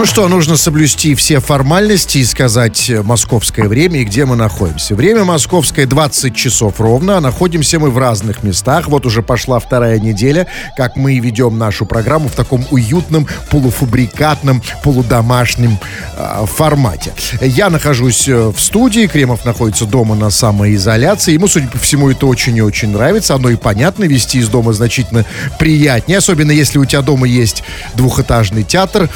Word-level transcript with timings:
Ну 0.00 0.06
что, 0.06 0.28
нужно 0.28 0.56
соблюсти 0.56 1.14
все 1.14 1.40
формальности 1.40 2.18
и 2.18 2.24
сказать 2.24 2.90
московское 3.04 3.68
время 3.68 4.00
и 4.00 4.04
где 4.04 4.24
мы 4.24 4.34
находимся. 4.34 4.94
Время 4.94 5.24
московское 5.24 5.84
20 5.84 6.34
часов 6.34 6.80
ровно, 6.80 7.18
а 7.18 7.20
находимся 7.20 7.78
мы 7.78 7.90
в 7.90 7.98
разных 7.98 8.42
местах. 8.42 8.88
Вот 8.88 9.04
уже 9.04 9.22
пошла 9.22 9.58
вторая 9.58 9.98
неделя, 9.98 10.46
как 10.74 10.96
мы 10.96 11.18
ведем 11.18 11.58
нашу 11.58 11.84
программу 11.84 12.28
в 12.28 12.32
таком 12.32 12.64
уютном, 12.70 13.26
полуфабрикатном, 13.50 14.62
полудомашнем 14.82 15.78
э, 16.16 16.46
формате. 16.46 17.12
Я 17.42 17.68
нахожусь 17.68 18.26
э, 18.26 18.48
в 18.48 18.58
студии, 18.58 19.06
Кремов 19.06 19.44
находится 19.44 19.84
дома 19.84 20.14
на 20.14 20.30
самоизоляции. 20.30 21.34
Ему, 21.34 21.46
судя 21.46 21.68
по 21.68 21.78
всему, 21.78 22.10
это 22.10 22.26
очень 22.26 22.56
и 22.56 22.62
очень 22.62 22.88
нравится. 22.88 23.34
Оно 23.34 23.50
и 23.50 23.56
понятно, 23.56 24.04
вести 24.04 24.38
из 24.38 24.48
дома 24.48 24.72
значительно 24.72 25.26
приятнее, 25.58 26.18
особенно 26.18 26.52
если 26.52 26.78
у 26.78 26.86
тебя 26.86 27.02
дома 27.02 27.26
есть 27.26 27.64
двухэтажный 27.96 28.62
театр, 28.62 29.10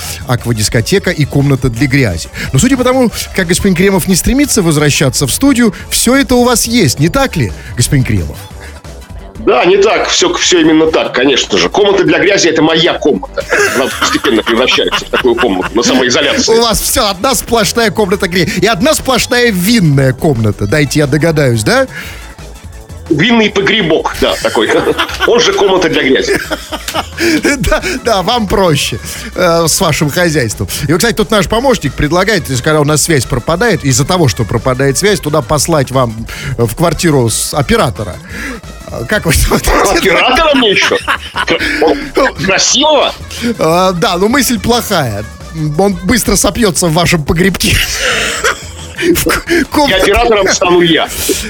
аквадискотека 0.54 0.84
дискотека 0.84 1.10
и 1.10 1.24
комната 1.24 1.68
для 1.68 1.86
грязи. 1.86 2.28
Но 2.52 2.58
судя 2.58 2.76
по 2.76 2.84
тому, 2.84 3.10
как 3.36 3.48
господин 3.48 3.76
Кремов 3.76 4.08
не 4.08 4.16
стремится 4.16 4.62
возвращаться 4.62 5.26
в 5.26 5.32
студию, 5.32 5.74
все 5.90 6.16
это 6.16 6.34
у 6.34 6.44
вас 6.44 6.66
есть, 6.66 7.00
не 7.00 7.08
так 7.08 7.36
ли, 7.36 7.52
господин 7.76 8.04
Кремов? 8.04 8.36
Да, 9.46 9.64
не 9.66 9.76
так, 9.76 10.08
все, 10.08 10.32
все 10.34 10.60
именно 10.60 10.86
так, 10.86 11.12
конечно 11.12 11.58
же. 11.58 11.68
Комната 11.68 12.04
для 12.04 12.18
грязи– 12.18 12.48
это 12.50 12.62
моя 12.62 12.94
комната. 12.94 13.44
Она 13.74 13.86
постепенно 14.00 14.42
превращается 14.42 15.04
в 15.04 15.10
такую 15.10 15.34
комнату 15.34 15.68
на 15.74 15.82
самоизоляции. 15.82 16.52
У 16.52 16.62
вас 16.62 16.80
все, 16.80 17.10
одна 17.10 17.34
сплошная 17.34 17.90
комната 17.90 18.26
грязи. 18.28 18.60
И 18.60 18.66
одна 18.66 18.94
сплошная 18.94 19.50
винная 19.50 20.12
комната, 20.12 20.66
дайте 20.66 21.00
я 21.00 21.06
догадаюсь, 21.06 21.62
да? 21.62 21.88
Винный 23.10 23.50
погребок, 23.50 24.14
да, 24.20 24.34
такой. 24.42 24.70
Он 25.26 25.40
же 25.40 25.52
комната 25.52 25.88
для 25.88 26.02
грязи. 26.02 26.38
Да, 27.58 27.82
да, 28.04 28.22
вам 28.22 28.46
проще 28.46 28.98
э, 29.34 29.66
с 29.68 29.80
вашим 29.80 30.10
хозяйством. 30.10 30.68
И, 30.88 30.92
вот, 30.92 30.98
кстати, 30.98 31.14
тут 31.14 31.30
наш 31.30 31.48
помощник 31.48 31.94
предлагает, 31.94 32.48
если 32.48 32.62
когда 32.62 32.80
у 32.80 32.84
нас 32.84 33.02
связь 33.02 33.24
пропадает, 33.24 33.84
из-за 33.84 34.04
того, 34.04 34.28
что 34.28 34.44
пропадает 34.44 34.98
связь, 34.98 35.20
туда 35.20 35.40
послать 35.42 35.90
вам 35.90 36.26
в 36.58 36.74
квартиру 36.74 37.28
с 37.30 37.54
оператора. 37.54 38.16
Как 39.08 39.26
вы 39.26 39.32
Оператора 39.32 40.54
мне 40.54 40.70
еще? 40.72 40.98
Красивого? 42.44 43.12
Э, 43.42 43.92
да, 43.94 44.16
но 44.16 44.28
мысль 44.28 44.58
плохая. 44.58 45.24
Он 45.78 45.94
быстро 45.94 46.36
сопьется 46.36 46.88
в 46.88 46.92
вашем 46.92 47.24
погребке. 47.24 47.76
И 49.88 49.92
оператором 49.92 50.48
стану 50.48 50.80
я. 50.80 51.08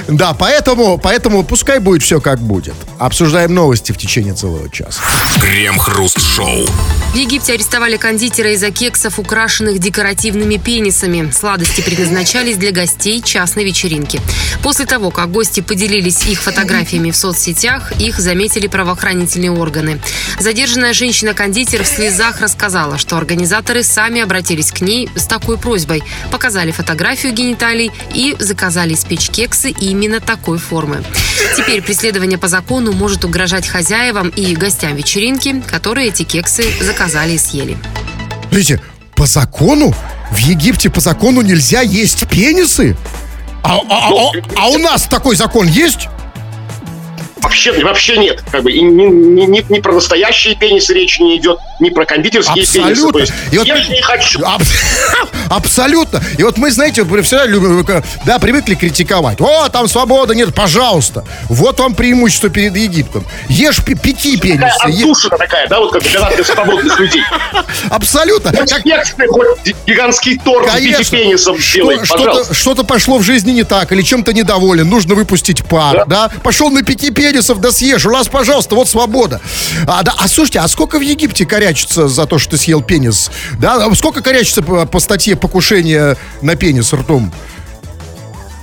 Да, 0.09 0.35
поэтому, 0.35 0.99
поэтому 0.99 1.45
пускай 1.45 1.79
будет 1.79 2.03
все 2.03 2.21
как 2.21 2.41
будет. 2.41 2.75
Обсуждаем 2.99 3.55
новости 3.55 3.93
в 3.93 3.99
течение 3.99 4.35
целого 4.35 4.71
часа. 4.71 5.01
Крем-хруст-шоу. 5.41 6.67
В 7.13 7.17
Египте 7.17 7.53
арестовали 7.53 7.97
кондитера 7.97 8.53
из-за 8.55 8.71
кексов, 8.71 9.19
украшенных 9.19 9.79
декоративными 9.79 10.57
пенисами. 10.57 11.31
Сладости 11.31 11.81
предназначались 11.81 12.57
для 12.57 12.73
гостей 12.73 13.23
частной 13.23 13.65
вечеринки. 13.65 14.21
После 14.63 14.87
того, 14.87 15.11
как 15.11 15.31
гости 15.31 15.61
поделились 15.61 16.27
их 16.27 16.41
фотографиями 16.41 17.11
в 17.11 17.17
соцсетях, 17.17 17.93
их 18.01 18.19
заметили 18.19 18.67
правоохранительные 18.67 19.53
органы. 19.53 20.01
Задержанная 20.39 20.93
женщина-кондитер 20.93 21.85
в 21.85 21.87
слезах 21.87 22.41
рассказала, 22.41 22.99
что 22.99 23.17
организаторы 23.17 23.83
сами 23.83 24.21
обратились 24.21 24.73
к 24.73 24.81
ней 24.81 25.09
с 25.15 25.27
такой 25.27 25.59
просьбой. 25.59 26.03
Показали 26.31 26.73
фотографию 26.73 27.33
гениталий 27.35 27.93
и 28.15 28.37
заказали 28.39 28.95
испечь 28.95 29.29
кексы 29.29 29.71
именно 29.71 30.21
такой 30.21 30.59
формы. 30.59 31.05
Теперь 31.57 31.83
преследование 31.83 32.39
по 32.39 32.49
закону 32.49 32.93
может 32.93 33.25
угрожать 33.25 33.67
хозяевам 33.67 34.29
и 34.29 34.55
гостям 34.55 34.97
вечеринки, 34.97 35.61
которые 35.67 36.09
эти 36.09 36.23
кексы 36.23 36.65
заказали 36.81 37.33
и 37.33 37.39
съели. 37.39 37.77
Смотрите, 38.49 38.81
по 39.15 39.27
закону? 39.27 39.95
В 40.31 40.39
Египте 40.39 40.91
по 40.91 41.01
закону 41.01 41.43
нельзя 41.43 41.81
есть 41.83 42.29
пенисы? 42.29 42.97
А, 43.63 43.79
а, 43.89 44.11
а, 44.11 44.33
а 44.57 44.69
у 44.69 44.79
нас 44.79 45.05
такой 45.05 45.37
закон 45.37 45.67
есть? 45.67 46.09
Вообще, 47.45 47.85
вообще 47.85 48.17
нет. 48.17 48.43
Как 48.51 48.63
бы, 48.63 48.73
и 48.73 48.81
ни, 48.81 49.05
ни, 49.05 49.43
ни, 49.43 49.67
ни 49.69 49.81
про 49.81 49.93
настоящие 49.93 50.55
пенисы 50.57 50.95
речи 50.95 51.21
не 51.21 51.37
идет, 51.37 51.59
ни 51.79 51.91
про 51.91 52.07
кондитерские 52.07 52.65
Абсолютно. 52.65 53.13
пенисы. 53.13 53.35
Есть, 53.51 53.59
вот, 53.59 53.67
я 53.67 53.77
же 53.77 53.93
не 53.93 54.01
хочу. 54.01 54.43
Аб- 54.43 54.63
абсолютно. 55.51 56.23
И 56.39 56.43
вот 56.43 56.57
мы, 56.57 56.71
знаете, 56.71 57.05
всегда 57.05 57.45
любим, 57.45 57.87
да, 58.25 58.39
привыкли 58.39 58.75
критиковать. 58.75 59.41
О, 59.41 59.69
там 59.69 59.89
свобода 59.89 60.35
нет, 60.35 60.55
пожалуйста. 60.55 61.25
Вот 61.51 61.79
вам 61.81 61.95
преимущество 61.95 62.49
перед 62.49 62.77
Египтом. 62.77 63.27
Ешь 63.49 63.85
пяти 63.85 64.39
пенисы. 64.39 64.61
Такая 64.79 64.95
отдушина 64.95 65.39
такая, 65.39 65.69
да, 65.69 65.81
вот 65.81 65.93
как 65.93 66.03
для 66.03 66.45
свободных 66.45 66.99
людей. 66.99 67.23
Абсолютно. 67.91 68.53
Как... 68.53 68.83
гигантский 69.87 70.39
торт 70.39 70.71
в 70.71 70.79
виде 70.79 71.05
пенисов 71.05 71.61
что, 71.61 72.05
что-то, 72.05 72.55
что-то 72.55 72.85
пошло 72.85 73.19
в 73.19 73.23
жизни 73.23 73.53
не 73.53 73.65
так, 73.65 73.93
или 73.93 74.01
чем-то 74.01 74.33
недоволен, 74.33 74.89
нужно 74.89 75.15
выпустить 75.15 75.65
пар, 75.65 76.05
да? 76.07 76.29
да? 76.29 76.31
Пошел 76.43 76.71
на 76.71 76.83
пяти 76.83 77.11
пенисов 77.11 77.34
пенисов 77.35 77.61
да 77.61 77.73
съешь. 77.73 78.07
У 78.07 78.11
нас, 78.11 78.29
пожалуйста, 78.29 78.77
вот 78.77 78.89
свобода. 78.89 79.41
А, 79.89 80.03
да, 80.05 80.15
а 80.17 80.29
слушайте, 80.29 80.61
а 80.61 80.69
сколько 80.69 80.99
в 80.99 81.03
Египте 81.03 81.45
корячится 81.45 82.07
за 82.07 82.27
то, 82.27 82.39
что 82.39 82.53
ты 82.53 82.59
съел 82.59 82.81
пенис? 82.81 83.31
Да, 83.59 83.93
сколько 83.95 84.23
корячится 84.23 84.63
по, 84.63 84.87
по 84.87 85.01
статье 85.01 85.35
покушения 85.35 86.17
на 86.43 86.55
пенис 86.55 86.93
ртом? 86.93 87.33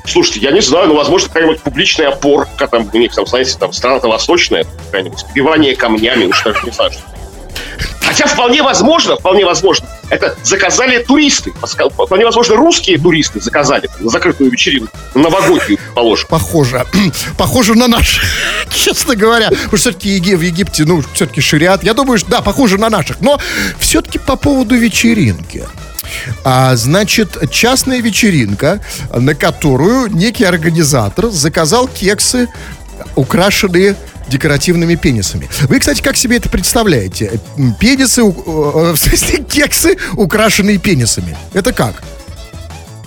Слушайте, 0.06 0.40
я 0.40 0.52
не 0.52 0.62
знаю, 0.62 0.88
но, 0.88 0.96
возможно, 0.96 1.28
какая-нибудь 1.28 1.62
публичная 1.62 2.08
опорка, 2.08 2.68
там, 2.68 2.90
у 2.92 2.98
них, 2.98 3.14
там, 3.14 3.28
знаете, 3.28 3.56
там, 3.60 3.74
страна-то 3.74 4.08
восточная, 4.08 4.66
какая-нибудь, 4.86 5.20
сбивание 5.20 5.76
камнями, 5.76 6.26
уж 6.26 6.42
даже 6.44 6.60
не 6.64 6.72
знаю, 6.72 6.92
что 6.92 7.02
Хотя 8.02 8.26
вполне 8.26 8.64
возможно, 8.64 9.18
вполне 9.18 9.46
возможно, 9.46 9.88
это 10.12 10.36
заказали 10.44 11.02
туристы. 11.04 11.54
Вполне 11.54 12.26
возможно, 12.26 12.56
русские 12.58 13.00
туристы 13.00 13.40
заказали 13.40 13.90
на 14.00 14.10
закрытую 14.10 14.52
вечеринку, 14.52 14.96
на 15.16 15.24
новогоднюю, 15.24 15.80
положим. 15.96 16.28
Похоже. 16.30 16.86
Похоже 17.38 17.76
на 17.76 17.88
наш, 17.88 18.22
честно 18.70 19.16
говоря. 19.16 19.50
Потому 19.50 19.78
что 19.78 19.78
все-таки 19.78 20.36
в 20.36 20.42
Египте, 20.42 20.84
ну, 20.86 21.02
все-таки 21.14 21.40
шариат. 21.42 21.84
Я 21.84 21.94
думаю, 21.94 22.20
что 22.20 22.30
да, 22.30 22.42
похоже 22.42 22.78
на 22.78 22.90
наших. 22.90 23.22
Но 23.22 23.40
все-таки 23.80 24.20
по 24.20 24.36
поводу 24.36 24.76
вечеринки. 24.76 25.66
А, 26.44 26.76
значит, 26.76 27.50
частная 27.50 28.02
вечеринка, 28.02 28.82
на 29.16 29.34
которую 29.34 30.08
некий 30.08 30.44
организатор 30.44 31.28
заказал 31.30 31.88
кексы, 31.88 32.50
украшенные 33.16 33.96
декоративными 34.32 34.96
пенисами. 34.96 35.50
Вы, 35.68 35.80
кстати, 35.80 36.02
как 36.02 36.18
себе 36.18 36.38
это 36.38 36.50
представляете? 36.50 37.40
Пенисы, 37.80 38.22
э, 38.22 38.24
в 38.94 38.98
смысле, 38.98 39.44
кексы, 39.44 39.98
украшенные 40.14 40.78
пенисами. 40.78 41.38
Это 41.54 41.74
как? 41.74 42.02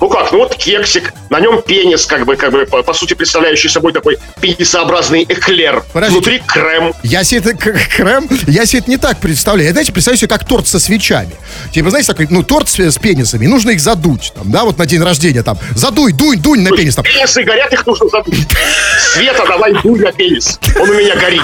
Ну 0.01 0.09
как, 0.09 0.33
ну 0.33 0.39
вот 0.39 0.55
кексик, 0.57 1.13
на 1.31 1.41
нем 1.41 1.63
пенис, 1.63 2.07
как 2.07 2.27
бы, 2.27 2.37
как 2.37 2.53
бы, 2.53 2.67
по, 2.67 2.83
по 2.83 2.93
сути, 2.95 3.15
представляющий 3.15 3.71
собой 3.71 3.93
такой 3.93 4.19
пенисообразный 4.41 5.25
эклер. 5.25 5.85
Подождите. 5.93 6.21
Внутри 6.21 6.43
крем. 6.47 6.93
Я 7.03 7.25
себе 7.25 7.41
это 7.41 7.55
крем, 7.55 8.29
я 8.47 8.67
себе 8.67 8.81
это 8.81 8.91
не 8.91 8.97
так 8.97 9.19
представляю. 9.19 9.69
Я, 9.69 9.73
знаете, 9.73 9.93
представляю 9.93 10.19
себе 10.19 10.29
как 10.29 10.47
торт 10.47 10.67
со 10.67 10.79
свечами. 10.79 11.33
Типа, 11.73 11.91
знаете, 11.91 12.09
такой, 12.09 12.27
ну, 12.31 12.43
торт 12.43 12.69
с, 12.69 12.79
с 12.79 12.99
пенисами, 12.99 13.47
нужно 13.47 13.71
их 13.71 13.81
задуть, 13.81 14.33
там, 14.35 14.51
да, 14.51 14.65
вот 14.65 14.79
на 14.79 14.87
день 14.87 15.03
рождения, 15.03 15.43
там, 15.43 15.59
задуй, 15.75 16.13
дуй, 16.13 16.37
дунь 16.37 16.61
на 16.61 16.71
пенис. 16.71 16.97
Там. 16.97 17.05
Пенисы 17.05 17.43
горят, 17.43 17.73
их 17.73 17.87
нужно 17.87 18.09
задуть. 18.09 18.47
Света, 19.13 19.45
давай 19.47 19.73
дуй 19.83 20.01
на 20.01 20.13
пенис, 20.13 20.59
он 20.79 20.91
у 20.91 20.95
меня 20.95 21.15
горит. 21.17 21.43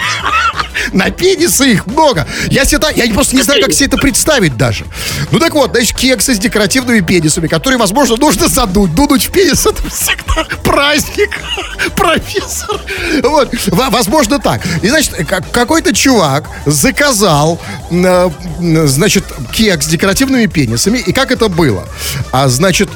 На 0.93 1.11
пенисы 1.11 1.72
их 1.72 1.87
много. 1.87 2.27
Я, 2.50 2.65
себе, 2.65 2.81
я 2.94 3.12
просто 3.12 3.37
не 3.37 3.43
знаю, 3.43 3.61
как 3.62 3.72
себе 3.72 3.87
это 3.87 3.97
представить 3.99 4.56
даже. 4.56 4.87
Ну 5.31 5.38
так 5.38 5.55
вот, 5.55 5.71
значит, 5.72 5.97
кексы 5.97 6.34
с 6.34 6.38
декоративными 6.38 7.00
пенисами, 7.00 7.49
которые, 7.49 7.78
возможно, 7.78 8.17
нужно 8.17 8.40
задуть. 8.49 8.95
Дунуть 8.95 9.27
в 9.27 9.31
пенис 9.31 9.67
это 9.67 9.83
всегда 9.91 10.45
праздник, 10.62 11.31
профессор. 11.97 12.81
Вот, 13.23 13.53
возможно 13.69 14.39
так. 14.39 14.62
И, 14.83 14.89
значит, 14.89 15.15
какой-то 15.53 15.93
чувак 15.93 16.45
заказал, 16.67 17.61
э, 17.91 18.31
значит, 18.61 19.25
кекс 19.53 19.87
с 19.87 19.88
декоративными 19.88 20.47
пенисами. 20.47 20.99
И 20.99 21.12
как 21.12 21.31
это 21.31 21.49
было? 21.49 21.88
А, 22.32 22.49
значит, 22.49 22.88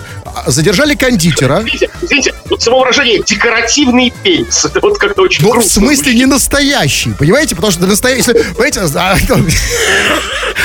задержали 0.46 0.94
кондитера. 0.94 1.60
Извините, 1.60 1.90
извините, 2.02 2.34
само 2.58 2.80
выражение 2.80 3.22
декоративный 3.22 4.12
пенис. 4.22 4.64
Это 4.64 4.80
вот 4.80 4.98
как-то 4.98 5.22
очень 5.22 5.44
Ну, 5.44 5.60
в 5.60 5.64
смысле 5.64 6.14
не 6.14 6.26
настоящий, 6.26 7.10
понимаете? 7.12 7.54
Потому 7.54 7.72
что 7.72 7.86
настоящий... 7.86 8.32
Понимаете? 8.32 8.80
А, 8.94 9.16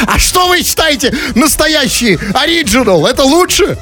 а 0.07 0.19
что 0.19 0.47
вы 0.47 0.63
считаете 0.63 1.15
настоящий, 1.35 2.17
оригинал? 2.33 3.05
Это 3.05 3.23
лучше? 3.23 3.77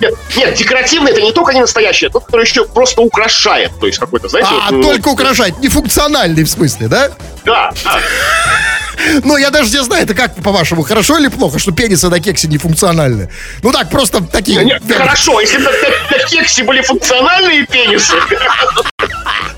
Нет, 0.00 0.14
нет, 0.36 0.54
декоративный 0.54 1.12
это 1.12 1.20
не 1.20 1.32
только 1.32 1.52
не 1.52 1.60
настоящий, 1.60 2.06
а 2.06 2.10
тот, 2.10 2.26
который 2.26 2.44
еще 2.44 2.64
просто 2.64 3.02
украшает. 3.02 3.72
То 3.80 3.86
есть 3.86 3.98
какой-то, 3.98 4.28
знаете... 4.28 4.50
А, 4.52 4.70
вот, 4.70 4.82
только 4.82 5.06
ну, 5.06 5.12
украшает, 5.12 5.58
не 5.58 5.68
функциональный 5.68 6.44
в 6.44 6.48
смысле, 6.48 6.88
да? 6.88 7.10
Да, 7.44 7.72
да. 7.84 8.00
Ну, 9.24 9.36
я 9.36 9.50
даже 9.50 9.70
не 9.70 9.82
знаю, 9.82 10.04
это 10.04 10.14
как, 10.14 10.34
по-вашему, 10.42 10.82
хорошо 10.82 11.18
или 11.18 11.28
плохо, 11.28 11.58
что 11.58 11.72
пенисы 11.72 12.08
на 12.08 12.20
кексе 12.20 12.48
не 12.48 12.58
функциональны? 12.58 13.30
Ну 13.62 13.72
так, 13.72 13.90
просто 13.90 14.22
такие... 14.22 14.64
Нет, 14.64 14.82
хорошо, 14.88 15.40
если 15.40 15.58
бы 15.58 15.64
на, 15.64 15.70
на 15.70 16.24
кексе 16.24 16.64
были 16.64 16.82
функциональные 16.82 17.66
пенисы, 17.66 18.14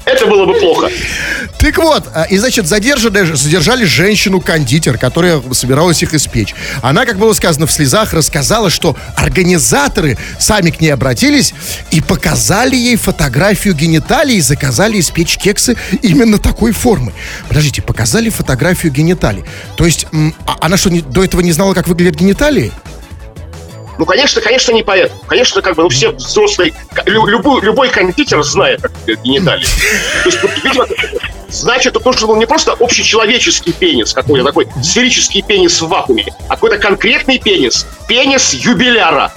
это 0.04 0.26
было 0.26 0.46
бы 0.46 0.54
плохо. 0.54 0.90
Так 1.58 1.76
вот, 1.76 2.04
а, 2.14 2.24
и, 2.24 2.38
значит, 2.38 2.66
задержали, 2.66 3.34
задержали 3.34 3.84
женщину-кондитер, 3.84 4.98
которая 4.98 5.42
собиралась 5.52 6.02
их 6.02 6.14
испечь. 6.14 6.54
Она, 6.82 7.04
как 7.04 7.18
было 7.18 7.32
сказано 7.32 7.66
в 7.66 7.72
слезах, 7.72 8.12
рассказала, 8.12 8.70
что 8.70 8.96
организаторы 9.16 10.16
сами 10.38 10.70
к 10.70 10.80
ней 10.80 10.90
обратились 10.90 11.54
и 11.90 12.00
показали 12.00 12.76
ей 12.76 12.96
фотографию 12.96 13.74
гениталий 13.74 14.36
и 14.36 14.40
заказали 14.40 14.98
испечь 15.00 15.36
кексы 15.36 15.76
именно 16.02 16.38
такой 16.38 16.72
формы. 16.72 17.12
Подождите, 17.48 17.82
показали 17.82 18.30
фотографию 18.30 18.92
гениталий. 18.92 19.44
То 19.76 19.84
есть, 19.84 20.06
а 20.46 20.56
она 20.60 20.76
что, 20.76 20.90
до 20.90 21.24
этого 21.24 21.40
не 21.40 21.52
знала, 21.52 21.74
как 21.74 21.88
выглядят 21.88 22.16
гениталии? 22.16 22.72
Ну, 24.00 24.06
конечно, 24.06 24.40
конечно, 24.40 24.72
не 24.72 24.82
поэтому. 24.82 25.20
Конечно, 25.28 25.60
как 25.60 25.76
бы, 25.76 25.82
ну, 25.82 25.90
все 25.90 26.08
взрослые, 26.12 26.72
любой, 27.04 27.60
любой 27.60 27.90
кондитер 27.90 28.42
знает, 28.42 28.80
как 28.80 28.92
гениталии. 29.22 29.66
То 30.24 30.30
есть, 30.30 30.38
видимо, 30.64 30.86
значит, 31.50 31.94
это 31.94 32.08
нужен 32.08 32.28
был 32.28 32.36
не 32.36 32.46
просто 32.46 32.72
общечеловеческий 32.72 33.74
пенис 33.74 34.14
какой-то, 34.14 34.46
такой 34.46 34.68
сферический 34.82 35.42
пенис 35.42 35.82
в 35.82 35.88
вакууме, 35.88 36.24
а 36.48 36.54
какой-то 36.54 36.78
конкретный 36.78 37.38
пенис. 37.38 37.86
Пенис 38.08 38.54
юбиляра. 38.54 39.34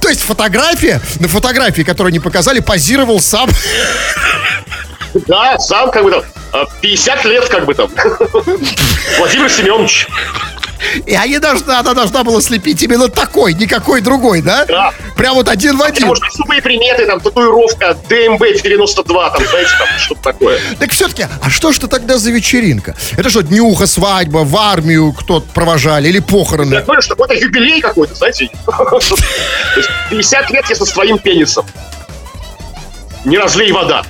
То 0.00 0.08
есть 0.08 0.22
фотография, 0.22 1.00
на 1.20 1.28
фотографии, 1.28 1.82
которую 1.82 2.10
они 2.10 2.18
показали, 2.18 2.58
позировал 2.58 3.20
сам 3.20 3.48
Да, 5.28 5.56
сам 5.60 5.92
как 5.92 6.02
бы 6.02 6.10
там 6.10 6.22
э, 6.54 6.64
50 6.80 7.24
лет 7.26 7.48
как 7.48 7.66
бы 7.66 7.74
там. 7.74 7.88
Владимир 9.18 9.48
Семенович. 9.48 10.08
И 11.06 11.14
они 11.14 11.38
должна, 11.38 11.80
она 11.80 11.94
должна 11.94 12.24
была 12.24 12.40
слепить 12.40 12.82
именно 12.82 13.08
такой, 13.08 13.54
никакой 13.54 14.00
другой, 14.00 14.42
да? 14.42 14.64
Да. 14.66 14.92
Прям 15.16 15.34
вот 15.34 15.48
один 15.48 15.76
в 15.76 15.82
один. 15.82 16.06
Может, 16.06 16.24
особые 16.24 16.62
приметы, 16.62 17.06
там, 17.06 17.20
татуировка 17.20 17.96
ДМБ-92, 18.08 19.04
там, 19.04 19.46
знаете, 19.46 19.70
там, 19.78 19.88
что-то 19.98 20.22
такое. 20.22 20.60
Так 20.78 20.92
все-таки, 20.92 21.26
а 21.42 21.50
что 21.50 21.72
ж 21.72 21.78
это 21.78 21.88
тогда 21.88 22.18
за 22.18 22.30
вечеринка? 22.30 22.94
Это 23.16 23.30
что, 23.30 23.42
днюха, 23.42 23.86
свадьба, 23.86 24.38
в 24.38 24.56
армию 24.56 25.12
кто-то 25.12 25.46
провожали 25.52 26.08
или 26.08 26.16
Я 26.18 26.22
похороны? 26.22 26.80
понял, 26.82 27.02
что 27.02 27.14
какой-то 27.14 27.34
юбилей 27.34 27.80
какой-то, 27.80 28.14
знаете. 28.14 28.48
То 28.66 29.16
есть 29.76 29.88
50 30.10 30.50
лет, 30.50 30.64
если 30.68 30.84
с 30.84 30.92
твоим 30.92 31.18
пенисом. 31.18 31.66
Не 33.24 33.38
разлей 33.38 33.72
вода. 33.72 34.04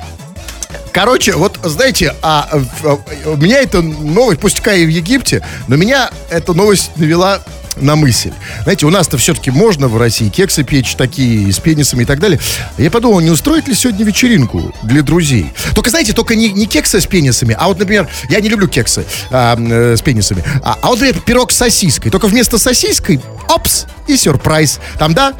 Короче, 0.92 1.34
вот 1.34 1.58
знаете, 1.62 2.14
а, 2.22 2.48
а, 2.84 2.98
у 3.26 3.36
меня 3.36 3.60
эта 3.60 3.82
новость, 3.82 4.40
пусть 4.40 4.58
и 4.58 4.84
в 4.84 4.88
Египте, 4.88 5.44
но 5.66 5.76
меня 5.76 6.10
эта 6.30 6.52
новость 6.54 6.90
навела 6.96 7.40
на 7.80 7.96
мысль. 7.96 8.32
Знаете, 8.62 8.86
у 8.86 8.90
нас-то 8.90 9.18
все-таки 9.18 9.50
можно 9.50 9.88
в 9.88 9.96
России 9.96 10.28
кексы 10.28 10.64
печь 10.64 10.94
такие 10.96 11.52
с 11.52 11.58
пенисами 11.58 12.02
и 12.02 12.06
так 12.06 12.18
далее. 12.18 12.40
Я 12.76 12.90
подумал, 12.90 13.20
не 13.20 13.30
устроить 13.30 13.68
ли 13.68 13.74
сегодня 13.74 14.04
вечеринку 14.04 14.74
для 14.82 15.02
друзей? 15.02 15.52
Только, 15.74 15.90
знаете, 15.90 16.12
только 16.12 16.34
не, 16.34 16.50
не 16.50 16.66
кексы 16.66 17.00
с 17.00 17.06
пенисами, 17.06 17.56
а 17.58 17.68
вот, 17.68 17.78
например, 17.78 18.08
я 18.28 18.40
не 18.40 18.48
люблю 18.48 18.68
кексы 18.68 19.04
а, 19.30 19.56
э, 19.58 19.96
с 19.96 20.02
пенисами, 20.02 20.42
а, 20.62 20.76
а 20.80 20.88
вот, 20.88 21.00
например, 21.00 21.22
пирог 21.22 21.52
с 21.52 21.56
сосиской. 21.56 22.10
Только 22.10 22.26
вместо 22.26 22.58
сосиской, 22.58 23.20
опс, 23.48 23.86
и 24.06 24.16
сюрприз. 24.16 24.80
Там, 24.98 25.14
да, 25.14 25.34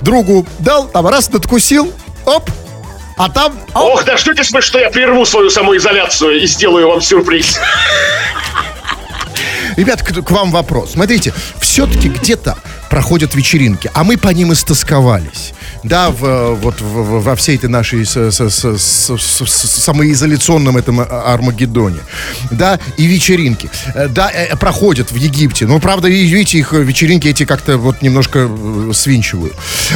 другу 0.00 0.46
дал, 0.58 0.88
там 0.88 1.06
раз 1.06 1.30
надкусил, 1.30 1.92
оп, 2.24 2.50
а 3.16 3.28
там, 3.28 3.58
оп, 3.74 3.94
Ох, 3.94 4.04
дождетесь 4.04 4.50
вы, 4.50 4.62
что 4.62 4.78
я 4.78 4.90
прерву 4.90 5.24
свою 5.24 5.50
самоизоляцию 5.50 6.42
и 6.42 6.46
сделаю 6.46 6.88
вам 6.88 7.00
сюрприз. 7.00 7.58
Ребят, 9.76 10.02
к, 10.02 10.22
к 10.22 10.30
вам 10.30 10.50
вопрос. 10.50 10.92
Смотрите, 10.92 11.32
все-таки 11.60 12.08
где-то 12.08 12.56
проходят 12.96 13.34
вечеринки, 13.34 13.90
а 13.94 14.04
мы 14.04 14.18
по 14.18 14.28
ним 14.28 14.52
истосковались. 14.52 15.54
Да, 15.82 16.10
в, 16.10 16.24
э, 16.26 16.54
вот 16.56 16.78
в- 16.82 17.22
во 17.22 17.34
всей 17.36 17.56
этой 17.56 17.70
нашей 17.70 18.04
с- 18.04 18.30
с- 18.30 18.50
с- 18.50 18.78
с- 18.78 19.46
с- 19.46 19.82
самоизоляционном 19.84 20.76
этом 20.76 21.00
а- 21.00 21.32
Армагеддоне. 21.32 22.00
Да, 22.50 22.78
и 22.98 23.06
вечеринки. 23.06 23.70
Э, 23.94 24.08
Да, 24.08 24.30
э, 24.30 24.56
проходят 24.56 25.10
в 25.10 25.16
Египте. 25.16 25.66
Но, 25.66 25.80
правда, 25.80 26.08
видите, 26.08 26.58
их 26.58 26.74
э, 26.74 26.82
вечеринки 26.82 27.28
эти 27.28 27.46
как-то 27.46 27.78
вот 27.78 28.02
немножко 28.02 28.40
э, 28.50 28.92
свинчивают. 28.94 29.54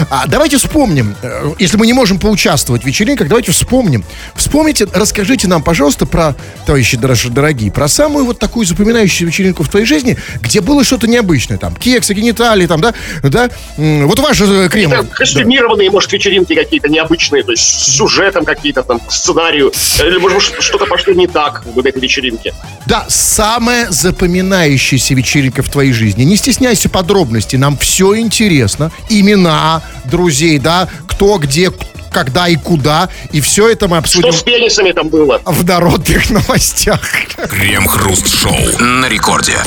А 0.08 0.26
давайте 0.26 0.56
вспомним, 0.56 1.14
э, 1.22 1.52
если 1.58 1.76
мы 1.76 1.87
не 1.87 1.92
можем 1.92 2.19
поучаствовать 2.19 2.82
в 2.82 2.87
вечеринках, 2.87 3.28
давайте 3.28 3.52
вспомним. 3.52 4.04
Вспомните, 4.34 4.87
расскажите 4.94 5.49
нам, 5.49 5.62
пожалуйста, 5.62 6.06
про, 6.06 6.34
товарищи 6.64 6.96
дорогие, 7.28 7.70
про 7.70 7.88
самую 7.88 8.25
вот 8.25 8.38
такую 8.38 8.64
запоминающуюся 8.64 9.26
вечеринку 9.26 9.64
в 9.64 9.69
твоей 9.69 9.84
жизни, 9.84 10.16
где 10.40 10.62
было 10.62 10.82
что-то 10.82 11.06
необычное. 11.06 11.58
Там, 11.58 11.76
кексы, 11.76 12.14
гениталии, 12.14 12.66
там, 12.66 12.81
да, 13.22 13.48
да. 13.48 13.50
Вот 13.76 14.18
ваш 14.18 14.36
же 14.36 14.68
крем. 14.68 14.90
Там 14.90 15.06
Костюмированные, 15.06 15.90
может, 15.90 16.12
вечеринки 16.12 16.54
какие-то 16.54 16.88
необычные, 16.88 17.42
то 17.42 17.52
есть 17.52 17.62
с 17.62 17.96
сюжетом 17.96 18.44
какие-то 18.44 18.82
там, 18.82 19.00
сценарию. 19.08 19.72
Или, 19.98 20.18
может, 20.18 20.54
быть, 20.54 20.62
что-то 20.62 20.86
пошло 20.86 21.12
не 21.12 21.26
так 21.26 21.62
в 21.64 21.78
этой 21.78 22.00
вечеринке. 22.00 22.54
Да, 22.86 23.06
самая 23.08 23.90
запоминающаяся 23.90 25.14
вечеринка 25.14 25.62
в 25.62 25.68
твоей 25.68 25.92
жизни. 25.92 26.24
Не 26.24 26.36
стесняйся 26.36 26.88
подробностей, 26.88 27.58
нам 27.58 27.76
все 27.78 28.16
интересно. 28.16 28.90
Имена 29.08 29.82
друзей, 30.04 30.58
да, 30.58 30.88
кто, 31.08 31.38
где, 31.38 31.72
когда 32.10 32.48
и 32.48 32.56
куда. 32.56 33.08
И 33.32 33.40
все 33.40 33.68
это 33.68 33.88
мы 33.88 33.96
Что 33.96 34.20
обсудим 34.20 34.32
с 34.32 34.42
пенисами 34.42 34.92
там 34.92 35.08
было? 35.08 35.40
в 35.44 35.64
народных 35.64 36.30
новостях. 36.30 37.00
Крем-хруст-шоу 37.48 38.78
на 38.80 39.08
рекорде. 39.08 39.58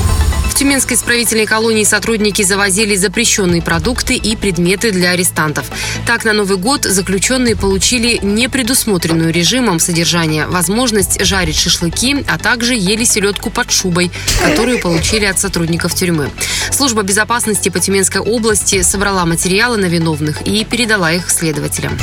Тюменской 0.60 0.98
исправительной 0.98 1.46
колонии 1.46 1.86
сотрудники 1.86 2.42
завозили 2.42 2.98
запрещенные 2.98 3.62
продукты 3.62 4.16
и 4.16 4.36
предметы 4.36 4.92
для 4.92 5.12
арестантов. 5.12 5.66
Так, 6.06 6.26
на 6.26 6.34
Новый 6.34 6.58
год 6.58 6.84
заключенные 6.84 7.56
получили 7.56 8.20
непредусмотренную 8.22 9.32
режимом 9.32 9.80
содержания 9.80 10.48
возможность 10.48 11.24
жарить 11.24 11.56
шашлыки, 11.56 12.26
а 12.28 12.38
также 12.38 12.76
ели 12.76 13.06
селедку 13.06 13.50
под 13.50 13.72
шубой, 13.72 14.12
которую 14.44 14.82
получили 14.82 15.24
от 15.24 15.40
сотрудников 15.40 15.96
тюрьмы. 15.96 16.30
Служба 16.72 17.04
безопасности 17.04 17.70
по 17.70 17.80
Тюменской 17.80 18.20
области 18.20 18.82
собрала 18.82 19.26
материалы 19.26 19.78
на 19.78 19.86
виновных 19.86 20.42
и 20.42 20.66
передала 20.66 21.14
их 21.14 21.30
следователям. 21.32 21.98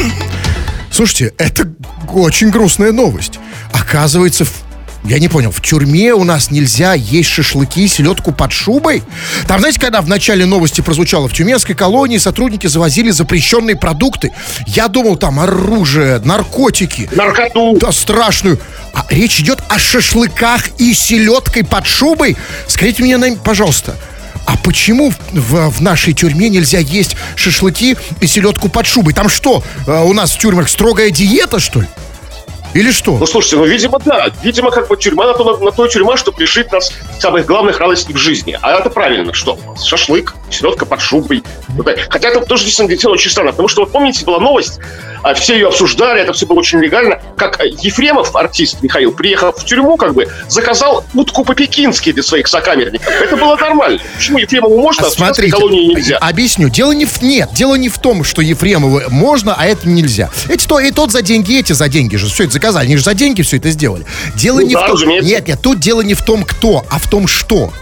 Слушайте, 0.91 1.35
это 1.37 1.71
очень 2.11 2.49
грустная 2.49 2.93
новость. 2.93 3.39
Оказывается, 3.75 4.47
в- 4.47 4.66
я 5.09 5.19
не 5.19 5.29
понял, 5.29 5.51
в 5.51 5.61
тюрьме 5.61 6.13
у 6.15 6.25
нас 6.25 6.51
нельзя 6.51 6.95
есть 6.95 7.29
шашлыки 7.31 7.85
и 7.85 7.89
селедку 7.89 8.33
под 8.33 8.53
шубой? 8.53 9.03
Там, 9.47 9.61
знаете, 9.61 9.79
когда 9.81 10.01
в 10.01 10.09
начале 10.09 10.47
новости 10.47 10.81
прозвучало, 10.81 11.29
в 11.29 11.33
тюменской 11.33 11.75
колонии 11.75 12.19
сотрудники 12.19 12.67
завозили 12.67 13.11
запрещенные 13.11 13.77
продукты. 13.77 14.33
Я 14.67 14.89
думал, 14.89 15.17
там 15.17 15.39
оружие, 15.41 16.21
наркотики. 16.25 17.09
Наркоту. 17.13 17.77
Да, 17.81 17.93
страшную. 17.93 18.59
А 18.95 19.05
речь 19.11 19.41
идет 19.41 19.59
о 19.69 19.79
шашлыках 19.79 20.69
и 20.79 20.93
селедкой 20.95 21.65
под 21.65 21.87
шубой? 21.87 22.37
Скажите 22.67 23.03
мне, 23.03 23.19
пожалуйста, 23.37 23.97
а 24.47 24.57
почему 24.57 25.11
в, 25.11 25.17
в- 25.33 25.71
в 25.71 25.81
нашей 25.83 26.13
тюрьме 26.15 26.49
нельзя 26.49 26.79
есть 26.79 27.17
шашлыки 27.35 27.97
и 28.21 28.27
селедку 28.27 28.69
под 28.69 28.87
шубой? 28.87 29.13
Там 29.13 29.29
что, 29.29 29.63
э, 29.87 30.03
у 30.05 30.13
нас 30.13 30.33
в 30.33 30.39
тюрьмах 30.39 30.69
строгая 30.69 31.11
диета, 31.11 31.59
что 31.61 31.81
ли? 31.81 31.87
Или 32.77 32.93
что? 32.93 33.17
Ну, 33.17 33.25
слушайте, 33.25 33.57
ну, 33.57 33.65
видимо, 33.65 33.99
да. 34.05 34.31
Видимо, 34.43 34.71
как 34.71 34.89
бы 34.89 34.99
тюрьма 34.99 35.27
на 35.27 35.33
то, 35.33 35.45
на, 35.45 35.65
на 35.65 35.71
то 35.71 35.87
тюрьма, 35.89 36.19
чтобы 36.19 36.43
лишить 36.43 36.71
нас 36.73 36.93
самых 37.19 37.47
главных 37.47 37.81
радостей 37.81 38.13
в 38.13 38.19
жизни. 38.19 38.59
А 38.61 38.79
это 38.79 38.91
правильно, 38.91 39.33
что? 39.33 39.59
Шашлык, 39.83 40.35
селедка 40.51 40.85
под 40.85 41.01
шубой. 41.01 41.43
Так. 41.83 41.99
Хотя 42.11 42.29
это 42.29 42.45
тоже 42.45 42.65
действительно 42.65 43.13
очень 43.13 43.31
странно, 43.31 43.53
потому 43.53 43.69
что, 43.69 43.83
вот 43.83 43.93
помните, 43.93 44.27
была 44.27 44.41
новость, 44.41 44.79
а, 45.23 45.35
все 45.35 45.55
ее 45.55 45.69
обсуждали, 45.69 46.21
это 46.21 46.33
все 46.33 46.47
было 46.47 46.59
очень 46.59 46.79
легально, 46.79 47.21
как 47.37 47.61
э, 47.61 47.69
Ефремов, 47.83 48.37
артист 48.37 48.83
Михаил, 48.83 49.13
приехал 49.13 49.53
в 49.53 49.65
тюрьму, 49.65 49.97
как 49.97 50.15
бы, 50.15 50.29
заказал 50.49 51.05
утку 51.15 51.45
по-пекински 51.45 52.13
для 52.13 52.23
своих 52.23 52.47
сокамерников. 52.47 53.09
Это 53.09 53.37
было 53.37 53.57
нормально. 53.57 54.01
Почему 54.17 54.39
Ефремову 54.39 54.81
можно, 54.81 55.07
а, 55.07 55.11
Смотрите, 55.11 55.53
колонии 55.57 55.87
нельзя? 55.87 56.19
объясню. 56.19 56.69
Дело 56.69 56.93
не 56.93 57.07
в... 57.07 57.23
Нет, 57.23 57.51
дело 57.55 57.75
не 57.75 57.89
в 57.89 57.99
том, 57.99 58.23
что 58.23 58.43
Ефремову 58.43 59.03
можно, 59.09 59.55
а 59.57 59.67
это 59.67 59.89
нельзя. 59.89 60.31
Эти 60.49 60.67
то, 60.67 60.79
и 60.79 60.91
тот 60.93 61.11
за 61.11 61.23
деньги, 61.23 61.59
эти 61.59 61.73
за 61.73 61.89
деньги 61.89 62.17
же 62.17 62.27
все 62.27 62.45
это 62.45 62.53
заказали. 62.67 62.87
Они 62.87 62.97
же 62.97 63.03
за 63.03 63.15
деньги 63.15 63.43
все 63.43 63.57
это 63.57 63.71
сделали. 63.71 64.05
Дело 64.35 64.61
Ну 64.61 64.67
не 64.67 64.75
да, 64.75 64.81
в 64.83 64.87
том... 64.87 64.93
разумеется. 64.95 65.31
Нет, 65.31 65.49
нет, 65.49 65.61
тут 65.63 65.81
дело 65.81 66.01
не 66.01 66.15
в 66.15 66.23
том, 66.23 66.45
кто, 66.45 66.85
а 66.91 66.99
в 66.99 67.09
том, 67.09 67.27
что. 67.27 67.73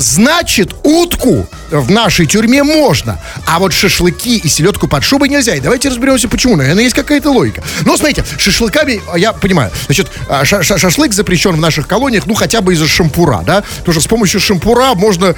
Значит, 0.00 0.74
утку 0.82 1.46
в 1.70 1.90
нашей 1.90 2.24
тюрьме 2.24 2.62
можно, 2.62 3.20
а 3.46 3.58
вот 3.58 3.74
шашлыки 3.74 4.38
и 4.38 4.48
селедку 4.48 4.88
под 4.88 5.04
шубой 5.04 5.28
нельзя. 5.28 5.54
И 5.54 5.60
давайте 5.60 5.90
разберемся, 5.90 6.26
почему. 6.26 6.56
Наверное, 6.56 6.84
есть 6.84 6.96
какая-то 6.96 7.30
логика. 7.30 7.62
Ну, 7.84 7.98
смотрите, 7.98 8.24
шашлыками, 8.38 9.02
я 9.18 9.34
понимаю, 9.34 9.70
значит, 9.86 10.06
а, 10.26 10.46
ша- 10.46 10.62
ша- 10.62 10.78
шашлык 10.78 11.12
запрещен 11.12 11.52
в 11.52 11.60
наших 11.60 11.86
колониях, 11.86 12.26
ну, 12.26 12.32
хотя 12.34 12.62
бы 12.62 12.72
из-за 12.72 12.88
шампура, 12.88 13.42
да? 13.46 13.62
Потому 13.80 13.92
что 13.92 14.00
с 14.00 14.06
помощью 14.06 14.40
шампура 14.40 14.94
можно 14.94 15.34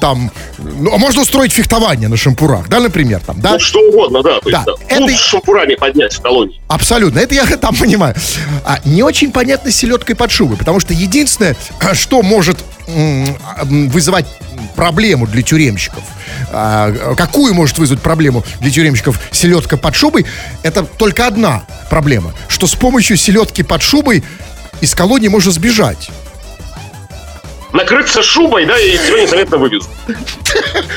там, 0.00 0.32
ну, 0.58 0.92
а 0.92 0.98
можно 0.98 1.22
устроить 1.22 1.52
фехтование 1.52 2.08
на 2.08 2.16
шампурах, 2.16 2.68
да, 2.68 2.80
например, 2.80 3.20
там, 3.24 3.40
да? 3.40 3.52
Ну, 3.52 3.60
что 3.60 3.78
угодно, 3.78 4.24
да. 4.24 4.40
То 4.40 4.50
Да, 4.50 4.56
есть, 4.58 4.66
да. 4.66 4.72
это- 4.88 4.96
Клуб 5.06 5.10
с 5.12 5.20
шампурами 5.20 5.74
поднять 5.76 6.14
в 6.14 6.20
колонии. 6.20 6.60
Абсолютно, 6.66 7.20
это 7.20 7.36
я 7.36 7.44
там 7.56 7.76
понимаю. 7.76 8.16
А 8.64 8.80
не 8.84 9.04
очень 9.04 9.30
понятно 9.30 9.70
с 9.70 9.76
селедкой 9.76 10.16
под 10.16 10.32
шубой, 10.32 10.56
потому 10.56 10.80
что 10.80 10.92
единственное, 10.92 11.54
что 11.92 12.22
может 12.22 12.58
вызывать 12.86 14.26
проблему 14.76 15.26
для 15.26 15.42
тюремщиков, 15.42 16.02
а, 16.52 17.14
какую 17.16 17.54
может 17.54 17.78
вызвать 17.78 18.00
проблему 18.00 18.44
для 18.60 18.70
тюремщиков 18.70 19.18
селедка 19.30 19.76
под 19.76 19.94
шубой, 19.94 20.26
это 20.62 20.84
только 20.84 21.26
одна 21.26 21.64
проблема, 21.90 22.34
что 22.48 22.66
с 22.66 22.74
помощью 22.74 23.16
селедки 23.16 23.62
под 23.62 23.82
шубой 23.82 24.24
из 24.80 24.94
колонии 24.94 25.28
можно 25.28 25.52
сбежать. 25.52 26.10
Накрыться 27.72 28.22
шубой, 28.22 28.66
да, 28.66 28.78
и 28.78 28.96
тебя 28.98 29.22
незаметно 29.22 29.56
вывезут. 29.58 29.90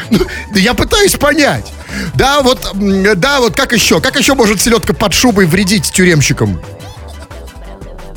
Ну, 0.10 0.20
да 0.53 0.60
я 0.60 0.74
пытаюсь 0.74 1.15
понять. 1.15 1.65
Да, 2.13 2.41
вот, 2.41 2.72
да, 2.74 3.39
вот 3.39 3.56
как 3.56 3.74
еще? 3.74 4.00
Как 4.00 4.17
еще 4.17 4.36
может 4.36 4.62
селедка 4.62 4.94
под 4.94 5.13
шубой 5.13 5.46
вредить 5.46 5.91
тюремщикам? 5.91 6.62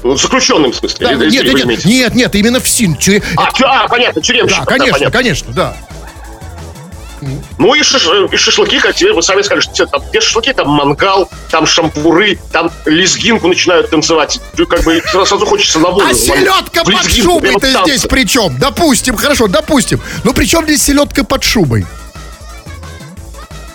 Заключенным 0.02 0.72
в 0.72 0.76
смысле. 0.76 1.06
Да, 1.06 1.12
или- 1.12 1.30
нет, 1.30 1.44
или 1.44 1.64
нет, 1.64 1.84
нет, 1.84 2.14
нет, 2.14 2.34
именно 2.34 2.60
в 2.60 2.68
СИН. 2.68 2.94
тюре- 2.96 3.22
А, 3.36 3.50
тю- 3.52 3.66
а, 3.66 3.86
понятно, 3.88 4.22
тюремщик. 4.22 4.58
Да, 4.60 4.64
конечно, 4.64 4.92
понятно. 4.92 5.10
конечно, 5.18 5.52
да. 5.52 5.76
Ну 7.58 7.74
и, 7.74 7.82
шиш, 7.82 8.08
и 8.32 8.36
шашлыки, 8.36 8.78
как 8.80 8.94
тебе 8.94 9.12
вы 9.12 9.22
сами 9.22 9.42
сказали, 9.42 9.60
что 9.60 9.84
там, 9.86 10.02
где 10.08 10.22
шашлыки, 10.22 10.54
там 10.54 10.68
мангал, 10.70 11.28
там 11.50 11.66
шампуры, 11.66 12.38
там 12.50 12.70
лезгинку 12.86 13.46
начинают 13.46 13.90
танцевать. 13.90 14.40
Как 14.70 14.82
бы 14.84 15.02
сразу 15.06 15.44
хочется 15.44 15.78
на 15.80 15.90
волю. 15.90 16.06
А 16.08 16.14
селедка 16.14 16.82
под 16.82 17.10
шубой-то 17.12 17.82
здесь 17.84 18.02
при 18.06 18.24
чем? 18.26 18.56
Допустим, 18.58 19.16
хорошо, 19.16 19.48
допустим. 19.48 20.00
Ну 20.24 20.32
при 20.32 20.46
чем 20.46 20.64
здесь 20.64 20.82
селедка 20.82 21.22
под 21.22 21.44
шубой? 21.44 21.84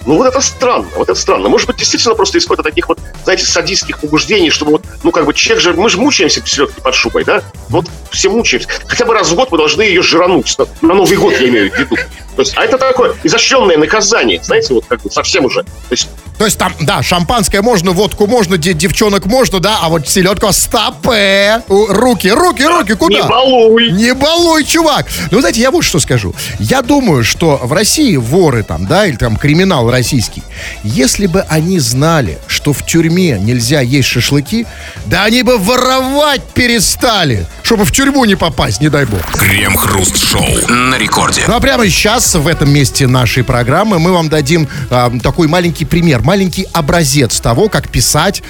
Ну 0.06 0.16
вот 0.18 0.28
это 0.28 0.42
странно, 0.42 0.88
вот 0.96 1.10
это 1.10 1.20
странно. 1.20 1.50
Может 1.50 1.68
быть, 1.68 1.78
действительно 1.78 2.16
просто 2.16 2.38
исходит 2.38 2.60
от 2.60 2.66
таких 2.66 2.88
вот, 2.88 3.00
знаете, 3.24 3.46
садистских 3.46 4.00
побуждений, 4.00 4.50
чтобы 4.50 4.74
вот, 4.74 4.84
ну 5.04 5.12
как 5.12 5.26
бы 5.26 5.34
человек 5.34 5.64
же, 5.64 5.74
мы 5.74 5.90
же 5.90 5.98
мучаемся 5.98 6.42
селедки 6.46 6.80
под 6.82 6.94
шубой, 6.96 7.24
да? 7.24 7.42
Вот 7.70 7.86
все 8.12 8.30
мучаемся. 8.30 8.70
Хотя 8.88 9.06
бы 9.06 9.14
раз 9.14 9.30
в 9.30 9.36
год 9.36 9.52
мы 9.52 9.58
должны 9.58 9.82
ее 9.82 10.02
жрануть. 10.02 10.56
На, 10.58 10.66
на 10.90 10.94
Новый 10.94 11.18
год 11.18 11.34
я 11.40 11.50
имею 11.50 11.72
в 11.72 11.78
виду. 11.78 11.96
То 12.36 12.42
есть, 12.42 12.54
а 12.58 12.66
это 12.66 12.78
такое 12.78 13.16
изощренное 13.24 13.78
наказание, 13.78 14.44
знаете, 14.44 14.74
вот 14.74 14.86
как 14.88 15.02
бы 15.02 15.10
совсем 15.10 15.46
уже. 15.46 15.64
То 15.64 15.70
есть, 15.92 16.10
То 16.38 16.44
есть 16.44 16.58
там, 16.58 16.74
да, 16.82 17.02
шампанское 17.02 17.62
можно, 17.62 17.92
водку 17.92 18.28
можно, 18.28 18.58
де- 18.58 18.74
девчонок 18.74 19.26
можно, 19.26 19.62
да, 19.62 19.80
а 19.82 19.88
вот 19.88 20.10
селедка 20.10 20.52
стопе. 20.52 21.62
Руки, 21.70 22.30
руки, 22.30 22.64
руки, 22.64 22.94
куда? 22.96 23.22
не 23.22 23.24
балуй! 23.24 23.92
Не 23.92 24.14
балуй, 24.14 24.66
чувак. 24.66 25.08
Ну, 25.32 25.40
знаете, 25.40 25.62
я 25.62 25.72
вот 25.72 25.84
что 25.86 26.00
скажу. 26.00 26.36
Я 26.60 26.82
думаю, 26.82 27.24
что 27.24 27.58
в 27.64 27.72
России 27.72 28.18
воры 28.18 28.64
там, 28.64 28.86
да, 28.86 29.06
или 29.08 29.16
там 29.16 29.38
криминал 29.38 29.90
российский, 29.96 30.44
если 30.84 31.26
бы 31.26 31.42
они 31.42 31.80
знали, 31.80 32.38
что 32.48 32.74
в 32.74 32.86
тюрьме 32.86 33.40
нельзя 33.40 33.80
есть 33.80 34.10
шашлыки, 34.10 34.66
да 35.06 35.24
они 35.24 35.42
бы 35.42 35.58
воровать 35.58 36.44
перестали, 36.54 37.46
чтобы 37.64 37.86
в 37.86 37.92
тюрьму 37.92 38.26
не 38.26 38.36
попасть, 38.36 38.82
не 38.82 38.90
дай 38.90 39.06
бог. 39.06 39.22
Крем-хруст-шоу 39.38 40.68
на 40.68 40.98
рекорде. 40.98 41.44
Ну 41.48 41.56
а 41.56 41.60
прямо 41.62 41.88
сейчас 41.88 42.36
в 42.36 42.46
этом 42.46 42.70
месте 42.74 43.08
нашей 43.08 43.44
программы 43.46 44.00
мы 44.00 44.12
вам 44.12 44.28
дадим 44.28 44.68
а, 44.90 45.12
такой 45.24 45.48
маленький 45.48 45.86
пример, 45.86 46.22
маленький 46.22 46.68
образец 46.74 47.40
того, 47.40 47.70
как 47.70 47.88
писать 47.88 48.44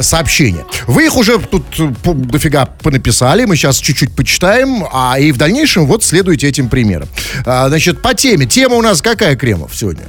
сообщения. 0.00 0.64
Вы 0.86 1.06
их 1.06 1.16
уже 1.16 1.38
тут 1.38 1.64
э, 1.78 1.90
дофига 2.04 2.66
понаписали, 2.66 3.44
мы 3.44 3.56
сейчас 3.56 3.78
чуть-чуть 3.78 4.14
почитаем, 4.14 4.84
а 4.92 5.18
и 5.18 5.32
в 5.32 5.36
дальнейшем 5.36 5.86
вот 5.86 6.04
следуйте 6.04 6.48
этим 6.48 6.68
примерам. 6.68 7.08
А, 7.44 7.68
значит, 7.68 8.00
по 8.02 8.14
теме. 8.14 8.46
Тема 8.46 8.76
у 8.76 8.82
нас 8.82 9.02
какая, 9.02 9.36
Кремов, 9.36 9.74
сегодня? 9.74 10.04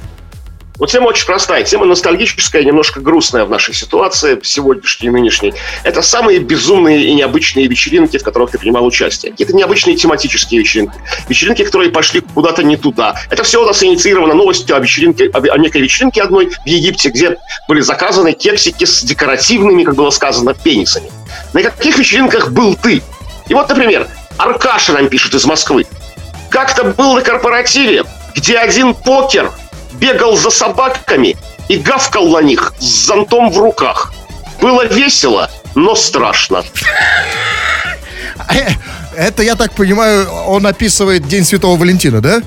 Вот 0.80 0.90
тема 0.90 1.08
очень 1.08 1.26
простая, 1.26 1.62
тема 1.62 1.84
ностальгическая, 1.84 2.64
немножко 2.64 3.00
грустная 3.00 3.44
в 3.44 3.50
нашей 3.50 3.74
ситуации, 3.74 4.40
сегодняшней 4.42 5.08
и 5.08 5.10
нынешней. 5.10 5.52
Это 5.84 6.00
самые 6.00 6.38
безумные 6.38 7.04
и 7.04 7.12
необычные 7.12 7.66
вечеринки, 7.66 8.16
в 8.16 8.24
которых 8.24 8.50
ты 8.50 8.58
принимал 8.58 8.86
участие. 8.86 9.32
Какие-то 9.32 9.54
необычные 9.54 9.94
тематические 9.94 10.60
вечеринки. 10.60 10.94
Вечеринки, 11.28 11.64
которые 11.64 11.90
пошли 11.90 12.22
куда-то 12.22 12.62
не 12.62 12.78
туда. 12.78 13.14
Это 13.28 13.42
все 13.42 13.62
у 13.62 13.66
нас 13.66 13.82
инициировано 13.82 14.32
новостью 14.32 14.74
о 14.74 14.80
вечеринке, 14.80 15.28
о 15.28 15.58
некой 15.58 15.82
вечеринке 15.82 16.22
одной 16.22 16.48
в 16.48 16.66
Египте, 16.66 17.10
где 17.10 17.36
были 17.68 17.82
заказаны 17.82 18.32
кексики 18.32 18.86
с 18.86 19.02
декоративными, 19.02 19.84
как 19.84 19.96
было 19.96 20.08
сказано, 20.08 20.54
пенисами. 20.54 21.10
На 21.52 21.62
каких 21.62 21.98
вечеринках 21.98 22.52
был 22.52 22.74
ты? 22.74 23.02
И 23.48 23.52
вот, 23.52 23.68
например, 23.68 24.08
Аркаша 24.38 24.94
нам 24.94 25.10
пишет 25.10 25.34
из 25.34 25.44
Москвы. 25.44 25.84
Как-то 26.48 26.84
был 26.84 27.12
на 27.12 27.20
корпоративе, 27.20 28.04
где 28.34 28.56
один 28.56 28.94
покер 28.94 29.52
бегал 30.00 30.36
за 30.36 30.50
собаками 30.50 31.36
и 31.68 31.76
гавкал 31.76 32.28
на 32.30 32.40
них 32.42 32.72
с 32.78 33.06
зонтом 33.06 33.50
в 33.50 33.58
руках. 33.58 34.12
Было 34.60 34.84
весело, 34.86 35.50
но 35.74 35.94
страшно. 35.94 36.62
Э, 38.48 38.70
Это, 39.16 39.42
я 39.42 39.54
так 39.56 39.72
понимаю, 39.72 40.28
он 40.46 40.66
описывает 40.66 41.26
День 41.28 41.44
Святого 41.44 41.76
Валентина, 41.78 42.20
да? 42.20 42.42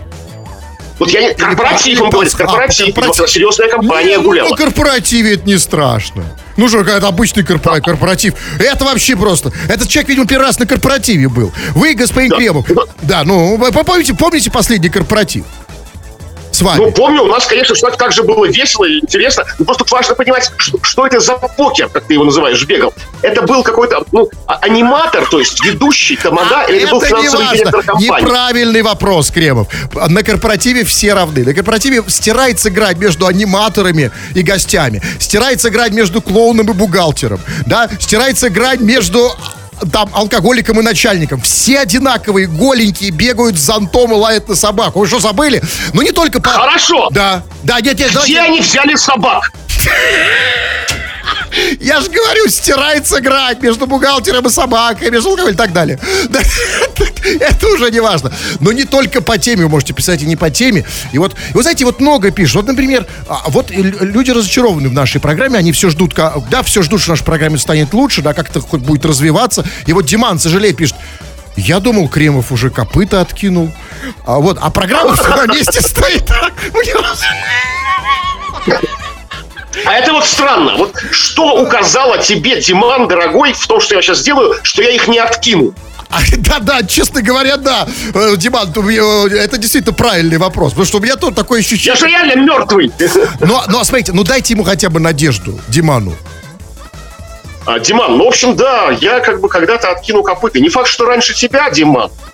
Вот 1.00 1.10
я 1.10 1.22
не... 1.22 1.34
Корпоратив, 1.34 2.02
он 2.02 2.10
говорит, 2.12 2.34
А, 2.34 2.38
корпоратив. 2.38 2.86
корпоратив. 2.88 3.20
Вот 3.20 3.30
серьезная 3.30 3.70
компания 3.70 4.18
ну, 4.18 4.24
гуляла. 4.24 4.50
На 4.50 4.56
корпоративе 4.56 5.34
это 5.36 5.46
не 5.48 5.58
страшно. 5.58 6.24
Ну 6.56 6.70
что, 6.70 6.84
какой-то 6.84 7.08
обычный 7.08 7.44
корпора- 7.44 7.82
корпоратив. 7.82 8.36
Это 8.60 8.86
вообще 8.86 9.16
просто. 9.16 9.52
Этот 9.68 9.88
человек, 9.90 10.10
видимо, 10.10 10.28
первый 10.28 10.46
раз 10.46 10.60
на 10.60 10.68
корпоративе 10.68 11.28
был. 11.30 11.52
Вы, 11.72 11.96
господин 11.96 12.30
Да. 12.30 12.38
Кремов. 12.38 12.66
Да, 13.02 13.24
ну, 13.24 13.58
помните, 13.86 14.14
помните 14.14 14.52
последний 14.52 14.90
корпоратив? 14.90 15.46
С 16.54 16.62
вами. 16.62 16.78
Ну, 16.86 16.92
помню, 16.92 17.24
у 17.24 17.28
нас, 17.28 17.46
конечно, 17.48 17.76
что 17.76 17.90
как 17.92 18.12
же 18.14 18.22
было 18.24 18.46
весело 18.46 18.86
и 18.86 19.00
интересно. 19.00 19.44
Но 19.58 19.66
просто 19.66 19.86
важно 19.90 20.14
понимать, 20.16 20.52
что, 20.58 20.78
что 20.84 21.08
это 21.08 21.20
за 21.20 21.34
покер, 21.36 21.90
как 21.90 22.06
ты 22.06 22.14
его 22.14 22.24
называешь, 22.24 22.64
бегал. 22.66 22.94
Это 23.24 23.42
был 23.42 23.64
какой-то, 23.64 24.04
ну, 24.12 24.30
а- 24.46 24.60
аниматор, 24.62 25.26
то 25.28 25.40
есть 25.40 25.64
ведущий, 25.66 26.16
тамада, 26.16 26.62
А 26.62 26.64
или 26.70 26.84
это 26.84 26.92
был 26.92 27.02
это 27.02 27.08
не 27.16 27.22
финансовый 27.22 27.42
важно. 27.46 27.58
директор 27.58 27.84
компании? 27.84 28.22
Неправильный 28.22 28.82
вопрос, 28.84 29.32
Кремов. 29.32 29.68
На 30.10 30.22
корпоративе 30.24 30.84
все 30.84 31.14
равны. 31.14 31.44
На 31.44 31.54
корпоративе 31.54 32.04
стирается 32.08 32.70
грань 32.70 32.98
между 33.00 33.26
аниматорами 33.26 34.12
и 34.36 34.44
гостями. 34.44 35.02
Стирается 35.20 35.72
грань 35.72 35.94
между 35.94 36.22
клоуном 36.22 36.70
и 36.70 36.74
бухгалтером. 36.74 37.40
Да? 37.66 37.90
Стирается 38.00 38.50
грань 38.52 38.82
между 38.84 39.32
там, 39.92 40.10
алкоголиком 40.14 40.80
и 40.80 40.84
начальником. 40.84 41.42
Все 41.42 41.80
одинаковые, 41.80 42.48
голенькие, 42.48 43.12
бегают 43.12 43.58
с 43.58 43.62
зонтом 43.62 44.12
и 44.12 44.16
лают 44.16 44.48
на 44.50 44.56
собаку. 44.56 45.00
Вы 45.00 45.08
что, 45.08 45.20
забыли? 45.20 45.62
Ну, 45.94 46.02
не 46.02 46.12
только 46.12 46.42
по... 46.42 46.50
Хорошо. 46.52 47.10
Да, 47.12 47.44
да, 47.64 47.80
нет, 47.82 47.98
нет, 48.00 48.10
Где 48.10 48.14
давайте- 48.14 48.40
они 48.42 48.60
взяли 48.62 48.96
собак? 48.96 49.52
Я 51.80 52.02
же 52.02 52.10
говорю, 52.10 52.48
стирается 52.48 53.22
грань 53.22 53.58
между 53.62 53.88
бухгалтером 53.88 54.46
и 54.46 54.50
собакой, 54.50 55.12
между 55.12 55.30
алкоголем 55.30 55.54
и 55.54 55.58
так 55.58 55.74
далее. 55.74 56.00
Да, 56.30 56.40
Это 57.40 57.68
уже 57.68 57.92
не 57.92 58.00
важно. 58.00 58.32
Но 58.60 58.72
не 58.72 58.86
только 58.86 59.22
по 59.22 59.38
теме, 59.38 59.64
вы 59.64 59.70
можете 59.70 59.94
писать 59.94 60.22
и 60.22 60.26
не 60.26 60.36
по 60.36 60.50
теме. 60.50 60.86
И 61.12 61.18
вот, 61.18 61.36
и 61.52 61.54
вы 61.54 61.62
знаете, 61.62 61.86
вот 61.86 62.00
много 62.00 62.32
пишут. 62.32 62.56
Вот, 62.56 62.68
например, 62.68 63.06
а, 63.28 63.44
вот 63.48 63.72
люди 63.72 64.32
разочарованы 64.32 64.90
в 64.90 64.94
нашей 64.94 65.22
программе, 65.22 65.58
они 65.58 65.72
все 65.72 65.90
ждут, 65.90 66.14
да, 66.16 66.64
все 66.64 66.82
ждут, 66.82 67.02
что 67.02 67.12
наша 67.12 67.24
программа 67.24 67.58
станет 67.58 67.94
лучше, 67.94 68.22
да, 68.22 68.34
как-то 68.34 68.62
хоть 68.62 68.82
будет 68.82 69.06
развиваться. 69.06 69.66
И 69.86 69.94
вот 69.94 70.06
Диман 70.06 70.40
сожалеет, 70.40 70.78
пишет, 70.78 70.96
я 71.56 71.80
думал, 71.80 72.10
Кремов 72.10 72.52
уже 72.52 72.70
копыта 72.70 73.22
откинул. 73.22 73.72
А 74.26 74.40
вот, 74.40 74.58
а 74.62 74.70
программа 74.70 75.16
всё 75.16 75.36
на 75.36 75.46
месте 75.48 75.82
стоит. 75.82 76.30
А 79.86 79.94
это 79.94 80.14
вот 80.14 80.26
странно. 80.26 80.76
Вот 80.78 80.96
что 81.12 81.62
указало 81.62 82.18
тебе, 82.20 82.62
Диман, 82.62 83.08
дорогой, 83.08 83.54
в 83.54 83.68
том, 83.68 83.80
что 83.82 83.96
я 83.96 84.02
сейчас 84.02 84.22
делаю, 84.22 84.56
что 84.64 84.82
я 84.82 84.90
их 84.92 85.08
не 85.08 85.20
откину? 85.20 85.74
А, 86.10 86.20
Да-да, 86.38 86.84
честно 86.84 87.22
говоря, 87.24 87.58
да. 87.58 87.88
Э, 88.14 88.36
Диман, 88.38 88.72
то, 88.72 88.82
э, 88.88 89.30
это 89.36 89.58
действительно 89.58 89.94
правильный 89.94 90.38
вопрос. 90.38 90.72
Потому 90.74 90.86
что 90.86 90.98
у 91.00 91.02
меня 91.02 91.16
тут 91.16 91.34
такое 91.36 91.60
Я 91.62 91.66
ощущение. 91.66 91.96
же 91.96 92.08
реально 92.08 92.36
мертвый. 92.40 92.92
Но, 93.40 93.64
но, 93.68 93.84
смотрите, 93.84 94.12
ну 94.14 94.24
дайте 94.24 94.54
ему 94.54 94.64
хотя 94.64 94.90
бы 94.90 95.00
надежду, 95.00 95.60
Диману. 95.68 96.16
А, 97.66 97.80
Диман, 97.80 98.18
ну, 98.18 98.26
в 98.26 98.28
общем, 98.28 98.56
да, 98.56 98.90
я 99.02 99.22
как 99.22 99.40
бы 99.40 99.48
когда-то 99.50 99.90
откину 99.90 100.22
копыта. 100.22 100.60
Не 100.60 100.70
факт, 100.70 100.88
что 100.90 101.06
раньше 101.06 101.34
тебя, 101.34 101.70
Диман, 101.72 102.12
а, 102.12 102.33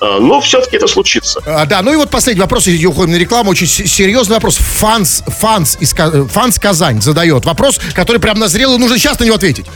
но 0.00 0.40
все-таки 0.40 0.76
это 0.76 0.86
случится. 0.86 1.40
А, 1.46 1.66
да, 1.66 1.82
ну 1.82 1.92
и 1.92 1.96
вот 1.96 2.10
последний 2.10 2.40
вопрос, 2.40 2.66
и 2.66 2.86
уходим 2.86 3.12
на 3.12 3.16
рекламу. 3.16 3.50
Очень 3.50 3.66
серьезный 3.66 4.34
вопрос. 4.34 4.56
Фанс, 4.56 5.22
фанс, 5.26 5.76
из, 5.80 5.92
фанс 5.92 6.58
Казань 6.58 7.02
задает 7.02 7.44
вопрос, 7.44 7.80
который 7.94 8.20
прям 8.20 8.38
назрел, 8.38 8.74
и 8.74 8.78
нужно 8.78 8.98
сейчас 8.98 9.18
на 9.18 9.24
него 9.24 9.36
ответить. 9.36 9.66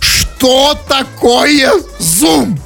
Что 0.00 0.78
такое 0.88 1.72
Zoom? 1.98 2.58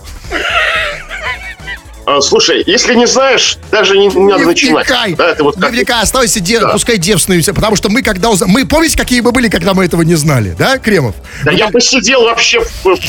А, 2.10 2.22
слушай, 2.22 2.62
если 2.66 2.94
не 2.94 3.06
знаешь, 3.06 3.58
даже 3.70 3.98
не, 3.98 4.06
не 4.06 4.30
надо 4.32 4.46
начинать. 4.46 4.86
Да, 4.88 5.28
это 5.30 5.44
вот 5.44 5.60
как... 5.60 5.70
вникай, 5.72 6.02
оставайся, 6.02 6.40
де- 6.40 6.58
Да. 6.58 6.68
пускай 6.68 6.96
девственными 6.96 7.42
все, 7.42 7.52
потому 7.52 7.76
что 7.76 7.90
мы 7.90 8.00
когда 8.00 8.30
узна- 8.30 8.46
Мы, 8.46 8.64
помните, 8.64 8.96
какие 8.96 9.20
мы 9.20 9.30
были, 9.30 9.48
когда 9.50 9.74
мы 9.74 9.84
этого 9.84 10.00
не 10.00 10.14
знали, 10.14 10.54
да, 10.58 10.78
Кремов? 10.78 11.14
Да 11.44 11.52
я 11.52 11.68
посидел 11.68 12.22
вообще 12.22 12.62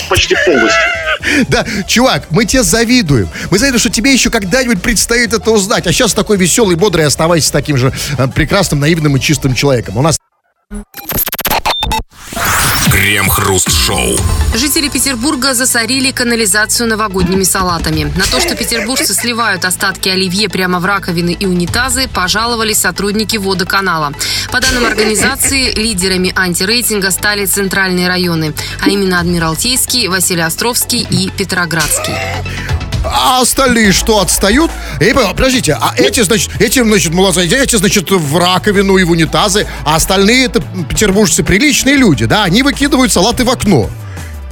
почти 0.10 0.36
полностью. 0.46 0.82
Да, 1.50 1.66
чувак, 1.88 2.24
мы 2.30 2.46
тебе 2.46 2.64
завидуем. 2.64 3.28
Мы 3.52 3.58
завидуем, 3.58 3.80
что 3.80 3.90
тебе 3.90 4.12
еще 4.14 4.30
когда-нибудь 4.30 4.82
предстоит 4.82 5.34
это 5.34 5.52
узнать. 5.52 5.86
А 5.86 5.92
сейчас 5.92 6.14
такой 6.14 6.38
веселый, 6.38 6.76
бодрый, 6.78 7.06
оставайся 7.06 7.52
таким 7.52 7.76
же 7.78 7.92
э, 8.18 8.28
прекрасным, 8.30 8.80
наивным 8.80 9.18
и 9.18 9.20
чистым 9.20 9.54
человеком. 9.54 9.98
У 9.98 10.02
нас 10.02 10.18
Крем-хруст-шоу. 13.10 14.20
Жители 14.54 14.88
Петербурга 14.88 15.56
засорили 15.56 16.12
канализацию 16.12 16.88
новогодними 16.88 17.42
салатами. 17.42 18.04
На 18.16 18.26
то, 18.26 18.40
что 18.40 18.56
петербуржцы 18.56 19.16
сливают 19.16 19.66
остатки 19.66 20.10
оливье 20.10 20.48
прямо 20.48 20.80
в 20.80 20.86
раковины 20.86 21.32
и 21.32 21.48
унитазы, 21.48 22.08
пожаловались 22.08 22.78
сотрудники 22.78 23.36
водоканала. 23.38 24.14
По 24.52 24.60
данным 24.62 24.86
организации, 24.86 25.74
лидерами 25.74 26.32
антирейтинга 26.36 27.10
стали 27.10 27.48
центральные 27.48 28.08
районы, 28.08 28.54
а 28.80 28.90
именно 28.90 29.20
Адмиралтейский, 29.20 30.08
Василиостровский 30.08 31.08
и 31.10 31.32
Петроградский. 31.32 32.14
А 33.04 33.42
остальные 33.42 33.92
что, 33.92 34.20
отстают? 34.20 34.72
Эй, 35.00 35.14
подождите, 35.14 35.78
а 35.80 35.94
эти, 35.96 36.22
значит, 36.22 36.52
эти, 36.60 36.84
значит, 36.84 37.14
молодцы, 37.14 37.46
эти, 37.46 37.76
значит, 37.76 38.12
в 38.12 38.38
раковину 38.38 38.98
и 38.98 39.04
в 39.04 39.12
унитазы, 39.12 39.68
а 39.86 39.96
остальные 39.96 40.46
это 40.46 40.62
петербуржцы 40.62 41.44
приличные 41.44 41.96
люди, 41.96 42.26
да, 42.26 42.44
они 42.44 42.64
выкидывают 42.64 43.12
салаты 43.12 43.44
в 43.44 43.50
окно. 43.50 43.90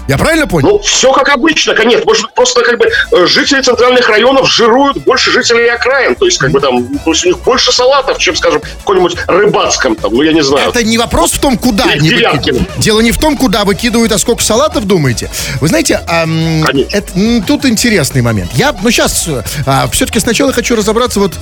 Я 0.08 0.18
правильно 0.18 0.48
понял? 0.48 0.70
Ну, 0.70 0.80
все 0.80 1.12
как 1.12 1.30
обычно, 1.30 1.74
конечно. 1.74 2.04
Может 2.06 2.24
быть, 2.24 2.34
просто 2.34 2.62
как 2.62 2.78
бы 2.78 2.86
э, 2.86 3.26
жители 3.26 3.62
центральных 3.62 4.08
районов 4.08 4.50
жируют 4.50 4.98
больше 5.00 5.32
жителей 5.32 5.68
окраин. 5.68 6.16
То 6.16 6.26
есть, 6.26 6.38
как 6.38 6.52
бы 6.52 6.60
там, 6.62 6.88
то 6.88 7.12
есть 7.12 7.26
у 7.26 7.28
них 7.28 7.40
больше 7.40 7.72
салатов, 7.72 8.18
чем, 8.18 8.36
скажем, 8.36 8.62
в 8.62 8.78
каком-нибудь 8.80 9.18
рыбацком 9.28 9.96
там, 9.96 10.14
ну 10.14 10.22
я 10.22 10.32
не 10.32 10.42
знаю. 10.42 10.70
Это 10.70 10.84
не 10.84 10.98
вопрос 10.98 11.34
в 11.34 11.40
том, 11.40 11.58
куда 11.58 11.86
они 11.86 12.10
выкидывают. 12.10 12.70
Дело 12.78 13.02
не 13.02 13.12
в 13.12 13.18
том, 13.18 13.38
куда 13.38 13.66
выкидывают, 13.66 14.12
а 14.12 14.18
сколько 14.18 14.44
салатов 14.44 14.86
думаете. 14.86 15.30
Вы 15.60 15.68
знаете, 15.68 16.02
эм, 16.08 16.64
это, 16.92 17.12
тут 17.46 17.66
интересный 17.66 18.22
момент. 18.22 18.52
Я, 18.54 18.74
ну 18.82 18.90
сейчас, 18.92 19.28
а, 19.66 19.90
все-таки 19.92 20.20
сначала 20.20 20.54
хочу 20.54 20.76
разобраться, 20.76 21.20
вот, 21.20 21.34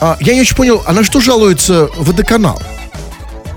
а, 0.00 0.16
я 0.20 0.34
не 0.34 0.42
очень 0.42 0.56
понял, 0.56 0.82
а 0.86 0.92
на 0.92 1.04
что 1.04 1.20
жалуется 1.20 1.88
водоканал? 1.96 2.60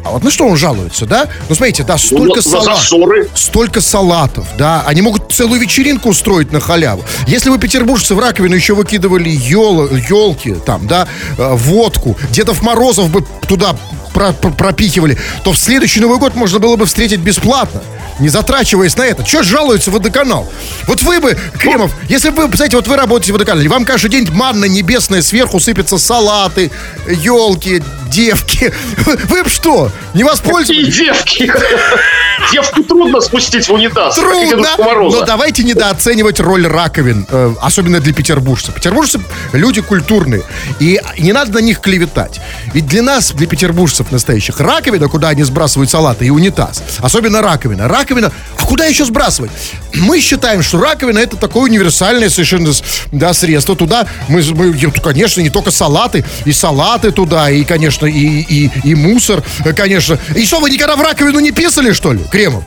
А 0.07 0.11
вот 0.11 0.23
на 0.23 0.31
что 0.31 0.47
он 0.47 0.55
жалуется, 0.55 1.05
да? 1.05 1.27
Ну, 1.49 1.55
смотрите, 1.55 1.83
да, 1.83 1.97
столько 1.97 2.37
ну, 2.37 2.41
салатов. 2.41 3.29
Столько 3.35 3.81
салатов, 3.81 4.47
да. 4.57 4.83
Они 4.85 5.01
могут 5.01 5.33
целую 5.33 5.59
вечеринку 5.59 6.09
устроить 6.09 6.51
на 6.51 6.61
халяву. 6.61 7.03
Если 7.27 7.49
бы 7.49 7.59
петербуржцы 7.59 8.15
в 8.15 8.19
раковину 8.19 8.55
еще 8.55 8.73
выкидывали 8.73 9.29
ел, 9.29 9.87
елки, 9.87 10.55
там, 10.65 10.87
да, 10.87 11.07
э, 11.37 11.53
водку, 11.55 12.17
Дедов 12.31 12.61
Морозов 12.61 13.09
бы 13.09 13.25
туда 13.47 13.75
про 14.13 14.31
про 14.31 14.49
пропихивали, 14.49 15.17
то 15.43 15.51
в 15.51 15.57
следующий 15.57 15.99
Новый 15.99 16.19
год 16.19 16.35
можно 16.35 16.59
было 16.59 16.77
бы 16.77 16.85
встретить 16.85 17.19
бесплатно 17.19 17.81
не 18.19 18.29
затрачиваясь 18.29 18.95
на 18.95 19.05
это. 19.05 19.23
Че 19.23 19.43
жалуется 19.43 19.91
водоканал? 19.91 20.51
Вот 20.87 21.03
вы 21.03 21.19
бы, 21.19 21.37
Кремов, 21.57 21.91
если 22.09 22.29
бы, 22.29 22.49
знаете, 22.55 22.75
вот 22.75 22.87
вы 22.87 22.95
работаете 22.95 23.31
в 23.31 23.35
водоканале, 23.35 23.69
вам 23.69 23.85
каждый 23.85 24.09
день 24.09 24.29
манна 24.31 24.65
небесная, 24.65 25.21
сверху 25.21 25.59
сыпятся 25.59 25.97
салаты, 25.97 26.71
елки, 27.07 27.81
девки. 28.09 28.73
Вы 29.29 29.43
бы 29.43 29.49
что, 29.49 29.91
не 30.13 30.23
воспользовались? 30.23 30.85
Какие 30.85 31.05
девки? 31.05 31.51
Девку 32.51 32.83
трудно 32.83 33.19
спустить 33.19 33.67
в 33.67 33.73
унитаз. 33.73 34.15
Трудно, 34.15 34.69
но 34.77 35.23
давайте 35.23 35.63
недооценивать 35.63 36.39
роль 36.39 36.65
раковин, 36.65 37.25
э, 37.29 37.53
особенно 37.61 37.99
для 37.99 38.13
петербуржцев. 38.13 38.73
Петербуржцы 38.75 39.19
люди 39.53 39.81
культурные, 39.81 40.43
и 40.79 41.01
не 41.17 41.33
надо 41.33 41.53
на 41.53 41.57
них 41.59 41.81
клеветать. 41.81 42.39
Ведь 42.73 42.87
для 42.87 43.01
нас, 43.01 43.31
для 43.31 43.47
петербуржцев 43.47 44.11
настоящих, 44.11 44.59
раковина, 44.59 45.09
куда 45.09 45.29
они 45.29 45.43
сбрасывают 45.43 45.89
салаты, 45.89 46.25
и 46.25 46.29
унитаз, 46.29 46.83
особенно 46.99 47.41
раковина. 47.41 47.87
Раковина, 47.87 48.06
а 48.15 48.31
куда 48.65 48.85
еще 48.85 49.05
сбрасывать? 49.05 49.51
Мы 49.93 50.19
считаем, 50.19 50.61
что 50.61 50.79
раковина 50.79 51.19
это 51.19 51.37
такое 51.37 51.63
универсальное 51.63 52.29
совершенно 52.29 52.71
да, 53.11 53.33
средство. 53.33 53.75
Туда 53.75 54.07
мы, 54.27 54.41
мы, 54.53 54.73
конечно, 54.91 55.41
не 55.41 55.49
только 55.49 55.71
салаты, 55.71 56.25
и 56.45 56.51
салаты 56.51 57.11
туда, 57.11 57.49
и, 57.49 57.63
конечно, 57.63 58.05
и, 58.05 58.41
и, 58.41 58.71
и 58.83 58.95
мусор, 58.95 59.43
конечно. 59.75 60.19
И 60.35 60.45
что, 60.45 60.59
вы 60.59 60.69
никогда 60.69 60.95
в 60.95 61.01
раковину 61.01 61.39
не 61.39 61.51
писали, 61.51 61.93
что 61.93 62.13
ли, 62.13 62.21
Кремов? 62.31 62.63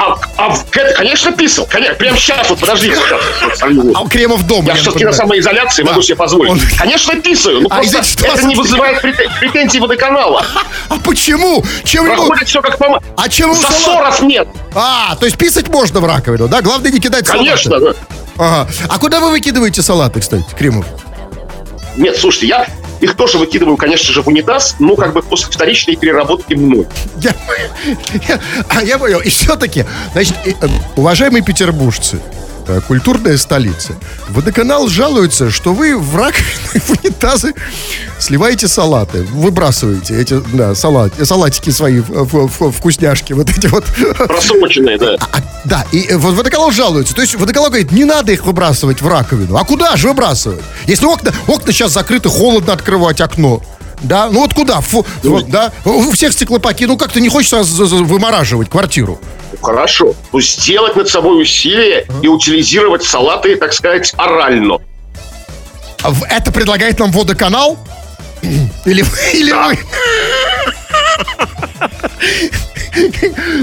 А, 0.00 0.16
а 0.38 0.56
конечно, 0.94 1.30
писал. 1.32 1.66
Конечно, 1.66 1.94
прямо 1.96 2.16
сейчас, 2.16 2.48
вот 2.48 2.58
подожди. 2.58 2.92
А 3.94 4.08
Кремов 4.08 4.46
дома. 4.46 4.68
Я, 4.68 4.74
все-таки 4.76 5.04
на 5.04 5.12
самоизоляции 5.12 5.82
могу 5.82 6.00
себе 6.00 6.16
позволить. 6.16 6.52
Он... 6.52 6.60
Конечно, 6.78 7.14
писаю. 7.16 7.60
Ну, 7.60 7.68
а 7.70 7.82
просто 7.82 8.26
это 8.26 8.46
не 8.46 8.56
вызывает 8.56 9.02
претензий 9.02 9.78
водоканала. 9.78 10.44
А 10.88 10.96
почему? 11.04 11.62
Чем 11.84 12.06
Проходит 12.06 12.48
все 12.48 12.62
как 12.62 12.78
по... 12.78 13.00
А 13.16 13.28
чем 13.28 13.54
Засоров 13.54 14.22
нет. 14.22 14.48
А, 14.74 15.14
то 15.16 15.26
есть 15.26 15.36
писать 15.36 15.68
можно 15.68 16.00
в 16.00 16.06
раковину, 16.06 16.48
да? 16.48 16.62
Главное 16.62 16.90
не 16.90 16.98
кидать 16.98 17.26
Конечно. 17.26 17.76
Ага. 18.38 18.68
А 18.88 18.98
куда 18.98 19.20
вы 19.20 19.30
выкидываете 19.30 19.82
салаты, 19.82 20.20
кстати, 20.20 20.46
Кремов? 20.56 20.86
Нет, 21.96 22.16
слушайте, 22.16 22.46
я 22.46 22.66
их 23.00 23.14
тоже 23.14 23.38
выкидываю, 23.38 23.76
конечно 23.76 24.12
же, 24.12 24.22
в 24.22 24.28
унитаз, 24.28 24.76
но 24.78 24.96
как 24.96 25.12
бы 25.12 25.22
после 25.22 25.50
вторичной 25.50 25.96
переработки 25.96 26.54
мной. 26.54 26.86
Я, 27.18 27.34
я, 28.28 28.40
а 28.68 28.82
я 28.82 28.98
понял. 28.98 29.20
И 29.20 29.28
все-таки, 29.28 29.84
значит, 30.12 30.36
э, 30.44 30.52
уважаемые 30.96 31.42
петербуржцы, 31.42 32.20
культурная 32.86 33.36
столица. 33.36 33.94
Водоканал 34.28 34.88
жалуется, 34.88 35.50
что 35.50 35.74
вы 35.74 35.96
в 35.96 36.16
раковины, 36.16 36.80
в 36.80 36.90
унитазы 36.90 37.54
сливаете 38.18 38.68
салаты, 38.68 39.22
выбрасываете 39.22 40.20
эти, 40.20 40.40
да, 40.52 40.74
салат, 40.74 41.12
салатики 41.22 41.70
свои, 41.70 42.00
вкусняшки, 42.00 43.32
вот 43.32 43.50
эти 43.50 43.66
вот. 43.66 43.84
Просроченные, 44.28 44.98
да. 44.98 45.16
А, 45.20 45.26
а, 45.32 45.42
да, 45.64 45.86
и 45.92 46.06
э, 46.06 46.16
водоканал 46.16 46.70
жалуется. 46.70 47.14
То 47.14 47.22
есть 47.22 47.34
водоканал 47.34 47.68
говорит, 47.68 47.92
не 47.92 48.04
надо 48.04 48.32
их 48.32 48.44
выбрасывать 48.44 49.02
в 49.02 49.08
раковину. 49.08 49.56
А 49.56 49.64
куда 49.64 49.96
же 49.96 50.08
выбрасывать? 50.08 50.60
Если 50.86 51.06
окна, 51.06 51.32
окна 51.46 51.72
сейчас 51.72 51.92
закрыты, 51.92 52.28
холодно 52.28 52.72
открывать 52.72 53.20
окно. 53.20 53.62
Да, 54.02 54.30
ну 54.30 54.40
вот 54.40 54.54
куда? 54.54 54.80
Фу, 54.80 55.04
ну, 55.22 55.42
да, 55.42 55.72
у 55.84 56.10
всех 56.12 56.32
стеклопаки, 56.32 56.86
ну 56.86 56.96
как-то 56.96 57.20
не 57.20 57.28
хочется 57.28 57.62
вымораживать 57.62 58.70
квартиру. 58.70 59.20
Хорошо. 59.60 60.14
Ну, 60.32 60.40
сделать 60.40 60.96
над 60.96 61.08
собой 61.08 61.42
усилие 61.42 62.06
и 62.22 62.28
утилизировать 62.28 63.02
салаты, 63.02 63.56
так 63.56 63.72
сказать, 63.72 64.14
орально. 64.16 64.78
А 66.02 66.12
это 66.30 66.50
предлагает 66.50 66.98
нам 66.98 67.10
водоканал? 67.10 67.78
Или, 68.84 69.04
или 69.34 69.50
да. 69.50 69.68
вы... 69.68 69.78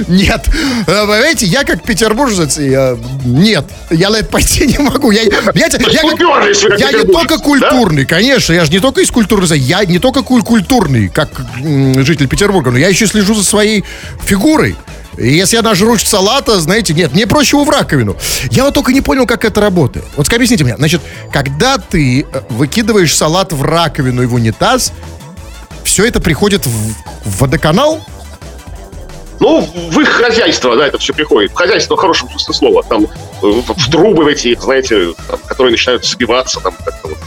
Нет. 0.08 0.48
Э, 0.88 1.06
знаете, 1.06 1.46
я 1.46 1.64
как 1.64 1.84
петербуржец, 1.84 2.58
я, 2.58 2.98
нет, 3.26 3.66
я 3.90 4.10
на 4.10 4.18
это 4.18 4.30
пойти 4.30 4.66
не 4.66 4.78
могу. 4.78 5.12
Я, 5.12 5.24
я, 5.24 5.30
я, 5.54 5.68
я, 5.68 6.76
я 6.78 6.92
не 6.92 7.06
только 7.12 7.38
культурный, 7.38 8.04
да? 8.04 8.16
конечно, 8.16 8.54
я 8.54 8.66
же 8.66 8.72
не 8.72 8.80
только 8.80 9.02
из 9.02 9.12
культуры, 9.12 9.46
я 9.56 9.84
не 9.86 10.00
только 10.00 10.24
культурный, 10.24 11.10
как 11.10 11.30
житель 12.04 12.28
Петербурга, 12.28 12.72
но 12.72 12.78
я 12.78 12.88
еще 12.88 13.08
слежу 13.08 13.34
за 13.36 13.44
своей 13.44 13.84
фигурой. 14.26 14.76
Если 15.18 15.56
я 15.56 15.64
нажрусь 15.64 16.04
салата, 16.04 16.60
знаете, 16.60 16.94
нет, 16.94 17.14
мне 17.14 17.26
проще 17.26 17.58
его 17.58 17.66
в 17.66 17.70
раковину. 17.70 18.16
Я 18.52 18.66
вот 18.66 18.74
только 18.74 18.94
не 18.94 19.02
понял, 19.02 19.26
как 19.26 19.46
это 19.46 19.60
работает. 19.60 20.06
Вот 20.16 20.32
объясните 20.32 20.64
мне, 20.64 20.76
значит, 20.78 21.02
когда 21.32 21.78
ты 21.78 22.22
э, 22.22 22.42
выкидываешь 22.50 23.16
салат 23.16 23.52
в 23.52 23.64
раковину 23.64 24.22
и 24.22 24.26
в 24.28 24.36
унитаз, 24.36 24.94
все 25.84 26.06
это 26.06 26.22
приходит 26.22 26.66
в, 26.66 26.94
водоканал? 27.40 28.02
Ну, 29.40 29.62
в 29.62 30.00
их 30.00 30.10
хозяйство, 30.10 30.76
да, 30.76 30.88
это 30.88 30.98
все 30.98 31.14
приходит. 31.14 31.52
В 31.52 31.56
хозяйство 31.56 31.96
в 31.96 32.00
хорошем 32.00 32.30
смысле 32.30 32.54
слова. 32.54 32.84
Там 32.84 33.06
э, 33.06 33.08
в 33.42 33.90
трубы 33.90 34.24
в 34.24 34.28
эти, 34.28 34.56
знаете, 34.60 35.14
там, 35.28 35.40
которые 35.48 35.72
начинают 35.72 36.06
забиваться, 36.06 36.60
там 36.60 36.74
как-то 36.84 37.10
вот 37.10 37.18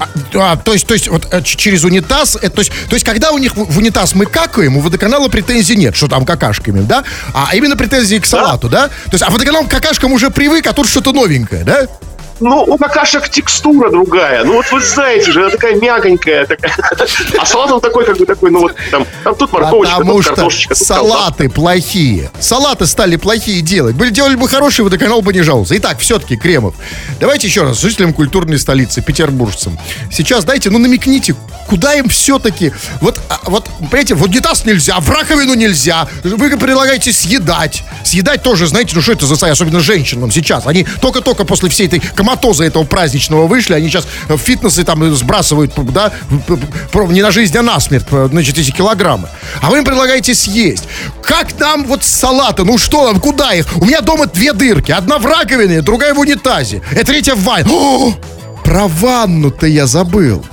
а, 0.00 0.08
а, 0.34 0.56
то 0.56 0.72
есть, 0.72 0.86
то 0.86 0.94
есть, 0.94 1.08
вот 1.08 1.28
э, 1.30 1.42
через 1.42 1.84
унитаз, 1.84 2.36
это, 2.36 2.50
то 2.50 2.60
есть, 2.60 2.72
то 2.88 2.94
есть, 2.94 3.04
когда 3.04 3.32
у 3.32 3.38
них 3.38 3.54
в 3.54 3.78
унитаз 3.78 4.14
мы 4.14 4.24
какаем, 4.24 4.78
у 4.78 4.80
водоканала 4.80 5.28
претензий 5.28 5.76
нет, 5.76 5.94
что 5.94 6.08
там 6.08 6.24
какашками, 6.24 6.80
да? 6.80 7.04
А 7.34 7.54
именно 7.54 7.76
претензии 7.76 8.16
к 8.16 8.24
салату, 8.24 8.70
да? 8.70 8.86
да? 8.86 8.88
То 8.88 9.12
есть, 9.12 9.22
а 9.22 9.30
водоканал 9.30 9.64
к 9.64 9.70
какашкам 9.70 10.12
уже 10.12 10.30
привык, 10.30 10.66
а 10.66 10.72
тут 10.72 10.88
что-то 10.88 11.12
новенькое, 11.12 11.64
да? 11.64 11.86
Ну, 12.40 12.64
у 12.64 12.78
какашек 12.78 13.28
текстура 13.28 13.90
другая. 13.90 14.44
Ну, 14.44 14.54
вот 14.54 14.70
вы 14.72 14.80
знаете 14.80 15.30
же, 15.32 15.40
она 15.40 15.50
такая 15.50 15.76
мягонькая. 15.76 16.46
Такая. 16.46 16.72
А 17.38 17.46
салат 17.46 17.70
он 17.70 17.80
такой, 17.80 18.04
как 18.04 18.16
бы 18.16 18.26
такой, 18.26 18.50
ну 18.50 18.60
вот 18.60 18.74
там, 18.90 19.06
там 19.24 19.34
тут 19.34 19.52
морковочка, 19.52 19.96
Потому 19.96 20.12
тут 20.14 20.22
что 20.24 20.34
картошечка. 20.34 20.74
Тут 20.74 20.86
салаты 20.86 21.36
колбаска. 21.44 21.50
плохие. 21.50 22.30
Салаты 22.40 22.86
стали 22.86 23.16
плохие 23.16 23.60
делать. 23.60 23.94
Были 23.94 24.10
делали 24.10 24.36
бы 24.36 24.48
хорошие, 24.48 24.84
водоканал 24.84 25.22
бы 25.22 25.32
не 25.32 25.42
жаловался. 25.42 25.76
Итак, 25.76 25.98
все-таки 25.98 26.36
Кремов. 26.36 26.74
Давайте 27.20 27.46
еще 27.46 27.62
раз, 27.62 27.80
жителям 27.80 28.12
культурной 28.12 28.58
столицы, 28.58 29.02
петербуржцам. 29.02 29.78
Сейчас 30.10 30.44
дайте, 30.44 30.70
ну 30.70 30.78
намекните, 30.78 31.34
куда 31.70 31.94
им 31.94 32.08
все-таки... 32.08 32.72
Вот, 33.00 33.20
а, 33.28 33.38
вот, 33.44 33.70
понимаете, 33.78 34.16
в 34.16 34.24
унитаз 34.24 34.64
нельзя, 34.64 34.98
в 34.98 35.08
раковину 35.08 35.54
нельзя. 35.54 36.08
Вы 36.24 36.58
предлагаете 36.58 37.12
съедать. 37.12 37.84
Съедать 38.04 38.42
тоже, 38.42 38.66
знаете, 38.66 38.92
ну 38.96 39.00
что 39.00 39.12
это 39.12 39.24
за 39.24 39.50
особенно 39.50 39.78
женщинам 39.78 40.32
сейчас. 40.32 40.66
Они 40.66 40.84
только-только 41.00 41.44
после 41.44 41.70
всей 41.70 41.86
этой 41.86 42.00
коматоза 42.00 42.64
этого 42.64 42.82
праздничного 42.82 43.46
вышли, 43.46 43.74
они 43.74 43.88
сейчас 43.88 44.08
в 44.28 44.36
фитнесе 44.36 44.82
там 44.82 45.14
сбрасывают, 45.14 45.72
да, 45.92 46.12
не 47.08 47.22
на 47.22 47.30
жизнь, 47.30 47.56
а 47.56 47.62
на 47.62 47.78
смерть, 47.78 48.06
значит, 48.10 48.58
эти 48.58 48.72
килограммы. 48.72 49.28
А 49.62 49.70
вы 49.70 49.78
им 49.78 49.84
предлагаете 49.84 50.34
съесть. 50.34 50.84
Как 51.22 51.56
нам 51.60 51.84
вот 51.84 52.02
салаты, 52.02 52.64
ну 52.64 52.78
что 52.78 53.06
нам, 53.06 53.20
куда 53.20 53.54
их? 53.54 53.66
У 53.76 53.84
меня 53.84 54.00
дома 54.00 54.26
две 54.26 54.52
дырки, 54.52 54.90
одна 54.90 55.18
в 55.18 55.26
раковине, 55.26 55.82
другая 55.82 56.14
в 56.14 56.18
унитазе, 56.18 56.82
и 56.90 57.04
третья 57.04 57.36
в 57.36 57.44
ванне. 57.44 58.16
Про 58.64 58.88
ванну-то 58.88 59.68
я 59.68 59.86
забыл. 59.86 60.44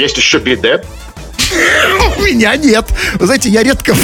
Есть 0.00 0.16
еще 0.16 0.38
биде. 0.38 0.82
У 2.16 2.22
меня 2.22 2.56
нет. 2.56 2.86
Вы 3.16 3.26
знаете, 3.26 3.50
я 3.50 3.62
редко, 3.62 3.94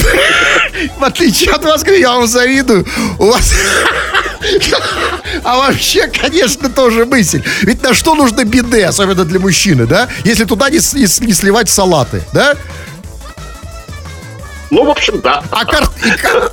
в 0.99 1.03
отличие 1.03 1.53
от 1.53 1.65
вас, 1.65 1.87
я 1.87 2.13
вам 2.13 2.27
завидую. 2.27 2.87
У 3.19 3.27
вас... 3.27 3.55
А 5.43 5.57
вообще, 5.57 6.07
конечно, 6.07 6.69
тоже 6.69 7.05
мысль. 7.05 7.43
Ведь 7.63 7.83
на 7.83 7.95
что 7.95 8.15
нужно 8.15 8.45
биде, 8.45 8.87
особенно 8.87 9.25
для 9.25 9.41
мужчины, 9.41 9.87
да? 9.87 10.09
Если 10.25 10.45
туда 10.45 10.71
не, 10.71 10.77
не, 10.77 11.27
не 11.27 11.33
сливать 11.33 11.69
салаты, 11.69 12.23
да? 12.33 12.55
Ну, 14.71 14.85
в 14.85 14.91
общем, 14.91 15.21
да. 15.21 15.43
А, 15.51 15.65
кар... 15.65 15.89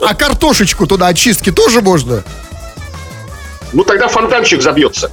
а 0.02 0.16
картошечку 0.16 0.88
туда 0.88 1.08
очистки 1.08 1.52
тоже 1.52 1.82
можно? 1.82 2.24
Ну, 3.74 3.84
тогда 3.84 4.08
фонтанчик 4.08 4.62
забьется. 4.62 5.12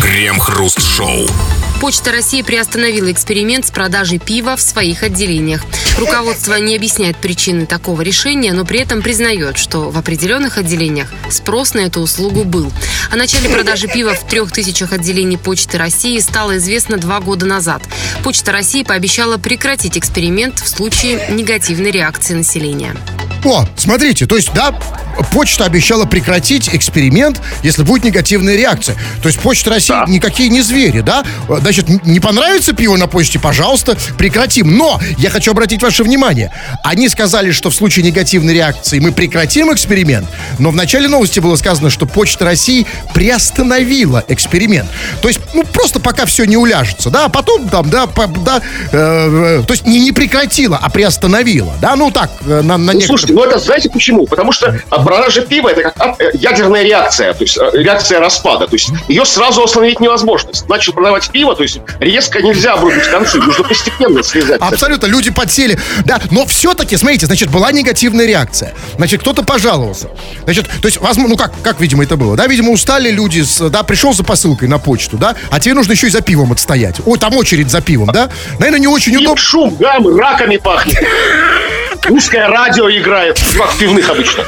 Крем-хруст-шоу. 0.00 1.26
Почта 1.80 2.12
России 2.12 2.42
приостановила 2.42 3.10
эксперимент 3.10 3.64
с 3.66 3.70
продажей 3.70 4.18
пива 4.18 4.54
в 4.54 4.60
своих 4.60 5.02
отделениях. 5.02 5.62
Руководство 5.98 6.56
не 6.56 6.76
объясняет 6.76 7.16
причины 7.16 7.64
такого 7.64 8.02
решения, 8.02 8.52
но 8.52 8.66
при 8.66 8.80
этом 8.80 9.00
признает, 9.00 9.56
что 9.56 9.90
в 9.90 9.96
определенных 9.96 10.58
отделениях 10.58 11.10
спрос 11.30 11.72
на 11.72 11.80
эту 11.80 12.00
услугу 12.00 12.44
был. 12.44 12.70
О 13.10 13.16
начале 13.16 13.48
продажи 13.48 13.88
пива 13.88 14.14
в 14.14 14.26
трех 14.26 14.52
тысячах 14.52 14.92
отделений 14.92 15.38
Почты 15.38 15.78
России 15.78 16.18
стало 16.18 16.58
известно 16.58 16.98
два 16.98 17.18
года 17.20 17.46
назад. 17.46 17.82
Почта 18.22 18.52
России 18.52 18.82
пообещала 18.82 19.38
прекратить 19.38 19.96
эксперимент 19.96 20.58
в 20.60 20.68
случае 20.68 21.28
негативной 21.30 21.92
реакции 21.92 22.34
населения. 22.34 22.94
О, 23.42 23.66
смотрите, 23.74 24.26
то 24.26 24.36
есть, 24.36 24.52
да, 24.52 24.78
почта 25.32 25.64
обещала 25.64 26.04
прекратить 26.04 26.74
эксперимент, 26.74 27.40
если 27.62 27.82
будет 27.82 28.04
негативная 28.04 28.56
реакция. 28.56 28.96
То 29.22 29.28
есть 29.28 29.40
Почта 29.40 29.70
России 29.70 29.94
да. 29.94 30.04
никакие 30.06 30.48
не 30.50 30.60
звери, 30.60 31.00
да? 31.00 31.24
Значит, 31.70 32.04
не 32.04 32.18
понравится 32.18 32.72
пиво 32.72 32.96
на 32.96 33.06
почте, 33.06 33.38
пожалуйста, 33.38 33.96
прекратим. 34.18 34.76
Но 34.76 34.98
я 35.18 35.30
хочу 35.30 35.52
обратить 35.52 35.80
ваше 35.84 36.02
внимание. 36.02 36.52
Они 36.82 37.08
сказали, 37.08 37.52
что 37.52 37.70
в 37.70 37.74
случае 37.76 38.04
негативной 38.04 38.54
реакции 38.54 38.98
мы 38.98 39.12
прекратим 39.12 39.72
эксперимент, 39.72 40.26
но 40.58 40.70
в 40.70 40.74
начале 40.74 41.06
новости 41.06 41.38
было 41.38 41.54
сказано, 41.54 41.88
что 41.88 42.06
Почта 42.06 42.44
России 42.44 42.88
приостановила 43.14 44.24
эксперимент. 44.26 44.88
То 45.22 45.28
есть, 45.28 45.38
ну, 45.54 45.62
просто 45.62 46.00
пока 46.00 46.26
все 46.26 46.44
не 46.44 46.56
уляжется, 46.56 47.08
да, 47.08 47.26
а 47.26 47.28
потом 47.28 47.68
там, 47.68 47.88
да, 47.88 48.08
по, 48.08 48.26
да, 48.26 48.60
э, 48.90 49.60
э, 49.60 49.62
то 49.64 49.72
есть 49.72 49.86
не, 49.86 50.00
не 50.00 50.10
прекратила, 50.10 50.76
а 50.76 50.90
приостановила, 50.90 51.74
да, 51.80 51.94
ну 51.94 52.10
так, 52.10 52.32
э, 52.46 52.62
на, 52.62 52.78
на 52.78 52.78
ну, 52.78 52.84
некоторых... 52.94 53.06
Слушайте, 53.06 53.34
ну 53.34 53.44
это 53.44 53.60
знаете 53.60 53.90
почему? 53.90 54.26
Потому 54.26 54.50
что 54.50 54.76
продажа 54.88 55.42
пива 55.42 55.68
это 55.68 55.82
как 55.82 56.20
э, 56.20 56.32
ядерная 56.34 56.82
реакция, 56.82 57.32
то 57.32 57.44
есть 57.44 57.56
реакция 57.74 58.18
распада. 58.18 58.66
То 58.66 58.74
есть 58.74 58.90
ее 59.06 59.24
сразу 59.24 59.62
остановить 59.62 60.00
невозможно. 60.00 60.50
Начал 60.68 60.94
продавать 60.94 61.30
пиво, 61.30 61.54
то 61.60 61.64
есть 61.64 61.78
резко 62.00 62.40
нельзя 62.40 62.72
обрубить 62.72 63.04
концы, 63.04 63.36
нужно 63.36 63.64
постепенно 63.64 64.22
слезать. 64.22 64.62
Абсолютно, 64.62 65.04
люди 65.04 65.30
подсели. 65.30 65.78
Да, 66.06 66.18
но 66.30 66.46
все-таки, 66.46 66.96
смотрите, 66.96 67.26
значит, 67.26 67.50
была 67.50 67.70
негативная 67.70 68.24
реакция. 68.24 68.72
Значит, 68.96 69.20
кто-то 69.20 69.42
пожаловался. 69.42 70.08
Значит, 70.44 70.70
то 70.80 70.88
есть, 70.88 70.98
возможно, 71.02 71.32
ну 71.32 71.36
как, 71.36 71.52
как, 71.62 71.78
видимо, 71.78 72.02
это 72.02 72.16
было, 72.16 72.34
да, 72.34 72.46
видимо, 72.46 72.70
устали 72.70 73.10
люди, 73.10 73.42
с, 73.42 73.68
да, 73.68 73.82
пришел 73.82 74.14
за 74.14 74.24
посылкой 74.24 74.68
на 74.68 74.78
почту, 74.78 75.18
да, 75.18 75.36
а 75.50 75.60
тебе 75.60 75.74
нужно 75.74 75.92
еще 75.92 76.06
и 76.06 76.10
за 76.10 76.22
пивом 76.22 76.50
отстоять. 76.52 76.96
Ой, 77.04 77.18
там 77.18 77.36
очередь 77.36 77.70
за 77.70 77.82
пивом, 77.82 78.08
да? 78.10 78.30
Наверное, 78.58 78.80
не 78.80 78.88
очень 78.88 79.14
удобно. 79.16 79.36
Шум, 79.36 79.76
гам, 79.78 80.16
раками 80.16 80.56
пахнет. 80.56 81.04
Узкое 82.08 82.48
радио 82.48 82.88
играет, 82.90 83.38
как 83.58 83.76
пивных 83.76 84.08
обычно. 84.08 84.44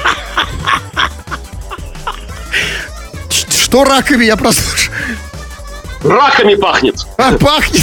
Что 3.29 3.85
раками, 3.85 4.25
я 4.25 4.39
прослушал. 4.39 4.95
Раками 6.05 6.55
пахнет. 6.55 6.97
А, 7.17 7.33
пахнет. 7.39 7.81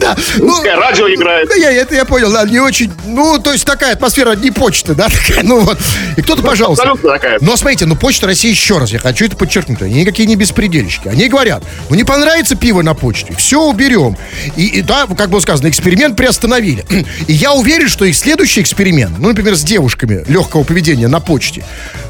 Да. 0.00 0.16
Ну, 0.38 0.62
радио 0.64 1.08
играет. 1.08 1.48
Да, 1.48 1.54
я, 1.54 1.70
это 1.70 1.94
я 1.94 2.04
понял, 2.04 2.32
да, 2.32 2.44
не 2.44 2.58
очень. 2.58 2.92
Ну, 3.06 3.38
то 3.38 3.52
есть 3.52 3.64
такая 3.64 3.92
атмосфера 3.92 4.34
не 4.34 4.50
почты, 4.50 4.94
да, 4.94 5.08
такая, 5.26 5.44
ну 5.44 5.60
вот. 5.60 5.78
И 6.16 6.22
кто-то, 6.22 6.42
пожалуйста. 6.42 6.82
Абсолютно 6.82 7.10
такая. 7.10 7.38
Но 7.40 7.56
смотрите, 7.56 7.86
ну 7.86 7.94
почта 7.96 8.26
России 8.26 8.50
еще 8.50 8.78
раз, 8.78 8.90
я 8.90 8.98
хочу 8.98 9.24
это 9.24 9.36
подчеркнуть, 9.36 9.82
они 9.82 10.00
никакие 10.00 10.26
не 10.26 10.36
беспредельщики. 10.36 11.08
Они 11.08 11.28
говорят, 11.28 11.62
ну 11.88 11.96
не 11.96 12.04
понравится 12.04 12.56
пиво 12.56 12.82
на 12.82 12.94
почте, 12.94 13.34
все 13.36 13.62
уберем. 13.62 14.16
И, 14.56 14.66
и 14.66 14.82
да, 14.82 15.06
как 15.06 15.30
было 15.30 15.40
сказано, 15.40 15.68
эксперимент 15.68 16.16
приостановили. 16.16 16.84
И 17.26 17.32
я 17.32 17.52
уверен, 17.52 17.88
что 17.88 18.04
их 18.04 18.16
следующий 18.16 18.60
эксперимент, 18.60 19.18
ну, 19.18 19.28
например, 19.28 19.54
с 19.54 19.62
девушками 19.62 20.24
легкого 20.26 20.64
поведения 20.64 21.08
на 21.08 21.20
почте, 21.20 21.64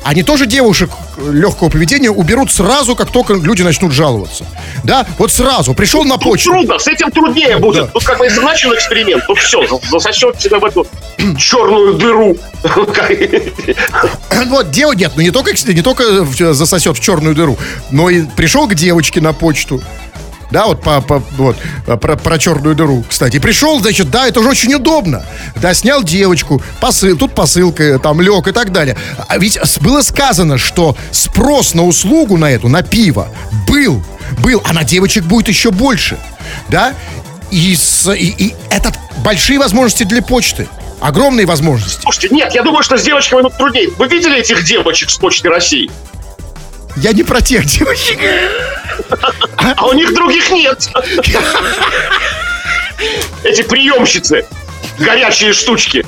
они 0.05 0.23
тоже 0.23 0.47
девушек 0.47 0.91
легкого 1.31 1.69
поведения 1.69 2.11
уберут 2.11 2.51
сразу, 2.51 2.97
как 2.97 3.11
только 3.11 3.35
люди 3.35 3.63
начнут 3.63 3.93
жаловаться. 3.93 4.47
Да, 4.85 5.07
вот 5.19 5.31
сразу 5.31 5.75
пришел 5.75 6.05
на 6.05 6.19
почту. 6.19 6.51
Трудно, 6.51 6.79
с 6.79 6.87
этим 6.87 7.11
труднее 7.11 7.59
будет. 7.59 7.87
Да. 7.87 7.91
Тут 7.93 8.05
как 8.05 8.19
бы 8.19 8.25
если 8.25 8.41
начал 8.41 8.75
эксперимент, 8.75 9.27
то 9.27 9.35
все, 9.35 9.67
засосет 9.91 10.39
тебя 10.39 10.59
в 10.59 10.65
эту 10.65 10.87
черную 11.39 11.95
дыру. 11.95 12.37
Вот, 14.47 14.71
дева, 14.71 14.93
нет, 14.93 15.13
ну 15.17 15.23
не 15.23 15.31
только, 15.31 15.53
не 15.73 15.83
только 15.83 16.25
засосет 16.55 16.97
в 16.97 17.01
черную 17.01 17.35
дыру, 17.35 17.59
но 17.91 18.11
и 18.11 18.23
пришел 18.23 18.67
к 18.67 18.75
девочке 18.75 19.21
на 19.21 19.33
почту. 19.33 19.83
Да, 20.51 20.67
вот, 20.67 20.83
по, 20.83 21.01
по, 21.01 21.23
вот 21.37 21.57
про, 21.87 22.17
про 22.17 22.39
черную 22.39 22.75
дыру, 22.75 23.05
кстати. 23.09 23.39
Пришел, 23.39 23.81
значит, 23.81 24.11
да, 24.11 24.27
это 24.27 24.41
уже 24.41 24.51
очень 24.51 24.75
удобно. 24.75 25.25
Да, 25.57 25.75
снял 25.75 26.03
девочку, 26.03 26.61
посыл, 26.81 27.17
тут 27.17 27.35
посылка, 27.35 27.99
там 28.01 28.21
лег 28.21 28.49
и 28.49 28.53
так 28.53 28.73
далее. 28.73 28.97
А 29.29 29.39
ведь 29.39 29.59
было 29.81 30.03
сказано, 30.03 30.59
что 30.59 30.97
спрос 31.13 31.75
на 31.75 31.85
услугу 31.87 32.37
на 32.37 32.51
эту, 32.51 32.69
на 32.69 32.83
пиво, 32.83 33.29
был 33.69 34.03
был, 34.39 34.63
а 34.65 34.73
на 34.73 34.85
девочек 34.85 35.25
будет 35.25 35.49
еще 35.49 35.71
больше. 35.71 36.19
Да? 36.69 36.95
И, 37.51 37.75
с, 37.75 38.13
и, 38.13 38.35
и 38.39 38.55
это 38.71 38.93
большие 39.19 39.59
возможности 39.59 40.05
для 40.05 40.23
почты. 40.23 40.69
Огромные 41.01 41.47
возможности. 41.47 42.01
Слушайте, 42.03 42.35
нет, 42.35 42.55
я 42.55 42.63
думаю, 42.63 42.83
что 42.83 42.99
с 42.99 43.03
девочками 43.03 43.43
ну, 43.43 43.51
труднее. 43.51 43.91
Вы 43.97 44.07
видели 44.09 44.39
этих 44.39 44.63
девочек 44.65 45.11
с 45.11 45.17
почты 45.17 45.49
России? 45.49 45.91
Я 46.97 47.13
не 47.13 47.23
про 47.23 47.41
тех 47.41 47.65
девочек. 47.65 48.19
А 49.57 49.87
у 49.87 49.93
них 49.95 50.15
других 50.15 50.51
нет. 50.51 50.89
Эти 53.43 53.63
приемщицы. 53.63 54.45
Горячие 54.99 55.53
штучки. 55.55 56.05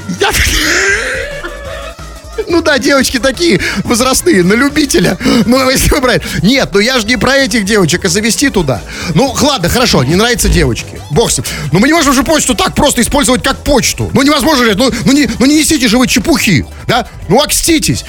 Ну 2.48 2.62
да, 2.62 2.78
девочки 2.78 3.18
такие 3.18 3.60
возрастные, 3.84 4.42
на 4.42 4.54
любителя. 4.54 5.18
Ну, 5.46 5.70
если 5.70 5.90
выбрать. 5.90 6.22
Нет, 6.42 6.70
ну 6.72 6.80
я 6.80 6.98
же 6.98 7.06
не 7.06 7.16
про 7.16 7.36
этих 7.36 7.64
девочек, 7.64 8.04
а 8.04 8.08
завести 8.08 8.48
туда. 8.48 8.82
Ну, 9.14 9.34
ладно, 9.40 9.68
хорошо, 9.68 10.04
не 10.04 10.14
нравятся 10.14 10.48
девочки. 10.48 11.00
Бог 11.10 11.30
с 11.30 11.38
ним. 11.38 11.46
Но 11.72 11.78
мы 11.78 11.88
не 11.88 11.94
можем 11.94 12.12
же 12.12 12.22
почту 12.22 12.54
так 12.54 12.74
просто 12.74 13.02
использовать, 13.02 13.42
как 13.42 13.58
почту. 13.58 14.10
Ну, 14.12 14.22
невозможно 14.22 14.64
же. 14.64 14.74
Ну, 14.74 14.90
ну, 15.04 15.12
не, 15.12 15.28
ну 15.38 15.46
не 15.46 15.56
несите 15.56 15.88
же 15.88 15.98
вы 15.98 16.06
чепухи, 16.06 16.66
да? 16.86 17.06
Ну, 17.28 17.40
окститесь. 17.40 18.04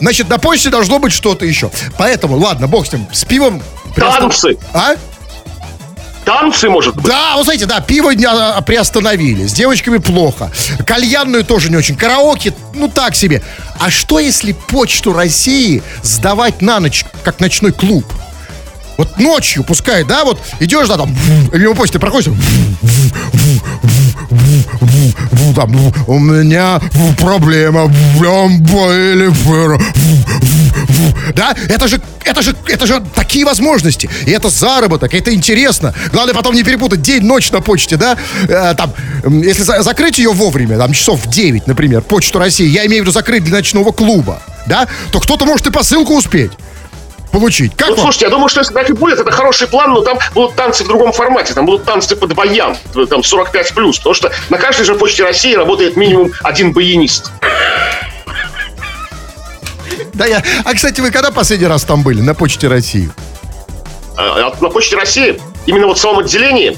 Значит, 0.00 0.28
на 0.28 0.38
почте 0.38 0.70
должно 0.70 0.98
быть 0.98 1.12
что-то 1.12 1.44
еще. 1.44 1.70
Поэтому, 1.98 2.36
ладно, 2.38 2.66
бог 2.68 2.86
с 2.86 2.92
ним. 2.92 3.06
С 3.12 3.24
пивом... 3.24 3.62
Танцы. 3.94 4.56
А? 4.72 4.94
Танцы, 6.24 6.68
может 6.68 6.94
быть? 6.96 7.06
Да, 7.06 7.34
вот 7.36 7.44
знаете, 7.44 7.66
да, 7.66 7.80
пиво 7.80 8.14
дня 8.14 8.60
приостановили. 8.62 9.46
С 9.46 9.52
девочками 9.52 9.98
плохо. 9.98 10.50
Кальянную 10.86 11.44
тоже 11.44 11.70
не 11.70 11.76
очень. 11.76 11.96
Караоке, 11.96 12.54
ну 12.74 12.88
так 12.88 13.14
себе. 13.14 13.42
А 13.80 13.90
что, 13.90 14.18
если 14.18 14.52
почту 14.52 15.12
России 15.12 15.82
сдавать 16.02 16.62
на 16.62 16.80
ночь, 16.80 17.04
как 17.24 17.40
ночной 17.40 17.72
клуб? 17.72 18.04
Вот 18.98 19.18
ночью, 19.18 19.64
пускай, 19.64 20.04
да, 20.04 20.24
вот 20.24 20.38
идешь, 20.60 20.86
да, 20.86 20.96
там, 20.96 21.16
мимо 21.52 21.74
почты 21.74 21.98
проходишь, 21.98 22.32
у 26.06 26.18
меня 26.18 26.80
проблема, 27.18 27.90
да, 31.34 31.54
это 31.68 31.88
же, 31.88 32.00
это 32.24 32.42
же, 32.42 32.54
это 32.66 32.86
же 32.86 33.02
такие 33.14 33.44
возможности, 33.44 34.08
и 34.26 34.30
это 34.30 34.48
заработок, 34.48 35.14
это 35.14 35.32
интересно. 35.34 35.94
Главное 36.12 36.34
потом 36.34 36.54
не 36.54 36.62
перепутать 36.62 37.02
день-ночь 37.02 37.50
на 37.50 37.60
почте, 37.60 37.96
да, 37.96 38.16
э, 38.48 38.74
там, 38.76 38.92
если 39.42 39.62
за 39.62 39.82
закрыть 39.82 40.18
ее 40.18 40.30
вовремя, 40.30 40.78
там, 40.78 40.92
часов 40.92 41.24
в 41.24 41.30
9, 41.30 41.66
например, 41.66 42.02
почту 42.02 42.38
России, 42.38 42.66
я 42.66 42.86
имею 42.86 43.02
в 43.02 43.06
виду 43.06 43.12
закрыть 43.12 43.44
для 43.44 43.56
ночного 43.56 43.92
клуба, 43.92 44.42
да, 44.66 44.86
то 45.10 45.20
кто-то 45.20 45.44
может 45.44 45.66
и 45.66 45.70
посылку 45.70 46.14
успеть 46.14 46.52
получить. 47.32 47.72
Как 47.76 47.88
ну, 47.88 47.94
вам? 47.94 48.04
слушайте, 48.04 48.26
я 48.26 48.30
думаю, 48.30 48.48
что 48.48 48.60
если 48.60 48.74
так 48.74 48.88
и 48.90 48.92
будет, 48.92 49.18
это 49.18 49.30
хороший 49.32 49.66
план, 49.66 49.92
но 49.92 50.02
там 50.02 50.18
будут 50.34 50.54
танцы 50.54 50.84
в 50.84 50.86
другом 50.86 51.12
формате. 51.12 51.54
Там 51.54 51.66
будут 51.66 51.84
танцы 51.84 52.14
под 52.14 52.34
баян, 52.34 52.76
там 53.08 53.24
45 53.24 53.74
плюс. 53.74 53.98
Потому 53.98 54.14
что 54.14 54.32
на 54.50 54.58
каждой 54.58 54.84
же 54.84 54.94
почте 54.94 55.24
России 55.24 55.54
работает 55.54 55.96
минимум 55.96 56.32
один 56.42 56.72
баянист. 56.72 57.32
Да, 60.14 60.26
я. 60.26 60.42
А 60.64 60.74
кстати, 60.74 61.00
вы 61.00 61.10
когда 61.10 61.30
последний 61.30 61.66
раз 61.66 61.84
там 61.84 62.02
были 62.02 62.20
на 62.20 62.34
почте 62.34 62.68
России? 62.68 63.10
А, 64.16 64.52
а 64.52 64.62
на 64.62 64.68
почте 64.68 64.96
России, 64.96 65.40
именно 65.66 65.86
вот 65.86 65.98
в 65.98 66.00
самом 66.00 66.20
отделении, 66.20 66.76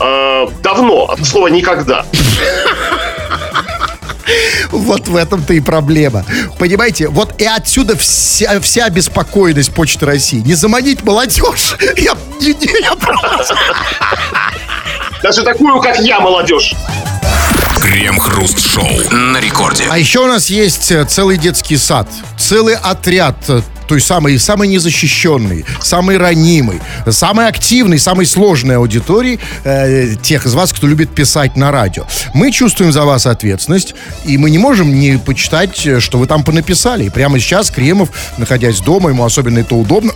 э, 0.00 0.46
давно, 0.62 1.04
от 1.06 1.24
слова 1.24 1.48
никогда. 1.48 2.04
Вот 4.70 5.08
в 5.08 5.16
этом-то 5.16 5.54
и 5.54 5.60
проблема. 5.60 6.24
Понимаете, 6.58 7.08
вот 7.08 7.40
и 7.40 7.44
отсюда 7.44 7.96
вся, 7.96 8.60
вся 8.60 8.88
беспокойность 8.88 9.72
Почты 9.74 10.06
России. 10.06 10.38
Не 10.38 10.54
заманить 10.54 11.02
молодежь. 11.04 11.76
Я, 11.96 12.14
я, 12.40 12.54
я 12.82 12.94
просто... 12.96 13.56
Даже 15.22 15.42
такую, 15.42 15.80
как 15.80 15.98
я, 16.00 16.20
молодежь. 16.20 16.74
Крем-хруст-шоу 17.80 19.10
на 19.10 19.38
рекорде. 19.38 19.84
А 19.90 19.98
еще 19.98 20.20
у 20.20 20.26
нас 20.26 20.48
есть 20.48 20.90
э, 20.90 21.04
целый 21.04 21.36
детский 21.36 21.76
сад, 21.76 22.08
целый 22.38 22.76
отряд 22.76 23.36
э, 23.84 23.88
той 23.88 24.00
самой, 24.00 24.38
самый 24.38 24.68
незащищенный, 24.68 25.64
самый 25.80 26.16
ранимый, 26.16 26.80
самый 27.08 27.46
активный, 27.46 27.98
самой 27.98 28.26
сложной 28.26 28.76
аудитории 28.76 29.38
э, 29.64 30.16
тех 30.22 30.46
из 30.46 30.54
вас, 30.54 30.72
кто 30.72 30.86
любит 30.86 31.14
писать 31.14 31.56
на 31.56 31.70
радио. 31.70 32.04
Мы 32.32 32.50
чувствуем 32.50 32.92
за 32.92 33.04
вас 33.04 33.26
ответственность, 33.26 33.94
и 34.24 34.38
мы 34.38 34.50
не 34.50 34.58
можем 34.58 34.94
не 34.94 35.18
почитать, 35.18 35.86
э, 35.86 36.00
что 36.00 36.18
вы 36.18 36.26
там 36.26 36.44
понаписали. 36.44 37.04
И 37.04 37.10
прямо 37.10 37.38
сейчас 37.38 37.70
Кремов, 37.70 38.10
находясь 38.38 38.80
дома, 38.80 39.10
ему 39.10 39.24
особенно 39.24 39.58
это 39.58 39.74
удобно, 39.74 40.12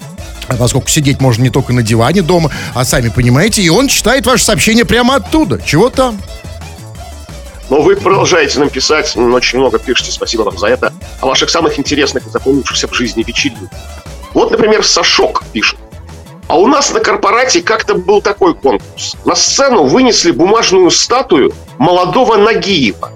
поскольку 0.58 0.88
сидеть 0.88 1.20
можно 1.20 1.42
не 1.42 1.50
только 1.50 1.72
на 1.72 1.82
диване 1.82 2.22
дома, 2.22 2.50
а 2.74 2.84
сами 2.84 3.08
понимаете, 3.08 3.62
и 3.62 3.68
он 3.68 3.88
читает 3.88 4.26
ваше 4.26 4.44
сообщение 4.44 4.84
прямо 4.84 5.16
оттуда. 5.16 5.60
Чего 5.64 5.90
там? 5.90 6.20
Но 7.68 7.80
вы 7.82 7.96
продолжаете 7.96 8.58
нам 8.60 8.70
писать, 8.70 9.16
очень 9.16 9.58
много 9.58 9.78
пишете, 9.78 10.12
спасибо 10.12 10.42
вам 10.42 10.56
за 10.56 10.68
это, 10.68 10.92
о 11.20 11.26
ваших 11.26 11.50
самых 11.50 11.78
интересных 11.78 12.26
и 12.26 12.30
запомнившихся 12.30 12.86
в 12.86 12.94
жизни 12.94 13.24
вечеринках. 13.26 13.70
Вот, 14.34 14.50
например, 14.50 14.84
Сашок 14.84 15.42
пишет. 15.52 15.78
А 16.48 16.56
у 16.58 16.68
нас 16.68 16.92
на 16.92 17.00
корпорате 17.00 17.60
как-то 17.60 17.96
был 17.96 18.20
такой 18.22 18.54
конкурс. 18.54 19.16
На 19.24 19.34
сцену 19.34 19.84
вынесли 19.84 20.30
бумажную 20.30 20.90
статую 20.90 21.52
молодого 21.78 22.36
Нагиева. 22.36 23.10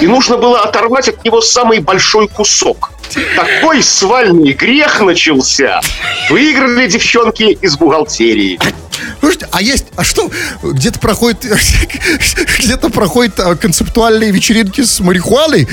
И 0.00 0.06
нужно 0.06 0.36
было 0.36 0.60
оторвать 0.60 1.08
от 1.08 1.24
него 1.24 1.40
самый 1.40 1.80
большой 1.80 2.28
кусок. 2.28 2.90
Такой 3.34 3.82
свальный 3.82 4.52
грех 4.52 5.00
начался. 5.00 5.80
Выиграли 6.28 6.86
девчонки 6.86 7.58
из 7.60 7.76
бухгалтерии. 7.76 8.58
Слушайте, 9.20 9.48
а 9.52 9.62
есть, 9.62 9.86
а 9.96 10.04
что, 10.04 10.30
где-то 10.62 10.98
проходит, 10.98 11.38
где-то 12.58 12.88
проходит 12.90 13.38
а, 13.40 13.54
концептуальные 13.56 14.30
вечеринки 14.30 14.82
с 14.82 15.00
марихуаной? 15.00 15.68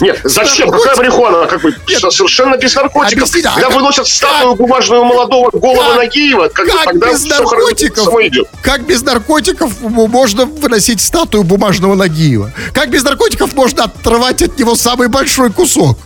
Нет, 0.00 0.20
зачем? 0.24 0.70
Какая 0.70 0.96
марихуана? 0.96 1.46
Как 1.46 1.60
бы 1.62 1.74
совершенно 2.10 2.56
без 2.56 2.74
наркотиков. 2.74 3.12
Объясните, 3.24 3.48
а 3.48 3.52
Когда 3.54 3.68
как- 3.68 3.76
выносят 3.76 4.06
статую 4.06 4.54
бумажную 4.56 5.04
молодого 5.04 5.50
голого 5.50 5.88
Как- 5.90 5.96
Нагиева, 5.96 6.48
как, 6.48 6.66
Как 6.66 6.84
тогда 6.84 7.12
без 7.12 7.24
наркотиков? 7.24 8.08
идет. 8.20 8.48
Как 8.62 8.86
без 8.86 9.02
наркотиков 9.02 9.80
можно 9.80 10.46
выносить 10.46 11.00
статую 11.00 11.44
бумажного 11.44 11.94
Нагиева? 11.94 12.52
Как 12.72 12.90
без 12.90 13.02
наркотиков 13.04 13.54
можно 13.54 13.84
отрывать 13.84 14.42
от 14.42 14.58
него 14.58 14.74
самый 14.74 15.08
большой 15.08 15.52
кусок? 15.52 15.98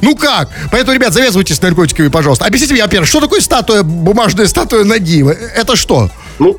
Ну 0.00 0.14
как? 0.14 0.48
Поэтому, 0.70 0.94
ребят, 0.94 1.12
завязывайтесь 1.12 1.56
с 1.56 1.62
наркотиками, 1.62 2.08
пожалуйста. 2.08 2.44
Объясните 2.44 2.74
мне, 2.74 2.82
во-первых, 2.82 3.08
что 3.08 3.20
такое 3.20 3.40
статуя, 3.40 3.82
бумажная 3.82 4.46
статуя 4.46 4.84
Нагиева? 4.84 5.30
Это 5.30 5.76
что? 5.76 6.10
Ну, 6.38 6.58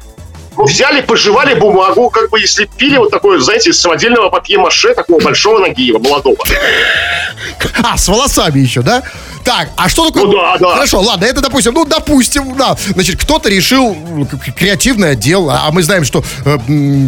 ну, 0.58 0.66
взяли, 0.66 1.02
пожевали 1.02 1.54
бумагу, 1.54 2.10
как 2.10 2.32
бы 2.32 2.42
и 2.42 2.48
слепили 2.48 2.98
вот 2.98 3.12
такое, 3.12 3.40
знаете, 3.40 3.70
из 3.70 3.80
самодельного 3.80 4.30
папье-маше 4.30 4.96
такого 4.96 5.20
большого 5.20 5.60
Нагиева, 5.60 6.00
молодого. 6.00 6.38
А, 7.84 7.96
с 7.96 8.08
волосами 8.08 8.60
еще, 8.60 8.82
да? 8.82 9.04
Так, 9.48 9.70
а 9.78 9.88
что 9.88 10.08
такое? 10.08 10.26
Ну 10.26 10.34
да, 10.34 10.58
да. 10.58 10.74
Хорошо, 10.74 11.00
ладно, 11.00 11.24
это 11.24 11.40
допустим, 11.40 11.74
ну, 11.74 11.86
допустим, 11.86 12.58
да. 12.58 12.76
Значит, 12.90 13.16
кто-то 13.16 13.48
решил 13.48 13.96
креативный 14.58 15.12
отдел, 15.12 15.50
а 15.50 15.72
мы 15.72 15.84
знаем, 15.84 16.04
что 16.04 16.22
э, 16.44 16.58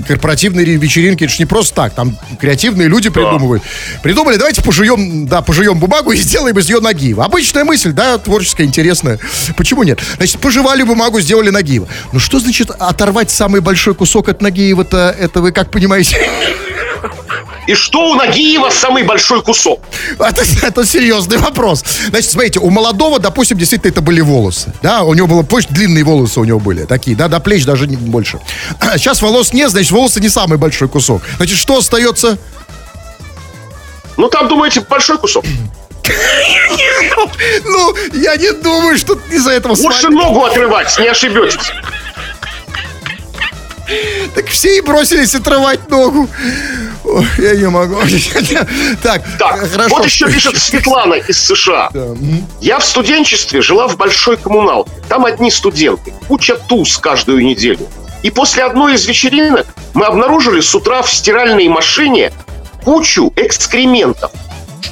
корпоративные 0.08 0.65
вечеринки, 0.78 1.25
это 1.25 1.34
ж 1.34 1.39
не 1.39 1.45
просто 1.45 1.75
так, 1.75 1.93
там 1.93 2.17
креативные 2.39 2.88
люди 2.88 3.10
придумывают. 3.10 3.62
Придумали, 4.04 4.38
давайте 4.38 4.62
пожуем, 4.62 5.28
да, 5.28 5.41
пожуем 5.41 5.80
бумагу 5.80 6.12
и 6.13 6.15
сделаем 6.15 6.58
из 6.58 6.69
нее 6.69 6.80
Нагиева. 6.80 7.25
Обычная 7.25 7.65
мысль, 7.65 7.91
да, 7.91 8.17
творческая, 8.17 8.63
интересная. 8.63 9.19
Почему 9.58 9.84
нет? 9.84 9.99
Значит, 10.15 10.39
пожевали 10.39 10.84
бумагу, 10.84 11.19
сделали 11.19 11.49
Нагиева. 11.49 11.89
Ну, 12.13 12.19
что 12.19 12.39
значит 12.39 12.71
оторвать 12.71 13.30
самый 13.32 13.60
большой 13.60 13.95
кусок 13.95 14.30
от 14.30 14.41
Нагиева-то, 14.41 15.13
это 15.19 15.41
вы 15.41 15.52
как 15.52 15.71
понимаете? 15.71 16.17
И 17.69 17.75
что 17.75 18.10
у 18.10 18.15
Нагиева 18.15 18.71
самый 18.71 19.03
большой 19.03 19.43
кусок? 19.43 19.79
Это, 20.17 20.43
это 20.63 20.84
серьезный 20.88 21.38
вопрос. 21.38 21.84
Значит, 22.10 22.32
смотрите, 22.32 22.60
у 22.60 22.71
молодого, 22.71 23.19
допустим, 23.19 23.60
действительно 23.60 23.91
это 23.91 24.01
были 24.01 24.21
волосы. 24.21 24.73
Да, 24.82 25.03
у 25.03 25.13
него 25.13 25.27
было, 25.27 25.43
помнишь, 25.43 25.67
длинные 25.69 26.03
волосы 26.03 26.39
у 26.39 26.45
него 26.45 26.60
были. 26.60 26.86
Такие, 26.86 27.15
да, 27.15 27.27
до 27.27 27.39
плеч 27.39 27.65
даже 27.65 27.86
не 27.86 27.95
больше. 27.95 28.39
Сейчас 28.97 29.21
волос 29.21 29.53
нет, 29.53 29.69
значит, 29.69 29.91
волосы 29.91 30.19
не 30.19 30.29
самый 30.29 30.58
большой 30.58 30.89
кусок. 30.89 31.21
Значит, 31.38 31.60
что 31.60 31.77
остается? 31.77 32.39
Ну, 34.17 34.29
там, 34.29 34.47
думаете, 34.47 34.82
большой 34.82 35.19
кусок? 35.19 35.45
Ну, 37.65 37.95
я 38.13 38.36
не 38.36 38.51
думаю, 38.51 38.97
что 38.97 39.19
из-за 39.29 39.51
этого 39.51 39.75
Лучше 39.75 40.10
ногу 40.10 40.43
отрывать, 40.43 40.97
не 40.97 41.08
ошибетесь. 41.08 41.71
Так 44.36 44.47
все 44.47 44.78
и 44.78 44.82
бросились 44.82 45.34
отрывать 45.36 45.89
ногу. 45.89 46.28
Ой, 47.04 47.25
я 47.38 47.56
не 47.56 47.67
могу. 47.69 47.95
Так, 49.02 49.23
Так, 49.38 49.69
хорошо. 49.71 49.89
вот 49.95 50.06
еще 50.06 50.28
пишет 50.28 50.58
Светлана 50.58 51.15
из 51.15 51.39
США. 51.43 51.89
Я 52.62 52.80
в 52.80 52.86
студенчестве 52.86 53.62
жила 53.62 53.88
в 53.88 53.97
большой 53.97 54.38
коммуналке. 54.38 54.91
Там 55.08 55.25
одни 55.25 55.49
студенты. 55.52 56.13
Куча 56.28 56.56
туз 56.56 56.97
каждую 56.97 57.43
неделю. 57.43 57.88
И 58.21 58.30
после 58.32 58.63
одной 58.63 58.95
из 58.95 59.06
вечеринок 59.08 59.65
мы 59.93 60.06
обнаружили 60.06 60.60
с 60.62 60.75
утра 60.75 61.02
в 61.02 61.12
стиральной 61.12 61.67
машине 61.69 62.32
кучу 62.84 63.32
экскрементов. 63.36 64.32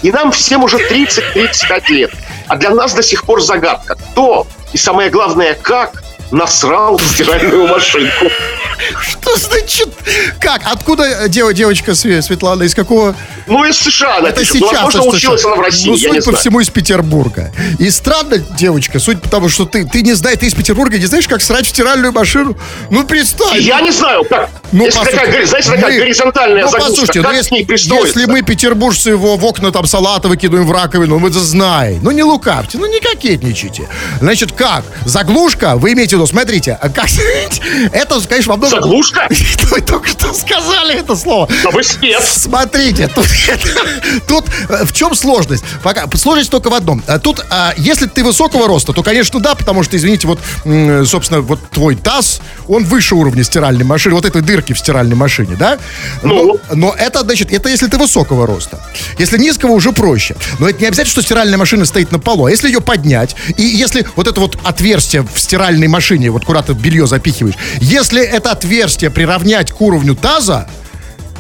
И 0.02 0.12
нам 0.12 0.32
всем 0.32 0.64
уже 0.64 0.78
30-35 0.78 1.90
лет. 1.90 2.12
А 2.48 2.56
для 2.56 2.70
нас 2.70 2.94
до 2.94 3.04
сих 3.04 3.24
пор 3.24 3.42
загадка. 3.42 3.96
Кто 3.96 4.48
и 4.74 4.78
самое 4.78 5.10
главное, 5.10 5.56
как 5.56 6.04
насрал 6.32 6.98
в 6.98 7.04
стиральную 7.08 7.68
машинку. 7.68 8.26
Что 9.02 9.36
значит? 9.38 9.90
Как? 10.40 10.62
Откуда 10.66 11.28
дев- 11.28 11.54
девочка 11.54 11.92
Све- 11.92 12.22
Светлана? 12.22 12.64
Из 12.64 12.76
какого? 12.76 13.16
Ну, 13.48 13.64
из 13.66 13.76
США 13.78 14.18
она 14.18 14.30
Это 14.30 14.42
пишет. 14.42 14.58
сейчас. 14.58 14.72
Ну, 14.72 14.78
возможно, 14.84 15.00
это 15.08 15.16
училась 15.18 15.42
сейчас. 15.42 15.46
она 15.52 15.56
в 15.56 15.66
России, 15.66 15.90
Ну, 15.90 15.98
судя 15.98 16.14
по 16.16 16.22
знаю. 16.22 16.38
всему, 16.38 16.60
из 16.60 16.70
Петербурга. 16.70 17.52
И 17.80 17.90
странно, 17.90 18.38
девочка, 18.38 19.00
суть 19.00 19.22
потому, 19.22 19.50
что 19.50 19.66
ты, 19.66 19.86
ты 19.86 20.02
не 20.04 20.14
знаешь, 20.14 20.38
ты 20.40 20.46
из 20.48 20.54
Петербурга, 20.54 21.00
не 21.00 21.06
знаешь, 21.06 21.28
как 21.28 21.42
срать 21.42 21.66
в 21.66 21.70
стиральную 21.70 22.12
машину. 22.14 22.56
Ну, 22.92 23.04
представь. 23.06 23.58
Я 23.60 23.82
не 23.82 23.92
знаю, 23.92 24.24
как. 24.26 24.50
Ну, 24.72 24.86
если 24.86 25.00
такая, 25.00 25.46
знаете, 25.46 25.70
такая 25.72 25.92
мы- 25.94 26.00
горизонтальная 26.00 26.64
ну, 26.66 26.70
заглушка, 26.72 26.90
послушайте, 26.92 27.22
как 27.22 27.32
ну, 27.32 27.38
если, 27.38 28.06
если 28.06 28.26
мы, 28.26 28.42
петербуржцы, 28.44 29.10
его 29.12 29.38
в 29.38 29.46
окна 29.46 29.72
там 29.72 29.86
салаты 29.88 30.28
выкидываем 30.28 30.68
в 30.68 30.72
раковину, 30.72 31.18
мы 31.20 31.30
это 31.30 31.40
знаем. 31.40 32.00
Ну, 32.04 32.12
не 32.12 32.24
лукавьте, 32.24 32.78
ну, 32.78 32.86
не 32.86 33.00
кокетничайте. 33.00 33.88
Значит, 34.20 34.52
как? 34.52 34.84
Заглушка, 35.06 35.78
вы 35.78 35.94
имеете 35.94 36.17
виду, 36.18 36.28
смотрите, 36.28 36.78
а 36.80 36.90
как, 36.90 37.08
это, 37.92 38.20
конечно, 38.28 38.54
во 38.54 38.58
многом... 38.58 38.82
Заглушка? 38.82 39.28
Вы 39.72 39.82
только 39.82 40.08
что 40.10 40.34
сказали 40.34 41.00
это 41.00 41.16
слово. 41.16 41.48
Вы 41.72 41.84
спец. 41.84 42.24
Смотрите, 42.26 43.08
тут, 43.08 43.28
тут, 44.28 44.46
в 44.70 44.94
чем 44.94 45.16
сложность? 45.16 45.64
Пока, 45.84 46.08
сложность 46.16 46.50
только 46.50 46.70
в 46.70 46.74
одном. 46.74 47.04
А 47.08 47.20
Тут, 47.20 47.46
а, 47.50 47.74
если 47.78 48.06
ты 48.06 48.24
высокого 48.24 48.68
роста, 48.68 48.94
то, 48.94 49.04
конечно, 49.04 49.40
да, 49.40 49.54
потому 49.56 49.84
что, 49.84 49.98
извините, 49.98 50.28
вот, 50.28 50.40
собственно, 51.08 51.42
вот 51.42 51.60
твой 51.70 51.96
таз, 51.96 52.42
он 52.68 52.86
выше 52.86 53.16
уровня 53.16 53.44
стиральной 53.44 53.84
машины, 53.84 54.16
вот 54.16 54.26
этой 54.26 54.42
дырки 54.42 54.74
в 54.74 54.80
стиральной 54.80 55.16
машине, 55.16 55.56
да? 55.60 55.78
Ну? 56.24 56.60
Но, 56.70 56.76
но 56.76 56.96
это, 56.98 57.22
значит, 57.22 57.52
это 57.52 57.70
если 57.70 57.88
ты 57.88 57.98
высокого 57.98 58.48
роста. 58.48 58.80
Если 59.18 59.38
низкого, 59.38 59.72
уже 59.72 59.92
проще. 59.92 60.36
Но 60.60 60.70
это 60.70 60.80
не 60.80 60.88
обязательно, 60.88 61.12
что 61.12 61.22
стиральная 61.22 61.58
машина 61.58 61.86
стоит 61.86 62.12
на 62.12 62.20
полу. 62.20 62.46
А 62.46 62.52
если 62.52 62.68
ее 62.68 62.82
поднять, 62.82 63.36
и 63.58 63.64
если 63.64 64.06
вот 64.16 64.28
это 64.28 64.40
вот 64.40 64.58
отверстие 64.64 65.24
в 65.24 65.40
стиральной 65.40 65.88
машине, 65.88 66.07
вот 66.16 66.46
куда 66.46 66.62
ты 66.62 66.74
белье 66.74 67.06
запихиваешь, 67.08 67.56
если 67.80 68.24
это 68.24 68.52
отверстие 68.52 69.10
приравнять 69.12 69.72
к 69.72 69.82
уровню 69.82 70.16
таза, 70.16 70.68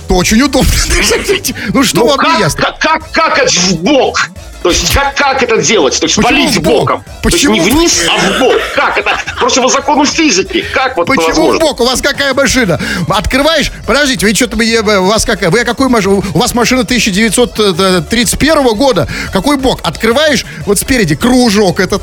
то 0.07 0.15
очень 0.15 0.41
удобно. 0.41 0.71
Ну 1.73 1.83
что 1.83 1.99
Ну, 2.01 2.07
вам 2.07 2.19
не 2.19 2.31
как, 2.31 2.39
ясно? 2.39 2.61
как, 2.63 2.79
как, 2.79 3.11
как 3.11 3.37
это 3.39 3.51
в 3.51 3.75
бок? 3.81 4.29
То 4.63 4.69
есть 4.69 4.93
как, 4.93 5.15
как 5.15 5.43
это 5.43 5.61
делать? 5.61 5.97
То 5.99 6.05
есть 6.05 6.15
Почему 6.15 6.33
валить 6.33 6.61
бок? 6.61 6.79
боком. 6.89 7.03
Почему? 7.21 7.55
То 7.55 7.61
есть 7.61 7.73
не 7.73 7.77
вниз, 7.77 8.01
а 8.09 8.17
в 8.17 8.39
бок. 8.39 8.55
Как 8.75 8.97
это? 8.97 9.17
Просто 9.39 9.61
по 9.61 9.69
закону 9.69 10.05
физики. 10.05 10.63
Как 10.73 10.97
вот 10.97 11.07
Почему 11.07 11.53
в 11.53 11.59
бок? 11.59 11.79
У 11.81 11.85
вас 11.85 12.01
какая 12.01 12.33
машина? 12.33 12.79
Открываешь? 13.09 13.71
Подождите, 13.85 14.25
вы 14.25 14.33
что-то... 14.33 14.57
У 14.57 15.05
вас 15.05 15.25
какая? 15.25 15.49
Вы 15.49 15.63
какой 15.63 15.89
машина? 15.89 16.15
У 16.33 16.39
вас 16.39 16.53
машина 16.53 16.81
1931 16.81 18.75
года. 18.75 19.07
Какой 19.31 19.57
бок? 19.57 19.79
Открываешь 19.83 20.45
вот 20.65 20.79
спереди 20.79 21.15
кружок 21.15 21.79
этот... 21.79 22.01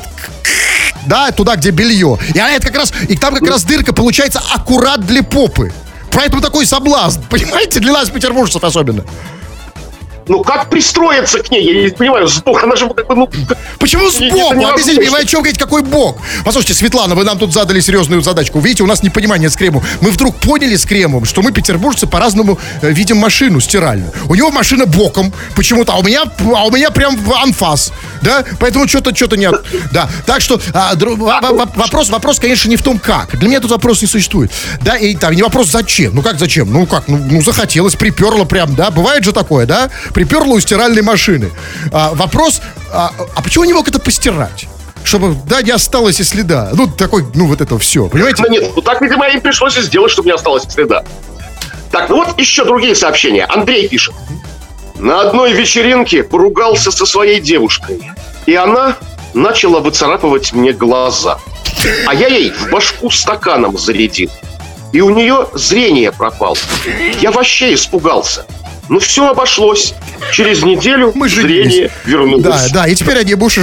Да, 1.05 1.31
туда, 1.31 1.55
где 1.55 1.71
белье. 1.71 2.17
И 2.33 2.39
она 2.39 2.53
это 2.53 2.67
как 2.67 2.77
раз... 2.77 2.93
И 3.07 3.15
там 3.15 3.35
как 3.35 3.47
раз 3.47 3.63
дырка 3.63 3.93
получается 3.93 4.41
аккурат 4.53 5.05
для 5.05 5.23
попы. 5.23 5.71
Поэтому 6.11 6.41
такой 6.41 6.65
соблазн. 6.65 7.21
Понимаете? 7.29 7.79
Для 7.79 7.93
нас, 7.93 8.09
петербуржцев 8.09 8.63
особенно. 8.63 9.03
Ну, 10.27 10.43
как 10.43 10.69
пристроиться 10.69 11.39
к 11.39 11.51
ней? 11.51 11.63
Я 11.63 11.83
не 11.83 11.89
понимаю, 11.89 12.27
сбоку, 12.27 12.59
она 12.63 12.75
же 12.75 12.89
как 12.89 13.07
бы, 13.07 13.15
ну... 13.15 13.29
Почему 13.77 14.09
сбоку? 14.09 14.65
Объясните 14.65 15.01
мне, 15.01 15.11
вы 15.11 15.19
о 15.19 15.25
чем 15.25 15.41
говорите, 15.41 15.59
какой 15.59 15.83
бок? 15.83 16.17
Послушайте, 16.43 16.73
Светлана, 16.73 17.13
вы 17.13 17.23
нам 17.23 17.37
тут 17.37 17.53
задали 17.53 17.79
серьезную 17.79 18.21
задачку. 18.21 18.59
Видите, 18.59 18.83
у 18.83 18.87
нас 18.87 19.03
непонимание 19.03 19.49
с 19.49 19.55
кремом. 19.55 19.83
Мы 20.01 20.09
вдруг 20.09 20.35
поняли 20.37 20.75
с 20.75 20.85
кремом, 20.85 21.25
что 21.25 21.41
мы, 21.43 21.51
петербуржцы, 21.51 22.07
по-разному 22.07 22.57
э, 22.81 22.91
видим 22.91 23.17
машину 23.17 23.59
стиральную. 23.59 24.11
У 24.27 24.35
него 24.35 24.49
машина 24.49 24.87
боком 24.87 25.31
почему-то, 25.55 25.93
а 25.93 25.97
у 25.97 26.03
меня, 26.03 26.23
а 26.55 26.65
у 26.65 26.71
меня 26.71 26.89
прям 26.89 27.19
анфас, 27.43 27.93
да? 28.21 28.43
Поэтому 28.59 28.87
что-то, 28.87 29.15
что-то 29.15 29.37
нет. 29.37 29.53
Да, 29.91 30.09
так 30.25 30.41
что 30.41 30.59
а, 30.73 30.95
дру, 30.95 31.15
вопрос, 31.15 32.09
вопрос, 32.09 32.39
конечно, 32.39 32.67
не 32.67 32.77
в 32.77 32.81
том, 32.81 32.97
как. 32.97 33.37
Для 33.37 33.47
меня 33.47 33.59
тут 33.59 33.71
вопрос 33.71 34.01
не 34.01 34.07
существует. 34.07 34.51
Да, 34.81 34.97
и 34.97 35.15
там 35.15 35.33
не 35.33 35.43
вопрос, 35.43 35.67
зачем. 35.67 36.15
Ну, 36.15 36.23
как 36.23 36.39
зачем? 36.39 36.71
Ну, 36.71 36.87
как, 36.87 37.07
ну, 37.07 37.17
ну 37.17 37.41
захотелось, 37.41 37.95
приперло 37.95 38.45
прям, 38.45 38.73
да? 38.75 38.89
Бывает 38.89 39.23
же 39.23 39.31
такое, 39.31 39.67
да? 39.67 39.91
Приперла 40.15 40.55
у 40.55 40.59
стиральной 40.61 41.01
машины. 41.01 41.51
А, 41.91 42.11
вопрос, 42.13 42.61
а, 42.91 43.11
а 43.35 43.41
почему 43.41 43.65
не 43.65 43.73
мог 43.73 43.87
это 43.87 43.99
постирать? 43.99 44.67
чтобы, 45.03 45.35
да, 45.47 45.61
не 45.61 45.69
осталось 45.69 46.19
и 46.19 46.23
следа. 46.23 46.71
Ну, 46.73 46.87
такой, 46.87 47.25
ну, 47.35 47.45
вот 47.45 47.61
это 47.61 47.77
все, 47.77 48.07
понимаете? 48.07 48.41
Ну, 48.41 48.49
нет, 48.49 48.71
ну, 48.75 48.81
так, 48.81 49.01
видимо, 49.01 49.27
им 49.27 49.39
пришлось 49.39 49.75
сделать, 49.75 50.11
чтобы 50.11 50.29
не 50.29 50.33
осталось 50.33 50.63
следа. 50.67 51.03
Так, 51.91 52.09
ну 52.09 52.15
вот 52.15 52.39
еще 52.39 52.65
другие 52.65 52.95
сообщения. 52.95 53.45
Андрей 53.45 53.87
пишет. 53.87 54.15
На 54.97 55.21
одной 55.21 55.53
вечеринке 55.53 56.23
поругался 56.23 56.91
со 56.91 57.05
своей 57.05 57.39
девушкой. 57.39 58.01
И 58.47 58.55
она 58.55 58.97
начала 59.35 59.79
выцарапывать 59.79 60.53
мне 60.53 60.73
глаза. 60.73 61.37
А 62.07 62.15
я 62.15 62.27
ей 62.27 62.51
в 62.51 62.71
башку 62.71 63.11
стаканом 63.11 63.77
зарядил. 63.77 64.31
И 64.91 65.01
у 65.01 65.11
нее 65.11 65.47
зрение 65.53 66.11
пропало. 66.11 66.57
Я 67.21 67.31
вообще 67.31 67.75
испугался. 67.75 68.45
Ну, 68.89 68.99
все 68.99 69.29
обошлось. 69.29 69.93
Через 70.31 70.63
неделю 70.63 71.11
Мы 71.15 71.29
зрение 71.29 71.91
вернулось. 72.05 72.43
Да, 72.43 72.59
да, 72.71 72.87
и 72.87 72.95
теперь 72.95 73.17
они 73.17 73.33
будешь... 73.35 73.59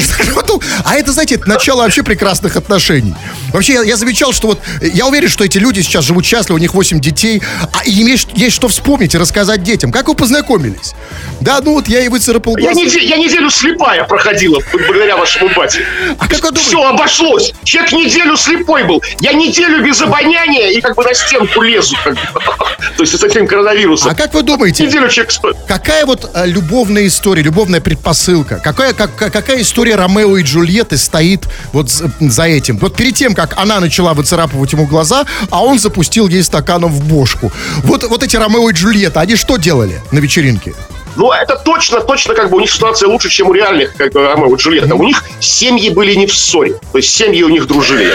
А 0.85 0.95
это, 0.95 1.13
знаете, 1.13 1.37
это 1.37 1.49
начало 1.49 1.83
вообще 1.83 2.03
прекрасных 2.03 2.57
отношений. 2.57 3.15
Вообще, 3.53 3.75
я, 3.75 3.83
я 3.83 3.97
замечал, 3.97 4.33
что 4.33 4.49
вот... 4.49 4.61
Я 4.81 5.07
уверен, 5.07 5.29
что 5.29 5.45
эти 5.45 5.59
люди 5.59 5.81
сейчас 5.81 6.05
живут 6.05 6.25
счастливо, 6.25 6.57
у 6.57 6.61
них 6.61 6.75
8 6.75 7.01
детей, 7.01 7.43
а 7.73 7.85
им 7.85 8.07
есть, 8.07 8.29
есть 8.35 8.57
что 8.57 8.69
вспомнить 8.69 9.15
и 9.15 9.19
рассказать 9.19 9.63
детям. 9.63 9.93
Как 9.93 10.09
вы 10.09 10.15
познакомились? 10.15 10.95
Да, 11.41 11.61
ну 11.63 11.75
вот 11.75 11.89
я 11.89 12.01
и 12.01 12.09
выцарапал 12.09 12.55
глаз. 12.55 12.77
Я, 12.77 12.85
неделю, 12.85 13.05
я 13.05 13.17
неделю 13.17 13.51
слепая 13.51 14.05
проходила, 14.05 14.61
благодаря 14.87 15.17
вашему 15.17 15.51
бате. 15.55 15.85
А 16.19 16.29
как 16.29 16.43
вы 16.43 16.51
думаете? 16.51 16.69
Все 16.69 16.83
обошлось. 16.83 17.53
Человек 17.65 17.93
неделю 17.93 18.37
слепой 18.37 18.85
был. 18.85 19.03
Я 19.21 19.33
неделю 19.33 19.85
без 19.85 20.01
обоняния 20.01 20.71
и 20.71 20.81
как 20.81 20.97
бы 20.97 21.05
на 21.05 21.15
стенку 21.15 21.63
лезу. 21.63 21.97
Как 22.03 22.15
бы. 22.15 22.21
То 22.97 23.03
есть 23.03 23.19
с 23.19 23.23
этим 23.23 23.47
коронавирусом. 23.47 24.11
А 24.11 24.15
как 24.15 24.35
вы 24.35 24.43
думаете? 24.43 24.85
Неделю 24.85 25.09
человек 25.13 25.33
Какая 25.67 26.07
вот 26.07 26.31
а, 26.35 26.45
любовная 26.47 27.07
история, 27.07 27.43
любовная 27.43 27.81
предпосылка? 27.81 28.61
Какая, 28.63 28.93
как, 28.93 29.15
какая 29.15 29.61
история 29.61 29.97
Ромео 29.97 30.37
и 30.37 30.43
Джульетты 30.43 30.97
стоит 30.97 31.47
вот 31.73 31.91
за, 31.91 32.11
за 32.21 32.45
этим? 32.45 32.79
Вот 32.79 32.97
перед 32.97 33.15
тем, 33.15 33.35
как 33.35 33.59
она 33.59 33.81
начала 33.81 34.15
выцарапывать 34.15 34.73
ему 34.73 34.87
глаза, 34.87 35.27
а 35.51 35.63
он 35.63 35.79
запустил 35.79 36.29
ей 36.29 36.43
стаканом 36.43 36.93
в 36.93 37.05
бошку. 37.05 37.53
Вот, 37.85 38.05
вот 38.05 38.23
эти 38.23 38.37
Ромео 38.37 38.71
и 38.71 38.73
Джульетта, 38.73 39.21
они 39.21 39.37
что 39.37 39.57
делали 39.57 40.01
на 40.11 40.19
вечеринке? 40.19 40.75
Ну, 41.17 41.31
это 41.31 41.57
точно, 41.57 42.01
точно 42.01 42.35
как 42.35 42.51
бы 42.51 42.57
у 42.57 42.61
них 42.61 42.71
ситуация 42.71 43.09
лучше, 43.09 43.29
чем 43.29 43.49
у 43.49 43.53
реальных, 43.53 43.95
как 43.97 44.13
бы, 44.13 44.27
Ромео 44.27 44.55
и 44.55 44.59
Джульетта. 44.59 44.95
У 44.95 45.03
них 45.03 45.23
семьи 45.41 45.91
были 45.91 46.15
не 46.15 46.27
в 46.27 46.35
ссоре. 46.35 46.75
То 46.91 46.99
есть 46.99 47.15
семьи 47.15 47.43
у 47.43 47.49
них 47.49 47.67
дружили. 47.67 48.13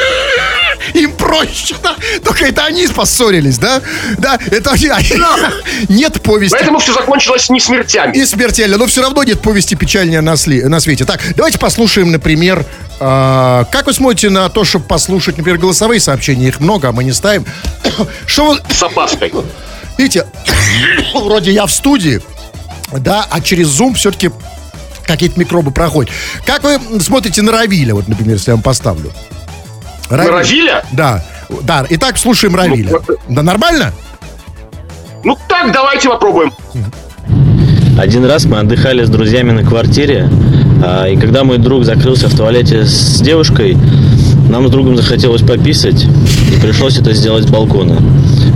Им 0.94 1.12
проще, 1.13 1.76
да? 1.82 1.96
Только 2.24 2.46
это 2.46 2.66
они 2.66 2.88
поссорились, 2.88 3.58
да? 3.58 3.82
Да, 4.18 4.40
это 4.52 4.72
они... 4.72 4.90
Нет 5.90 6.22
повести. 6.22 6.54
Поэтому 6.54 6.80
все 6.80 6.94
закончилось 6.94 7.50
не 7.50 7.60
смертями. 7.60 8.16
Не 8.16 8.26
смертельно, 8.26 8.78
но 8.78 8.86
все 8.86 9.02
равно 9.02 9.24
нет 9.24 9.42
повести 9.42 9.76
печальнее 9.76 10.22
на, 10.22 10.36
сли... 10.38 10.63
на 10.63 10.80
свете. 10.80 11.06
Так, 11.06 11.22
давайте 11.36 11.60
послушаем, 11.60 12.12
например, 12.12 12.66
э, 13.00 13.66
как 13.72 13.86
вы 13.86 13.94
смотрите 13.94 14.30
на 14.30 14.50
то, 14.50 14.63
чтобы 14.63 14.86
послушать, 14.86 15.38
например, 15.38 15.60
голосовые 15.60 16.00
сообщения? 16.00 16.48
Их 16.48 16.60
много, 16.60 16.90
а 16.90 16.92
мы 16.92 17.04
не 17.04 17.13
ставим. 17.13 17.46
Что 18.26 18.52
вы... 18.52 18.60
С 18.70 18.84
опаской. 18.84 19.32
Видите, 19.98 20.28
вроде 21.13 21.52
я 21.52 21.66
в 21.66 21.72
студии, 21.72 22.22
да, 22.92 23.26
а 23.30 23.42
через 23.42 23.68
Zoom 23.68 23.96
все-таки 23.96 24.32
какие-то 25.06 25.40
микробы 25.40 25.72
проходят. 25.72 26.12
Как 26.46 26.63
вы 26.63 26.80
смотрите 27.02 27.42
на 27.42 27.52
Равиля, 27.52 27.96
вот, 27.96 28.08
например, 28.08 28.36
если 28.36 28.52
я 28.52 28.56
вам 28.56 28.63
поставлю? 28.63 29.12
Равиль. 30.10 30.32
Равиля? 30.32 30.86
Да. 30.91 31.24
Да. 31.63 31.86
Итак, 31.89 32.17
слушаем 32.17 32.56
Равиля. 32.56 32.91
Ну, 33.08 33.36
да 33.36 33.43
нормально? 33.43 33.93
Ну 35.24 35.38
так, 35.48 35.72
давайте 35.72 36.10
попробуем. 36.10 36.52
Один 38.00 38.26
раз 38.26 38.46
мы 38.46 38.60
отдыхали 38.60 39.04
с 39.04 39.10
друзьями 39.10 39.52
на 39.52 39.63
квартире, 39.63 40.30
а, 40.86 41.08
и 41.08 41.17
когда 41.17 41.43
мой 41.43 41.58
друг 41.58 41.84
закрылся 41.84 42.28
в 42.28 42.38
туалете 42.38 42.86
с 42.86 43.20
девушкой, 43.22 43.76
нам 44.50 44.67
с 44.67 44.72
другом 44.72 44.96
захотелось 44.96 45.41
пописать, 45.41 46.06
и 46.06 46.62
пришлось 46.62 47.00
это 47.00 47.13
сделать 47.13 47.46
с 47.46 47.48
балкона 47.48 47.98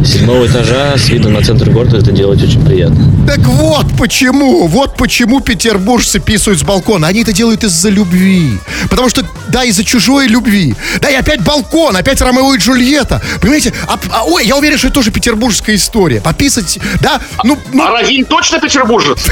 седьмого 0.06 0.48
этажа 0.48 0.98
с 0.98 1.10
видом 1.10 1.34
на 1.34 1.42
центр 1.42 1.70
города 1.70 1.98
это 1.98 2.12
делать 2.12 2.42
очень 2.44 2.64
приятно. 2.64 3.12
Так 3.28 3.40
вот 3.40 3.86
почему, 3.98 4.68
вот 4.68 4.96
почему 4.96 5.40
петербуржцы 5.42 6.20
писают 6.20 6.60
с 6.60 6.64
балкона. 6.64 7.08
Они 7.08 7.22
это 7.22 7.34
делают 7.34 7.64
из-за 7.64 7.90
любви. 7.90 8.58
Потому 8.90 9.10
что, 9.10 9.24
да, 9.50 9.64
из-за 9.64 9.84
чужой 9.84 10.28
любви. 10.28 10.76
Да, 11.02 11.10
и 11.10 11.16
опять 11.16 11.42
балкон, 11.42 11.96
опять 11.96 12.22
Ромео 12.22 12.54
и 12.56 12.58
Джульетта. 12.58 13.22
Понимаете? 13.42 13.74
А, 13.88 14.00
а, 14.12 14.24
ой, 14.26 14.46
я 14.46 14.58
уверен, 14.58 14.78
что 14.78 14.88
это 14.88 14.96
тоже 14.96 15.12
петербургская 15.12 15.76
история. 15.76 16.22
Пописать, 16.22 16.80
да, 17.02 17.20
ну... 17.44 17.58
ну... 17.74 17.84
А 17.84 17.92
Равиль 17.92 18.26
точно 18.26 18.60
петербуржец? 18.60 19.28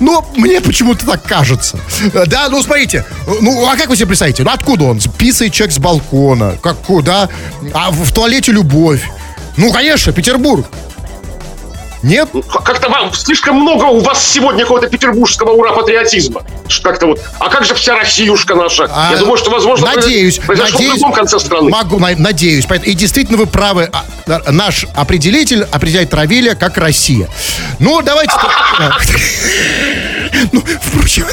Но 0.00 0.26
мне 0.36 0.60
почему-то 0.60 1.06
так 1.06 1.22
кажется. 1.22 1.78
Да, 2.26 2.48
ну 2.48 2.62
смотрите, 2.62 3.04
ну 3.40 3.68
а 3.68 3.76
как 3.76 3.88
вы 3.88 3.96
себе 3.96 4.06
представите? 4.06 4.42
Ну 4.42 4.50
откуда 4.50 4.84
он? 4.84 5.00
Писает 5.00 5.52
человек 5.52 5.74
с 5.74 5.78
балкона. 5.78 6.58
Как, 6.62 6.76
да? 7.02 7.28
А 7.72 7.90
в 7.90 8.12
туалете 8.12 8.52
любовь. 8.52 9.02
Ну, 9.56 9.72
конечно, 9.72 10.12
Петербург. 10.12 10.66
Нет? 12.04 12.28
Ну, 12.34 12.42
как-то 12.42 12.90
вам 12.90 13.14
слишком 13.14 13.56
много 13.56 13.84
у 13.84 14.00
вас 14.00 14.22
сегодня 14.22 14.62
какого-то 14.62 14.88
петербургского 14.88 15.52
ура-патриотизма. 15.52 16.42
Как-то 16.82 17.06
вот. 17.06 17.20
А 17.38 17.48
как 17.48 17.64
же 17.64 17.74
вся 17.74 17.96
Россиюшка 17.96 18.54
наша? 18.54 18.90
А, 18.92 19.12
Я 19.12 19.18
думаю, 19.18 19.38
что, 19.38 19.50
возможно, 19.50 19.86
надеюсь, 19.86 20.38
произошло 20.38 20.78
надеюсь, 20.78 20.96
в 20.96 21.00
другом 21.00 21.12
конце 21.14 21.38
страны. 21.40 21.70
Могу, 21.70 21.98
надеюсь. 21.98 22.66
И 22.84 22.92
действительно 22.92 23.38
вы 23.38 23.46
правы. 23.46 23.90
А, 23.90 24.52
наш 24.52 24.84
определитель 24.94 25.62
определяет 25.62 26.12
Равиля 26.12 26.54
как 26.54 26.76
Россия. 26.76 27.28
Ну, 27.78 28.02
давайте... 28.02 28.32
Ну, 30.52 30.62
впрочем, 30.82 31.26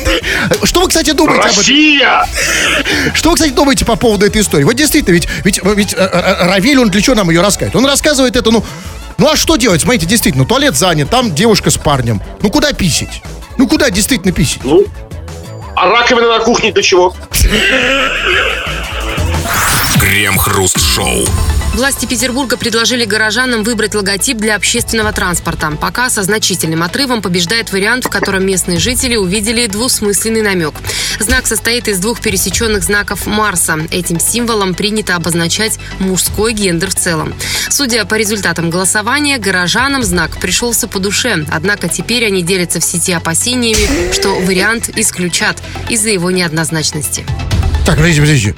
что 0.64 0.82
вы, 0.82 0.88
кстати, 0.88 1.12
думаете 1.12 1.48
Россия! 1.48 2.22
об 2.22 2.28
этом? 2.30 3.16
Что 3.16 3.30
вы, 3.32 3.36
кстати, 3.36 3.52
думаете 3.52 3.84
по 3.84 3.96
поводу 3.96 4.28
этой 4.28 4.42
истории? 4.42 4.64
Вот 4.64 4.76
действительно, 4.76 5.16
ведь, 5.16 5.28
ведь, 5.44 5.60
ведь 5.64 5.94
э, 5.94 5.98
э, 5.98 6.48
Равиль, 6.48 6.80
он 6.80 6.90
для 6.90 7.02
чего 7.02 7.16
нам 7.16 7.30
ее 7.32 7.42
рассказывает? 7.42 7.76
Он 7.76 7.86
рассказывает 7.88 8.36
это, 8.36 8.52
ну, 8.52 8.64
ну 9.22 9.30
а 9.30 9.36
что 9.36 9.56
делать? 9.56 9.82
Смотрите, 9.82 10.08
действительно, 10.08 10.46
туалет 10.46 10.76
занят, 10.76 11.12
там 11.12 11.36
девушка 11.36 11.70
с 11.70 11.78
парнем. 11.78 12.20
Ну 12.42 12.50
куда 12.50 12.74
писить? 12.74 13.22
Ну 13.60 13.68
куда 13.68 13.92
действительно 13.92 14.34
писить? 14.34 14.64
Ну, 14.64 14.84
а 15.76 15.90
раковина 15.90 16.40
на 16.40 16.40
кухне 16.40 16.72
для 16.72 16.82
чего? 16.82 17.14
Крем-хруст-шоу. 20.22 21.26
Власти 21.74 22.06
Петербурга 22.06 22.56
предложили 22.56 23.06
горожанам 23.06 23.64
выбрать 23.64 23.96
логотип 23.96 24.38
для 24.38 24.56
общественного 24.56 25.12
транспорта. 25.14 25.72
Пока 25.82 26.12
со 26.12 26.22
значительным 26.22 26.84
отрывом 26.84 27.24
побеждает 27.24 27.72
вариант, 27.72 28.06
в 28.06 28.10
котором 28.10 28.46
местные 28.46 28.78
жители 28.78 29.16
увидели 29.16 29.66
двусмысленный 29.66 30.44
намек. 30.44 30.76
Знак 31.20 31.48
состоит 31.48 31.88
из 31.88 31.98
двух 31.98 32.22
пересеченных 32.22 32.84
знаков 32.84 33.26
Марса. 33.26 33.80
Этим 33.90 34.20
символом 34.20 34.76
принято 34.76 35.16
обозначать 35.16 35.80
мужской 35.98 36.54
гендер 36.54 36.92
в 36.92 36.96
целом. 36.96 37.34
Судя 37.72 38.06
по 38.06 38.14
результатам 38.14 38.70
голосования, 38.70 39.40
горожанам 39.40 40.04
знак 40.04 40.40
пришелся 40.40 40.88
по 40.88 41.00
душе. 41.00 41.48
Однако 41.52 41.90
теперь 41.90 42.28
они 42.28 42.44
делятся 42.44 42.80
в 42.80 42.84
сети 42.84 43.12
опасениями, 43.12 44.14
что 44.14 44.36
вариант 44.36 44.92
исключат 44.96 45.58
из-за 45.90 46.10
его 46.10 46.30
неоднозначности. 46.30 47.26
Так, 47.88 47.96
подождите, 47.96 48.22
подождите 48.22 48.56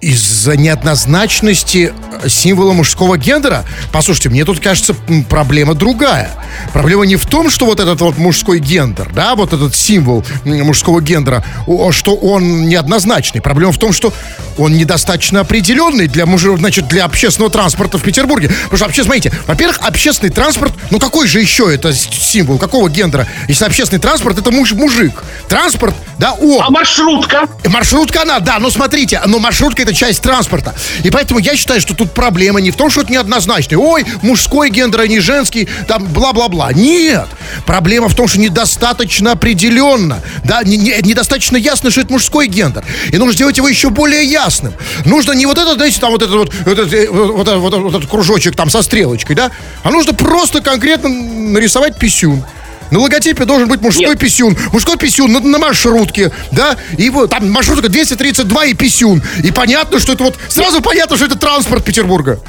из-за 0.00 0.56
неоднозначности 0.56 1.92
э, 2.22 2.28
символа 2.28 2.72
мужского 2.72 3.18
гендера. 3.18 3.64
Послушайте, 3.92 4.30
мне 4.30 4.44
тут 4.44 4.60
кажется 4.60 4.94
проблема 5.28 5.74
другая. 5.74 6.30
Проблема 6.72 7.04
не 7.04 7.16
в 7.16 7.26
том, 7.26 7.50
что 7.50 7.66
вот 7.66 7.80
этот 7.80 8.00
вот 8.00 8.16
мужской 8.16 8.60
гендер, 8.60 9.10
да, 9.12 9.34
вот 9.34 9.52
этот 9.52 9.74
символ 9.74 10.24
мужского 10.44 11.00
гендера, 11.02 11.44
что 11.90 12.14
он 12.14 12.66
неоднозначный. 12.68 13.40
Проблема 13.42 13.72
в 13.72 13.78
том, 13.78 13.92
что 13.92 14.12
он 14.58 14.76
недостаточно 14.76 15.40
определенный 15.40 16.06
для 16.06 16.26
мужа, 16.26 16.56
значит, 16.56 16.88
для 16.88 17.04
общественного 17.04 17.50
транспорта 17.50 17.98
в 17.98 18.02
Петербурге. 18.02 18.48
Потому 18.48 18.76
что, 18.76 18.86
вообще, 18.86 19.04
смотрите, 19.04 19.32
во-первых, 19.46 19.78
общественный 19.82 20.30
транспорт, 20.30 20.72
ну 20.90 20.98
какой 20.98 21.26
же 21.26 21.40
еще 21.40 21.72
это 21.72 21.92
символ, 21.92 22.58
какого 22.58 22.88
гендера? 22.88 23.26
Если 23.48 23.64
общественный 23.64 24.00
транспорт, 24.00 24.38
это 24.38 24.50
муж, 24.50 24.72
мужик. 24.72 25.22
Транспорт 25.48 25.94
Да, 26.18 26.32
о, 26.38 26.60
А 26.60 26.70
маршрутка? 26.70 27.48
Маршрутка 27.66 28.22
она, 28.22 28.40
да, 28.40 28.58
но 28.58 28.70
смотрите, 28.70 29.20
но 29.26 29.38
маршрутка 29.38 29.82
это 29.82 29.89
часть 29.92 30.22
транспорта. 30.22 30.74
И 31.02 31.10
поэтому 31.10 31.40
я 31.40 31.56
считаю, 31.56 31.80
что 31.80 31.94
тут 31.94 32.12
проблема 32.12 32.60
не 32.60 32.70
в 32.70 32.76
том, 32.76 32.90
что 32.90 33.02
это 33.02 33.12
неоднозначно. 33.12 33.78
Ой, 33.78 34.04
мужской 34.22 34.70
гендер, 34.70 35.00
а 35.00 35.06
не 35.06 35.20
женский, 35.20 35.68
там 35.86 36.04
бла-бла-бла. 36.04 36.72
Нет. 36.72 37.26
Проблема 37.66 38.08
в 38.08 38.14
том, 38.14 38.28
что 38.28 38.40
недостаточно 38.40 39.32
определенно. 39.32 40.20
Да, 40.44 40.62
не- 40.62 40.76
не- 40.76 40.96
недостаточно 41.02 41.56
ясно, 41.56 41.90
что 41.90 42.00
это 42.00 42.12
мужской 42.12 42.46
гендер. 42.46 42.84
И 43.12 43.16
нужно 43.16 43.32
сделать 43.34 43.56
его 43.56 43.68
еще 43.68 43.90
более 43.90 44.24
ясным. 44.24 44.72
Нужно 45.04 45.32
не 45.32 45.46
вот 45.46 45.58
это, 45.58 45.74
знаете, 45.74 46.00
там 46.00 46.12
вот 46.12 46.22
этот 46.22 46.34
вот, 46.34 46.54
вот, 46.64 46.78
этот, 46.78 46.92
э, 46.92 47.08
вот, 47.10 47.46
этот- 47.48 47.60
вот 47.60 47.72
этот- 47.72 47.82
вот 47.82 47.94
этот 47.94 48.10
кружочек 48.10 48.56
там 48.56 48.70
со 48.70 48.82
стрелочкой, 48.82 49.36
да, 49.36 49.50
а 49.82 49.90
нужно 49.90 50.12
просто 50.12 50.60
конкретно 50.60 51.08
нарисовать 51.08 51.98
писюн. 51.98 52.44
На 52.90 52.98
логотипе 52.98 53.44
должен 53.44 53.68
быть 53.68 53.80
мужской 53.80 54.08
Нет. 54.08 54.18
писюн. 54.18 54.56
Мужской 54.72 54.96
писюн 54.96 55.32
на, 55.32 55.40
на 55.40 55.58
маршрутке, 55.58 56.32
да? 56.52 56.76
И 56.98 57.10
вот 57.10 57.30
там 57.30 57.50
маршрутка 57.50 57.88
232 57.88 58.64
и 58.66 58.74
писюн. 58.74 59.22
И 59.42 59.50
понятно, 59.50 60.00
что 60.00 60.12
это 60.12 60.24
вот... 60.24 60.36
Сразу 60.48 60.80
понятно, 60.82 61.16
что 61.16 61.26
это 61.26 61.38
транспорт 61.38 61.84
Петербурга. 61.84 62.40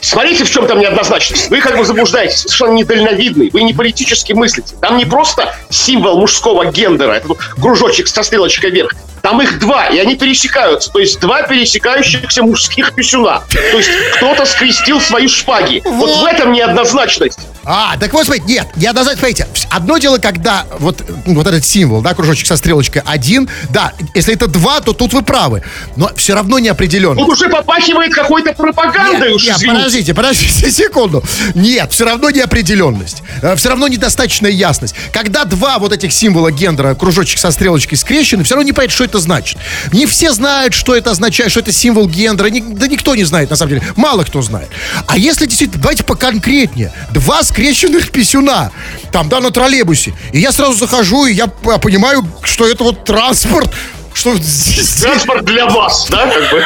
Смотрите, 0.00 0.44
в 0.44 0.50
чем 0.50 0.66
там 0.66 0.80
неоднозначность. 0.80 1.48
Вы 1.48 1.60
как 1.60 1.78
бы 1.78 1.84
заблуждаетесь, 1.84 2.44
вы 2.44 2.50
совершенно 2.50 2.74
недальновидный, 2.74 3.48
вы 3.50 3.62
не 3.62 3.72
политически 3.72 4.34
мыслите. 4.34 4.74
Там 4.80 4.98
не 4.98 5.06
просто 5.06 5.56
символ 5.70 6.18
мужского 6.18 6.70
гендера, 6.70 7.12
это 7.12 7.28
вот 7.28 7.38
кружочек 7.38 8.06
со 8.08 8.22
стрелочкой 8.22 8.70
вверх. 8.70 8.92
Там 9.24 9.40
их 9.40 9.58
два, 9.58 9.86
и 9.86 9.98
они 9.98 10.16
пересекаются. 10.16 10.92
То 10.92 10.98
есть 10.98 11.18
два 11.18 11.44
пересекающихся 11.44 12.42
мужских 12.42 12.94
писюна. 12.94 13.42
То 13.48 13.78
есть 13.78 13.88
кто-то 14.16 14.44
скрестил 14.44 15.00
свои 15.00 15.28
шпаги. 15.28 15.80
Вот 15.82 16.20
в 16.20 16.24
этом 16.26 16.52
неоднозначность. 16.52 17.38
А, 17.66 17.96
так 17.96 18.12
вот, 18.12 18.26
смотрите, 18.26 18.46
нет, 18.46 18.68
я 18.76 18.90
однозначно, 18.90 19.20
смотрите, 19.20 19.46
одно 19.70 19.96
дело, 19.96 20.18
когда 20.18 20.66
вот, 20.78 21.02
вот 21.24 21.46
этот 21.46 21.64
символ, 21.64 22.02
да, 22.02 22.12
кружочек 22.12 22.46
со 22.46 22.58
стрелочкой 22.58 23.02
один, 23.06 23.48
да, 23.70 23.94
если 24.14 24.34
это 24.34 24.48
два, 24.48 24.80
то 24.80 24.92
тут 24.92 25.14
вы 25.14 25.22
правы, 25.22 25.62
но 25.96 26.10
все 26.14 26.34
равно 26.34 26.58
неопределенно. 26.58 27.16
Тут 27.16 27.30
уже 27.30 27.48
попахивает 27.48 28.14
какой-то 28.14 28.52
пропагандой, 28.52 29.28
Нет, 29.28 29.36
уж 29.36 29.46
нет, 29.46 29.56
извините. 29.56 29.78
подождите, 29.78 30.14
подождите 30.14 30.70
секунду. 30.70 31.24
Нет, 31.54 31.90
все 31.90 32.04
равно 32.04 32.28
неопределенность. 32.28 33.22
Все 33.56 33.70
равно 33.70 33.88
недостаточная 33.88 34.50
ясность. 34.50 34.94
Когда 35.12 35.44
два 35.44 35.78
вот 35.78 35.92
этих 35.92 36.12
символа 36.12 36.52
гендера, 36.52 36.94
кружочек 36.94 37.38
со 37.38 37.50
стрелочкой 37.50 37.96
скрещены, 37.96 38.44
все 38.44 38.56
равно 38.56 38.66
не 38.66 38.72
понятно, 38.72 38.94
что 38.94 39.04
это 39.04 39.13
значит. 39.18 39.58
Не 39.92 40.06
все 40.06 40.32
знают, 40.32 40.74
что 40.74 40.94
это 40.94 41.10
означает, 41.10 41.50
что 41.50 41.60
это 41.60 41.72
символ 41.72 42.08
гендера. 42.08 42.48
Ни- 42.48 42.60
да 42.74 42.86
никто 42.86 43.14
не 43.14 43.24
знает, 43.24 43.50
на 43.50 43.56
самом 43.56 43.70
деле. 43.70 43.82
Мало 43.96 44.24
кто 44.24 44.42
знает. 44.42 44.68
А 45.06 45.16
если 45.18 45.46
действительно, 45.46 45.82
давайте 45.82 46.04
поконкретнее. 46.04 46.92
Два 47.12 47.42
скрещенных 47.42 48.10
писюна. 48.10 48.72
Там, 49.12 49.28
да, 49.28 49.40
на 49.40 49.50
троллейбусе. 49.50 50.14
И 50.32 50.40
я 50.40 50.52
сразу 50.52 50.74
захожу, 50.74 51.26
и 51.26 51.34
я 51.34 51.46
понимаю, 51.46 52.26
что 52.42 52.66
это 52.66 52.84
вот 52.84 53.04
транспорт. 53.04 53.70
Что 54.14 54.36
здесь... 54.36 54.94
Транспорт 55.02 55.44
для 55.44 55.66
вас, 55.66 56.06
да, 56.08 56.26
как 56.28 56.50
бы. 56.50 56.64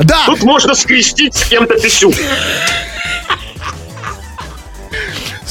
Да, 0.00 0.24
Тут 0.26 0.42
можно 0.42 0.74
скрестить 0.74 1.34
с 1.34 1.44
кем-то 1.44 1.74
писюн. 1.78 2.14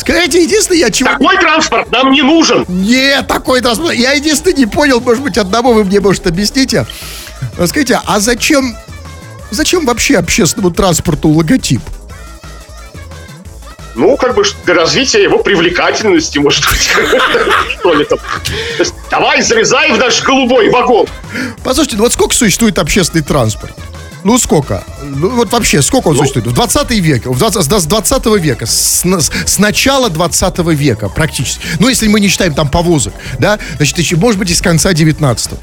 Скажите, 0.07 0.43
единственное, 0.43 0.79
я 0.79 0.89
чего... 0.89 1.09
Такой 1.09 1.37
транспорт 1.37 1.91
нам 1.91 2.11
не 2.11 2.21
нужен. 2.21 2.65
Нет, 2.67 3.27
такой 3.27 3.61
транспорт. 3.61 3.93
Я 3.93 4.13
единственное 4.13 4.55
не 4.55 4.65
понял, 4.65 5.01
может 5.01 5.23
быть, 5.23 5.37
одного 5.37 5.73
вы 5.73 5.83
мне, 5.83 5.99
может, 5.99 6.25
объясните. 6.27 6.85
Скажите, 7.65 7.99
а 8.05 8.19
зачем, 8.19 8.75
зачем 9.51 9.85
вообще 9.85 10.17
общественному 10.17 10.73
транспорту 10.73 11.29
логотип? 11.29 11.81
Ну, 13.95 14.15
как 14.15 14.35
бы 14.35 14.43
для 14.65 14.75
развития 14.75 15.23
его 15.23 15.39
привлекательности, 15.39 16.37
может 16.37 16.63
быть, 16.69 16.89
что 17.79 17.93
ли 17.93 18.05
там. 18.05 18.19
Давай, 19.09 19.41
залезай 19.41 19.91
в 19.91 19.97
наш 19.97 20.21
голубой 20.21 20.69
вагон. 20.69 21.07
Послушайте, 21.63 21.97
ну 21.97 22.03
вот 22.03 22.13
сколько 22.13 22.35
существует 22.35 22.77
общественный 22.77 23.23
транспорт? 23.23 23.73
Ну, 24.23 24.37
сколько? 24.37 24.83
Ну, 25.03 25.29
вот 25.29 25.51
вообще, 25.51 25.81
сколько 25.81 26.07
он 26.09 26.17
существует? 26.17 26.47
В 26.47 26.53
20 26.53 26.91
веке, 26.91 27.29
в 27.29 27.37
20, 27.37 27.63
с 27.63 27.85
20 27.85 28.25
века, 28.41 28.65
с, 28.65 29.03
с 29.45 29.59
начала 29.59 30.09
20 30.09 30.57
века 30.73 31.07
практически. 31.07 31.61
Ну, 31.79 31.87
если 31.87 32.07
мы 32.07 32.19
не 32.19 32.27
считаем 32.27 32.53
там 32.53 32.67
повозок, 32.67 33.13
да, 33.39 33.57
значит, 33.77 33.97
еще, 33.99 34.15
может 34.17 34.37
быть, 34.39 34.49
и 34.49 34.53
с 34.55 34.61
конца 34.61 34.93
19 34.93 35.51
Ну, 35.51 35.57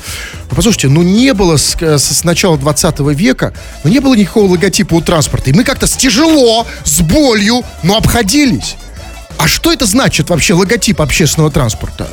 послушайте, 0.56 0.88
ну, 0.88 1.02
не 1.02 1.34
было 1.34 1.56
с, 1.56 1.74
с- 1.80 1.98
с 2.18 2.24
начала 2.24 2.56
20 2.56 3.00
века, 3.14 3.52
ну, 3.82 3.90
не 3.90 3.98
было 4.00 4.14
никакого 4.14 4.52
логотипа 4.52 4.94
у 4.94 5.00
транспорта. 5.02 5.50
И 5.50 5.52
мы 5.52 5.64
как-то 5.64 5.86
с 5.86 5.92
тяжело, 5.92 6.66
с 6.84 7.00
болью, 7.00 7.62
но 7.82 7.96
обходились. 7.96 8.76
А 9.36 9.48
что 9.48 9.72
это 9.72 9.84
значит 9.84 10.30
вообще 10.30 10.54
логотип 10.54 11.00
общественного 11.00 11.50
транспорта? 11.50 12.08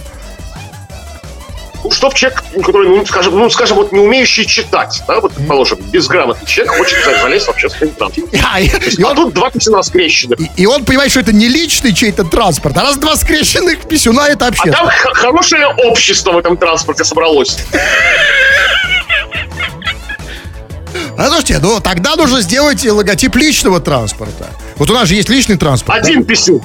Чтоб 1.91 2.13
человек, 2.13 2.43
который, 2.65 2.87
ну, 2.87 3.05
скажем, 3.05 3.37
ну, 3.37 3.49
скажем, 3.49 3.77
вот 3.77 3.91
не 3.91 3.99
умеющий 3.99 4.45
читать, 4.45 5.01
да, 5.07 5.19
вот, 5.19 5.33
положим, 5.47 5.79
безграмотный 5.91 6.47
человек 6.47 6.73
хочет 6.77 7.03
за- 7.03 7.19
залезть 7.21 7.45
в 7.47 7.49
общественный 7.49 7.91
транспорт. 7.91 8.29
А, 8.53 8.59
и- 8.61 8.67
и 8.67 9.03
А 9.03 9.09
он- 9.09 9.15
тут 9.15 9.33
два 9.33 9.49
писюна 9.51 9.83
скрещенных. 9.83 10.39
И, 10.39 10.49
и 10.55 10.65
он 10.65 10.85
понимает, 10.85 11.11
что 11.11 11.19
это 11.19 11.33
не 11.33 11.47
личный 11.49 11.93
чей-то 11.93 12.23
транспорт, 12.23 12.77
а 12.77 12.81
раз 12.83 12.97
два 12.97 13.15
скрещенных 13.15 13.87
писюна 13.87 14.21
это 14.21 14.45
А 14.45 14.49
общественный. 14.49 14.75
там 14.77 14.87
х- 14.87 15.13
хорошее 15.13 15.67
общество 15.67 16.31
в 16.31 16.37
этом 16.37 16.55
транспорте 16.57 17.03
собралось. 17.03 17.57
А 21.17 21.27
слушайте, 21.27 21.59
ну 21.61 21.79
тогда 21.81 22.15
нужно 22.15 22.41
сделать 22.41 22.83
логотип 22.85 23.35
личного 23.35 23.79
транспорта. 23.79 24.47
Вот 24.77 24.89
у 24.89 24.93
нас 24.93 25.07
же 25.07 25.15
есть 25.15 25.29
личный 25.29 25.57
транспорт. 25.57 26.01
да? 26.01 26.07
Один 26.07 26.23
писюн. 26.25 26.61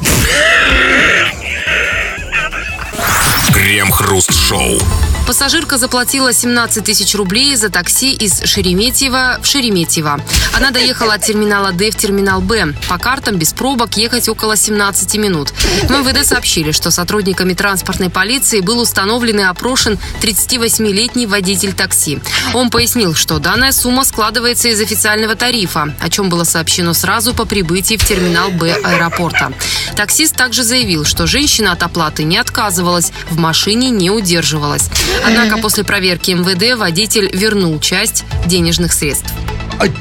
Крем-хруст-шоу. 3.52 4.78
Пассажирка 5.26 5.76
заплатила 5.76 6.32
17 6.32 6.84
тысяч 6.84 7.16
рублей 7.16 7.56
за 7.56 7.68
такси 7.68 8.12
из 8.12 8.42
Шереметьево 8.44 9.40
в 9.42 9.46
Шереметьево. 9.46 10.20
Она 10.56 10.70
доехала 10.70 11.14
от 11.14 11.22
терминала 11.24 11.72
Д 11.72 11.90
в 11.90 11.96
терминал 11.96 12.40
Б. 12.40 12.74
По 12.88 12.96
картам 12.96 13.36
без 13.36 13.52
пробок 13.52 13.96
ехать 13.96 14.28
около 14.28 14.56
17 14.56 15.16
минут. 15.16 15.50
В 15.82 15.90
МВД 15.90 16.24
сообщили, 16.24 16.70
что 16.70 16.92
сотрудниками 16.92 17.54
транспортной 17.54 18.08
полиции 18.08 18.60
был 18.60 18.78
установлен 18.78 19.40
и 19.40 19.42
опрошен 19.42 19.98
38-летний 20.22 21.26
водитель 21.26 21.72
такси. 21.72 22.20
Он 22.54 22.70
пояснил, 22.70 23.14
что 23.16 23.40
данная 23.40 23.72
сумма 23.72 24.04
складывается 24.04 24.68
из 24.68 24.80
официального 24.80 25.34
тарифа, 25.34 25.92
о 26.00 26.08
чем 26.08 26.28
было 26.28 26.44
сообщено 26.44 26.94
сразу 26.94 27.34
по 27.34 27.46
прибытии 27.46 27.96
в 27.96 28.06
терминал 28.06 28.50
Б 28.52 28.72
аэропорта. 28.84 29.52
Таксист 29.96 30.36
также 30.36 30.62
заявил, 30.62 31.04
что 31.04 31.26
женщина 31.26 31.72
от 31.72 31.82
оплаты 31.82 32.22
не 32.22 32.38
отказывалась, 32.38 33.10
в 33.28 33.36
машине 33.38 33.90
не 33.90 34.10
удерживалась. 34.10 34.88
Однако 35.24 35.58
после 35.58 35.84
проверки 35.84 36.32
МВД 36.32 36.76
водитель 36.78 37.30
вернул 37.32 37.78
часть 37.80 38.24
денежных 38.46 38.92
средств. 38.92 39.32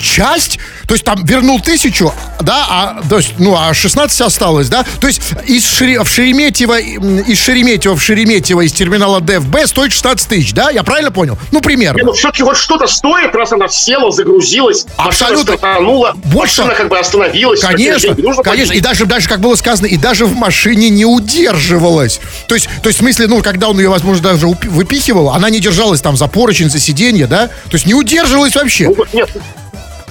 Часть? 0.02 0.60
То 0.88 0.94
есть 0.94 1.04
там 1.04 1.24
вернул 1.26 1.60
тысячу, 1.60 2.14
да, 2.42 2.66
а, 2.70 3.02
то 3.10 3.18
есть, 3.18 3.34
ну, 3.40 3.56
а 3.58 3.74
16 3.74 4.22
осталось, 4.22 4.70
да? 4.70 4.86
То 5.02 5.08
есть 5.08 5.20
из 5.48 5.64
Шере- 5.66 6.04
в 6.04 6.08
Шереметьево, 6.08 6.78
из 6.80 7.40
Шереметьево 7.40 7.96
в 7.96 8.02
Шереметьево 8.04 8.62
из 8.62 8.72
терминала 8.72 9.20
Д 9.20 9.40
в 9.40 9.48
Б 9.50 9.66
стоит 9.66 9.92
16 9.94 10.28
тысяч, 10.30 10.54
да? 10.54 10.70
Я 10.70 10.84
правильно 10.84 11.12
понял? 11.12 11.40
Ну, 11.52 11.62
примерно. 11.62 11.98
Не, 11.98 12.04
ну 12.04 12.14
все-таки 12.14 12.44
вот 12.44 12.56
что-то 12.58 12.86
стоит, 12.88 13.34
раз 13.34 13.52
она 13.52 13.68
села, 13.68 14.12
загрузилась, 14.12 14.86
машина 14.98 15.08
Абсолютно. 15.10 15.58
стартанула, 15.58 16.14
Больше- 16.26 16.62
машина 16.62 16.76
как 16.76 16.90
бы 16.90 17.00
остановилась. 17.00 17.62
Конечно, 17.62 18.14
нужно 18.18 18.44
конечно, 18.44 18.74
и 18.74 18.80
платить. 18.80 18.84
даже, 18.84 19.06
даже, 19.06 19.28
как 19.30 19.40
было 19.40 19.56
сказано, 19.56 19.88
и 19.88 19.98
даже 19.98 20.26
в 20.26 20.36
машине 20.36 20.90
не 20.90 21.06
удерживалась. 21.06 22.20
То 22.48 22.56
есть, 22.56 22.68
то 22.82 22.90
есть, 22.90 23.00
в 23.00 23.02
смысле, 23.02 23.28
ну, 23.28 23.42
когда 23.42 23.70
он 23.70 23.80
ее, 23.80 23.90
возможно, 23.90 24.22
даже 24.24 24.46
выпихивал, 24.48 25.30
она 25.30 25.50
не 25.50 25.60
держалась 25.60 26.02
там 26.02 26.16
за 26.16 26.28
поручень, 26.28 26.70
за 26.70 26.80
сиденье, 26.80 27.26
да? 27.28 27.48
То 27.48 27.74
есть 27.74 27.86
не 27.88 27.94
удерживалась 27.96 28.56
вообще. 28.56 28.90
Ну, 28.96 29.04
нет, 29.14 29.30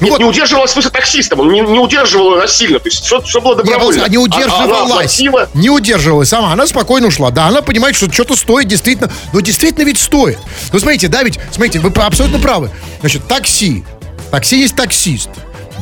нет, 0.00 0.10
вот- 0.10 0.18
не 0.20 0.24
удерживала 0.24 0.66
в 0.66 0.70
смысле 0.70 0.90
таксистом, 0.90 1.40
он 1.40 1.52
не, 1.52 1.60
не 1.60 1.78
удерживал 1.78 2.32
ее 2.34 2.40
насильно, 2.40 2.78
то 2.80 2.88
есть 2.88 3.04
все, 3.04 3.20
все 3.22 3.40
было 3.40 3.52
Не, 3.52 3.58
добровольно. 3.58 4.00
просто 4.00 4.10
не 4.10 4.16
А- 4.16 4.20
а 4.20 4.24
Она 4.24 4.36
удерживалась. 4.36 4.90
оплатила, 4.90 5.48
Не 5.54 5.70
удерживалась 5.70 6.28
сама. 6.28 6.52
Она 6.52 6.66
спокойно 6.66 7.06
ушла. 7.08 7.30
Да, 7.30 7.46
она 7.46 7.62
понимает, 7.62 7.94
что 7.96 8.10
что-то 8.12 8.36
стоит 8.36 8.68
действительно. 8.68 9.10
Но 9.32 9.40
действительно 9.40 9.84
ведь 9.84 9.98
стоит. 10.00 10.38
Ну, 10.72 10.78
смотрите, 10.78 11.08
да, 11.08 11.22
ведь, 11.22 11.38
смотрите, 11.52 11.78
вы 11.80 11.90
абсолютно 12.02 12.38
правы. 12.38 12.70
Значит, 13.00 13.26
такси. 13.28 13.84
Такси 14.30 14.60
есть 14.60 14.74
таксист. 14.74 15.28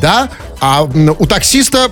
Да? 0.00 0.28
А 0.60 0.82
у 0.84 1.26
таксиста 1.26 1.90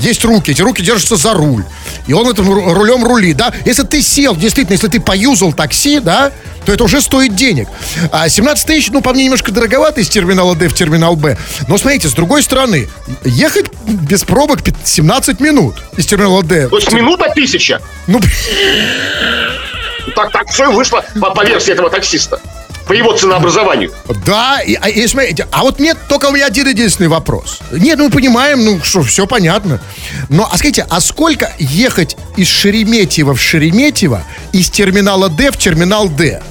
есть 0.00 0.24
руки. 0.24 0.50
Эти 0.50 0.62
руки 0.62 0.82
держатся 0.82 1.16
за 1.16 1.32
руль. 1.32 1.64
И 2.06 2.12
он 2.12 2.28
этим 2.30 2.44
ру- 2.50 2.72
рулем 2.74 3.04
рулит, 3.04 3.36
да? 3.38 3.52
Если 3.64 3.82
ты 3.82 4.02
сел, 4.02 4.36
действительно, 4.36 4.74
если 4.74 4.88
ты 4.88 5.00
поюзал 5.00 5.52
такси, 5.54 6.00
да, 6.00 6.30
то 6.66 6.72
это 6.72 6.84
уже 6.84 7.00
стоит 7.00 7.34
денег. 7.34 7.68
А 8.12 8.28
17 8.28 8.66
тысяч, 8.66 8.90
ну, 8.90 9.00
по 9.00 9.12
мне, 9.12 9.24
немножко 9.24 9.52
дороговато 9.52 10.00
из 10.00 10.08
терминала 10.08 10.54
Д 10.54 10.68
в 10.68 10.74
терминал 10.74 11.16
Б. 11.16 11.36
Но, 11.68 11.76
смотрите, 11.78 12.08
с 12.08 12.12
другой 12.12 12.42
стороны, 12.42 12.88
ехать 13.24 13.66
без 13.86 14.22
пробок 14.24 14.62
пят- 14.62 14.76
17 14.84 15.40
минут 15.40 15.76
из 15.96 16.06
терминала 16.06 16.42
Д. 16.42 16.68
то 16.68 16.76
есть 16.76 16.92
минута 16.92 17.30
тысяча. 17.34 17.80
Ну, 18.06 18.20
Так, 20.14 20.30
так 20.32 20.48
все 20.50 20.70
вышло 20.70 21.02
по, 21.20 21.30
по 21.30 21.44
версии 21.44 21.72
этого 21.72 21.90
таксиста. 21.90 22.38
По 22.86 22.92
его 22.92 23.16
ценообразованию. 23.16 23.92
да, 24.26 24.60
и, 24.60 24.74
а, 24.74 24.88
и 24.88 25.06
смотрите, 25.06 25.48
а 25.50 25.62
вот 25.62 25.78
мне 25.78 25.94
только 25.94 26.26
у 26.26 26.32
меня 26.32 26.46
один 26.46 26.68
единственный 26.68 27.08
вопрос. 27.08 27.60
Нет, 27.72 27.96
ну 27.98 28.04
мы 28.04 28.10
понимаем, 28.10 28.62
ну 28.64 28.80
что, 28.82 29.02
все 29.02 29.26
понятно. 29.26 29.80
Но, 30.28 30.46
а 30.50 30.56
скажите, 30.58 30.86
а 30.90 31.00
сколько 31.00 31.52
ехать 31.58 32.16
из 32.36 32.48
Шереметьево 32.48 33.34
в 33.34 33.40
Шереметьево 33.40 34.22
из 34.52 34.68
терминала 34.68 35.28
Д 35.30 35.50
в 35.50 35.56
терминал 35.56 36.08
Д? 36.08 36.42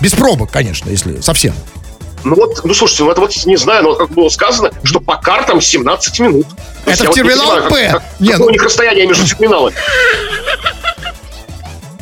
Без 0.00 0.12
пробок, 0.12 0.50
конечно, 0.52 0.88
если 0.88 1.20
совсем. 1.20 1.54
Ну 2.22 2.36
вот, 2.36 2.64
ну 2.64 2.74
слушайте, 2.74 3.04
ну 3.04 3.10
это 3.10 3.20
вот 3.22 3.34
не 3.46 3.56
знаю, 3.56 3.82
но 3.82 3.94
как 3.94 4.10
было 4.10 4.28
сказано, 4.28 4.70
что 4.84 5.00
по 5.00 5.16
картам 5.16 5.60
17 5.60 6.20
минут. 6.20 6.46
То 6.84 6.90
есть 6.90 7.02
Это 7.02 7.04
я 7.04 7.04
в 7.04 7.08
вот 7.08 7.16
не 7.16 7.22
терминал 7.22 7.46
понимаю, 7.46 7.70
П. 7.70 7.90
Как, 7.92 8.02
Не, 8.20 8.28
какое 8.28 8.38
ну- 8.38 8.46
у 8.46 8.50
них 8.50 8.62
расстояние 8.62 9.06
между 9.06 9.26
терминалами? 9.26 9.74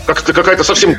Как-то 0.07 0.33
какая-то 0.33 0.65
совсем 0.65 0.97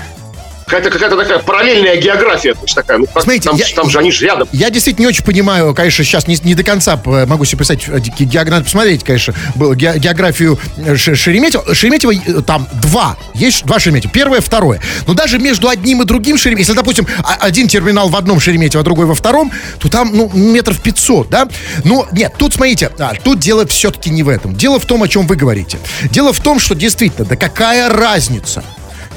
какая-то 0.70 0.90
какая-то 0.92 1.18
такая 1.18 1.40
параллельная 1.40 1.98
география, 1.98 2.54
то 2.54 2.62
есть 2.62 2.76
такая, 2.76 2.98
ну 3.00 3.06
как, 3.08 3.24
Знаете, 3.24 3.50
там, 3.50 3.58
я- 3.58 3.66
там 3.76 3.90
же 3.90 4.00
они 4.00 4.12
же 4.12 4.26
рядом. 4.26 4.48
Я 4.52 4.70
действительно 4.70 5.06
не 5.06 5.08
очень 5.10 5.24
понимаю, 5.24 5.74
конечно, 5.74 6.04
сейчас 6.04 6.28
не, 6.28 6.38
не 6.44 6.54
до 6.56 6.64
конца 6.64 7.02
могу 7.06 7.46
себе 7.46 7.58
представить, 7.58 7.88
э, 7.88 8.00
ге- 8.20 8.44
надо 8.44 8.64
посмотреть, 8.64 9.04
конечно, 9.04 9.34
было 9.56 9.74
ге- 9.76 9.98
географию 9.98 10.60
э, 10.78 10.96
Ш- 10.96 11.16
Шереметьево. 11.16 12.14
Э, 12.14 12.42
там 12.42 12.68
два, 12.82 13.18
есть 13.34 13.66
два 13.66 13.80
Шереметьево, 13.80 14.12
первое, 14.14 14.42
второе. 14.42 14.80
Но 15.08 15.14
даже 15.14 15.40
между 15.40 15.70
одним 15.70 16.02
и 16.02 16.06
другим 16.06 16.38
Шереметьево, 16.38 16.60
если, 16.60 16.74
допустим, 16.74 17.08
один 17.40 17.68
терминал 17.68 18.10
в 18.10 18.16
одном 18.16 18.40
Шереметьево, 18.40 18.82
а 18.82 18.84
другой 18.84 19.06
во 19.06 19.16
втором, 19.16 19.52
то 19.80 19.90
там, 19.90 20.12
ну, 20.16 20.30
метров 20.34 20.80
500, 20.82 21.30
да? 21.30 21.48
Но 21.84 22.08
нет, 22.12 22.34
тут, 22.38 22.54
смотрите, 22.54 22.92
а, 23.00 23.14
тут 23.24 23.40
дело 23.40 23.66
все-таки 23.66 24.10
не 24.10 24.24
в 24.24 24.30
этом. 24.30 24.56
Дело 24.56 24.80
в 24.80 24.86
том, 24.86 25.02
о 25.04 25.08
чем 25.08 25.26
вы 25.28 25.36
говорите. 25.36 25.80
Дело 26.12 26.34
в 26.34 26.40
том, 26.40 26.60
что 26.60 26.76
действительно, 26.76 27.26
да 27.26 27.36
какая 27.36 27.90
разница? 27.90 28.64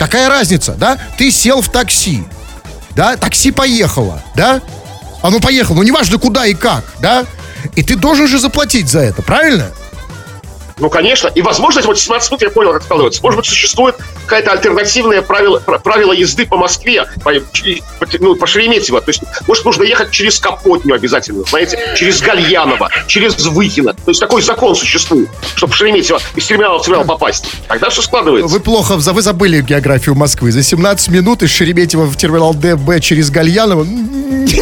Какая 0.03 0.29
разница, 0.29 0.73
да? 0.73 0.99
Ты 1.17 1.31
сел 1.31 1.63
в 1.63 1.69
такси, 1.69 2.25
да, 2.97 3.17
такси 3.17 3.53
поехало, 3.53 4.21
да? 4.35 4.61
Оно 5.23 5.39
поехало, 5.39 5.77
ну 5.77 5.85
неважно 5.85 6.19
куда 6.19 6.45
и 6.45 6.55
как, 6.55 6.83
да? 6.99 7.25
И 7.77 7.85
ты 7.85 7.95
должен 7.95 8.27
же 8.27 8.41
заплатить 8.41 8.89
за 8.89 8.99
это, 8.99 9.23
правильно? 9.23 9.71
Ну, 10.79 10.91
конечно. 10.91 11.29
И, 11.29 11.43
возможно, 11.43 11.81
эти 11.81 11.87
вот 11.87 11.99
17 11.99 12.31
минут, 12.31 12.43
я 12.43 12.51
понял, 12.51 12.73
как 12.73 12.83
складывается. 12.83 13.21
Может 13.23 13.39
быть, 13.39 13.47
существует 13.47 13.97
какая-то 14.25 14.53
альтернативное 14.53 15.23
правило, 15.23 15.61
пр- 15.61 15.81
правило 15.81 16.13
езды 16.13 16.47
по 16.47 16.57
Москве, 16.57 17.07
по, 17.23 17.33
ну, 18.21 18.35
по 18.37 18.47
Шереметьево. 18.47 19.01
То 19.01 19.11
есть, 19.11 19.23
может, 19.47 19.65
нужно 19.65 19.83
ехать 19.85 20.11
через 20.11 20.39
Капотню 20.41 20.95
обязательно, 20.95 21.45
знаете, 21.45 21.79
через 21.97 22.21
Гальянова, 22.21 22.91
через 23.07 23.35
Выхино. 23.47 23.93
То 23.95 24.11
есть, 24.11 24.21
такой 24.21 24.43
закон 24.43 24.75
существует, 24.75 25.29
чтобы 25.55 25.73
Шереметьево 25.75 26.21
из 26.37 26.47
терминала 26.47 26.79
в 26.79 26.83
терминал 26.83 27.05
попасть. 27.05 27.47
Тогда 27.69 27.91
все 27.91 28.03
складывается. 28.03 28.53
Вы 28.53 28.61
плохо, 28.61 28.97
вы 28.97 29.23
забыли 29.23 29.61
географию 29.61 30.15
Москвы. 30.15 30.53
За 30.53 30.63
17 30.63 31.09
минут 31.09 31.43
из 31.43 31.51
Шереметьево 31.51 32.07
в 32.07 32.17
терминал 32.17 32.55
ДБ 32.55 33.01
через 33.01 33.31
Гальяново 33.31 33.87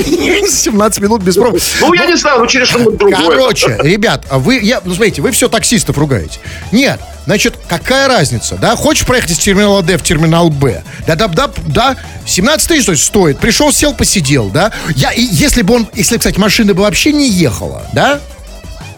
17 0.04 1.00
минут 1.00 1.22
без 1.22 1.36
пробок. 1.36 1.60
Ну, 1.80 1.94
я 1.94 2.06
не 2.06 2.16
знаю, 2.16 2.40
ну, 2.40 2.46
через 2.46 2.68
что-нибудь 2.68 2.96
другое. 2.96 3.36
Короче, 3.36 3.78
ребят, 3.82 4.24
а 4.30 4.38
вы, 4.38 4.58
я, 4.60 4.80
ну, 4.84 4.94
смотрите, 4.94 5.22
вы 5.22 5.30
все 5.30 5.48
таксистов 5.48 5.98
ругаете. 5.98 6.40
Нет, 6.72 7.00
значит, 7.26 7.54
какая 7.68 8.08
разница, 8.08 8.56
да? 8.56 8.76
Хочешь 8.76 9.06
проехать 9.06 9.32
из 9.32 9.38
терминала 9.38 9.82
Д 9.82 9.96
в 9.96 10.02
терминал 10.02 10.50
Б? 10.50 10.82
Да, 11.06 11.14
да, 11.16 11.28
да, 11.28 11.50
да, 11.66 11.96
17 12.26 12.68
тысяч 12.68 12.84
то 12.86 12.92
есть, 12.92 13.04
стоит. 13.04 13.38
Пришел, 13.38 13.72
сел, 13.72 13.94
посидел, 13.94 14.48
да? 14.48 14.72
Я, 14.94 15.12
и 15.12 15.22
если 15.22 15.62
бы 15.62 15.74
он, 15.74 15.88
если, 15.94 16.18
кстати, 16.18 16.38
машина 16.38 16.74
бы 16.74 16.82
вообще 16.82 17.12
не 17.12 17.28
ехала, 17.28 17.86
да? 17.92 18.20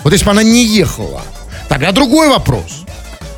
Вот 0.02 0.12
если 0.12 0.24
бы 0.24 0.32
она 0.32 0.42
не 0.42 0.64
ехала, 0.64 1.22
тогда 1.68 1.92
другой 1.92 2.28
вопрос. 2.28 2.82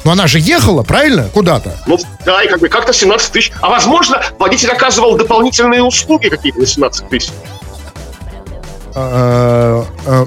Но 0.04 0.12
она 0.12 0.26
же 0.26 0.38
ехала, 0.38 0.82
правильно? 0.82 1.28
Куда-то. 1.32 1.76
Ну, 1.86 1.98
да, 2.26 2.42
и 2.42 2.48
как 2.48 2.60
бы 2.60 2.68
как-то 2.68 2.92
17 2.92 3.32
тысяч. 3.32 3.52
А 3.60 3.70
возможно, 3.70 4.22
водитель 4.38 4.70
оказывал 4.70 5.16
дополнительные 5.16 5.82
услуги 5.82 6.28
какие-то 6.28 6.60
на 6.60 6.66
17 6.66 7.08
тысяч. 7.08 7.30
Э, 8.95 9.82
э, 10.07 10.26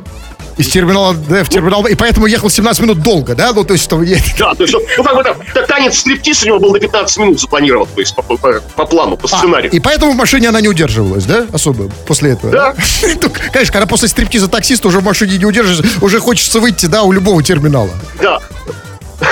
Из 0.58 0.68
терминала 0.70 1.14
Д 1.14 1.44
в 1.44 1.50
терминал 1.50 1.84
Б. 1.84 1.92
И 1.92 1.96
поэтому 1.96 2.26
ехал 2.26 2.50
17 2.50 2.82
минут 2.82 3.02
долго, 3.04 3.36
да? 3.36 3.54
Ну, 3.54 3.64
то 3.64 3.74
есть, 3.74 3.84
что... 3.86 4.02
Да, 4.40 4.54
то 4.56 4.64
есть, 4.64 4.74
ну, 4.98 5.04
как 5.04 5.16
бы 5.16 5.24
там, 5.24 5.36
та- 5.54 5.66
танец 5.68 6.00
стриптиз 6.00 6.44
у 6.44 6.48
него 6.48 6.60
был 6.60 6.72
на 6.74 6.80
15 6.80 7.18
минут 7.20 7.40
запланирован, 7.40 7.88
то 7.94 8.02
есть 8.02 8.16
по, 8.16 8.22
по- 8.24 8.38
по- 8.76 8.86
плану, 8.86 9.18
по 9.18 9.28
А, 9.32 9.38
сценарию. 9.38 9.72
и 9.72 9.80
поэтому 9.80 10.14
в 10.14 10.16
машине 10.16 10.50
она 10.50 10.60
не 10.62 10.68
удерживалась, 10.68 11.26
да, 11.26 11.46
особо 11.54 11.90
после 12.08 12.32
этого? 12.32 12.52
Да. 12.52 12.76
Ну, 13.22 13.30
Конечно, 13.52 13.72
когда 13.74 13.86
после 13.86 14.08
стриптиза 14.08 14.48
таксиста 14.48 14.88
уже 14.88 15.00
в 15.00 15.04
машине 15.04 15.38
не 15.38 15.46
удержишься, 15.46 15.84
уже 16.02 16.20
хочется 16.20 16.60
выйти, 16.60 16.88
да, 16.88 17.04
у 17.04 17.12
любого 17.12 17.44
терминала. 17.44 17.92
Да. 18.22 18.40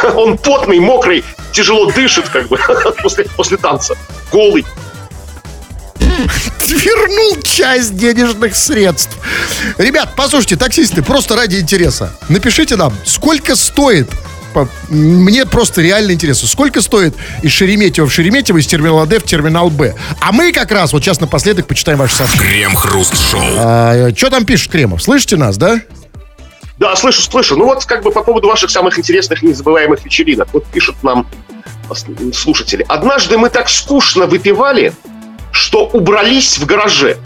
Он 0.16 0.38
потный, 0.38 0.80
мокрый, 0.80 1.24
тяжело 1.52 1.92
дышит, 1.92 2.30
как 2.30 2.48
бы, 2.50 2.58
после, 3.02 3.26
после 3.36 3.58
танца. 3.58 3.96
Голый. 4.32 4.64
Вернул 6.68 7.42
часть 7.42 7.96
денежных 7.96 8.56
средств. 8.56 9.18
Ребят, 9.78 10.10
послушайте, 10.16 10.56
таксисты, 10.56 11.02
просто 11.02 11.36
ради 11.36 11.58
интереса. 11.58 12.12
Напишите 12.30 12.76
нам, 12.76 12.94
сколько 13.06 13.56
стоит 13.56 14.10
мне 14.90 15.46
просто 15.46 15.82
реально 15.82 16.14
интересно, 16.14 16.48
сколько 16.48 16.82
стоит 16.82 17.14
из 17.42 17.52
Шереметьево 17.52 18.08
в 18.08 18.14
Шереметьево, 18.14 18.58
из 18.60 18.68
терминала 18.68 19.06
Д 19.06 19.20
в 19.20 19.24
терминал 19.24 19.70
Б. 19.70 19.96
А 20.22 20.32
мы 20.32 20.54
как 20.54 20.72
раз, 20.72 20.94
вот 20.94 21.04
сейчас 21.04 21.20
напоследок 21.20 21.68
почитаем 21.68 21.98
ваши 21.98 22.16
сообщения. 22.16 22.46
Крем-хруст-шоу. 22.46 24.16
что 24.16 24.30
там 24.30 24.46
пишет 24.46 24.72
Кремов? 24.72 25.04
Слышите 25.04 25.36
нас, 25.36 25.58
да? 25.58 25.82
Да, 26.78 26.96
слышу, 26.96 27.22
слышу. 27.22 27.56
Ну 27.56 27.66
вот 27.66 27.86
как 27.86 28.04
бы 28.04 28.12
по 28.12 28.24
поводу 28.24 28.48
ваших 28.48 28.70
самых 28.70 29.00
интересных 29.00 29.44
и 29.44 29.48
незабываемых 29.48 30.04
вечеринок. 30.04 30.48
Вот 30.54 30.66
пишут 30.68 30.96
нам 31.04 31.28
слушатели. 32.34 32.86
Однажды 32.88 33.38
мы 33.38 33.50
так 33.50 33.70
скучно 33.70 34.26
выпивали, 34.26 34.94
что 35.56 35.86
убрались 35.86 36.58
в 36.58 36.66
гараже. 36.66 37.18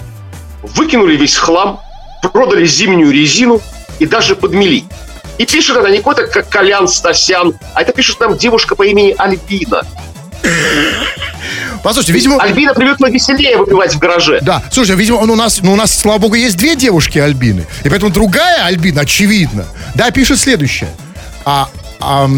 Выкинули 0.61 1.15
весь 1.15 1.35
хлам, 1.35 1.81
продали 2.31 2.65
зимнюю 2.65 3.11
резину 3.11 3.59
и 3.97 4.05
даже 4.05 4.35
подмели. 4.35 4.83
И 5.39 5.45
пишет 5.45 5.77
она 5.77 5.89
не 5.89 5.97
какой-то 5.97 6.27
как 6.27 6.47
Колян 6.47 6.87
Стасян, 6.87 7.55
а 7.73 7.81
это 7.81 7.91
пишет 7.91 8.19
нам 8.19 8.37
девушка 8.37 8.75
по 8.75 8.83
имени 8.83 9.15
Альбина. 9.17 9.81
Послушайте, 11.83 12.13
видимо... 12.13 12.37
Альбина 12.37 12.73
привыкла 12.75 13.09
веселее 13.09 13.57
выпивать 13.57 13.95
в 13.95 13.99
гараже. 13.99 14.39
Да, 14.41 14.61
слушай, 14.69 14.95
видимо, 14.95 15.15
он 15.15 15.31
у 15.31 15.35
нас, 15.35 15.61
ну, 15.63 15.73
у 15.73 15.75
нас, 15.75 15.97
слава 15.97 16.19
богу, 16.19 16.35
есть 16.35 16.57
две 16.57 16.75
девушки 16.75 17.17
Альбины. 17.17 17.65
И 17.83 17.89
поэтому 17.89 18.11
другая 18.11 18.65
Альбина, 18.65 19.01
очевидно, 19.01 19.65
да, 19.95 20.11
пишет 20.11 20.39
следующее. 20.39 20.89
А, 21.45 21.69
а, 21.99 22.29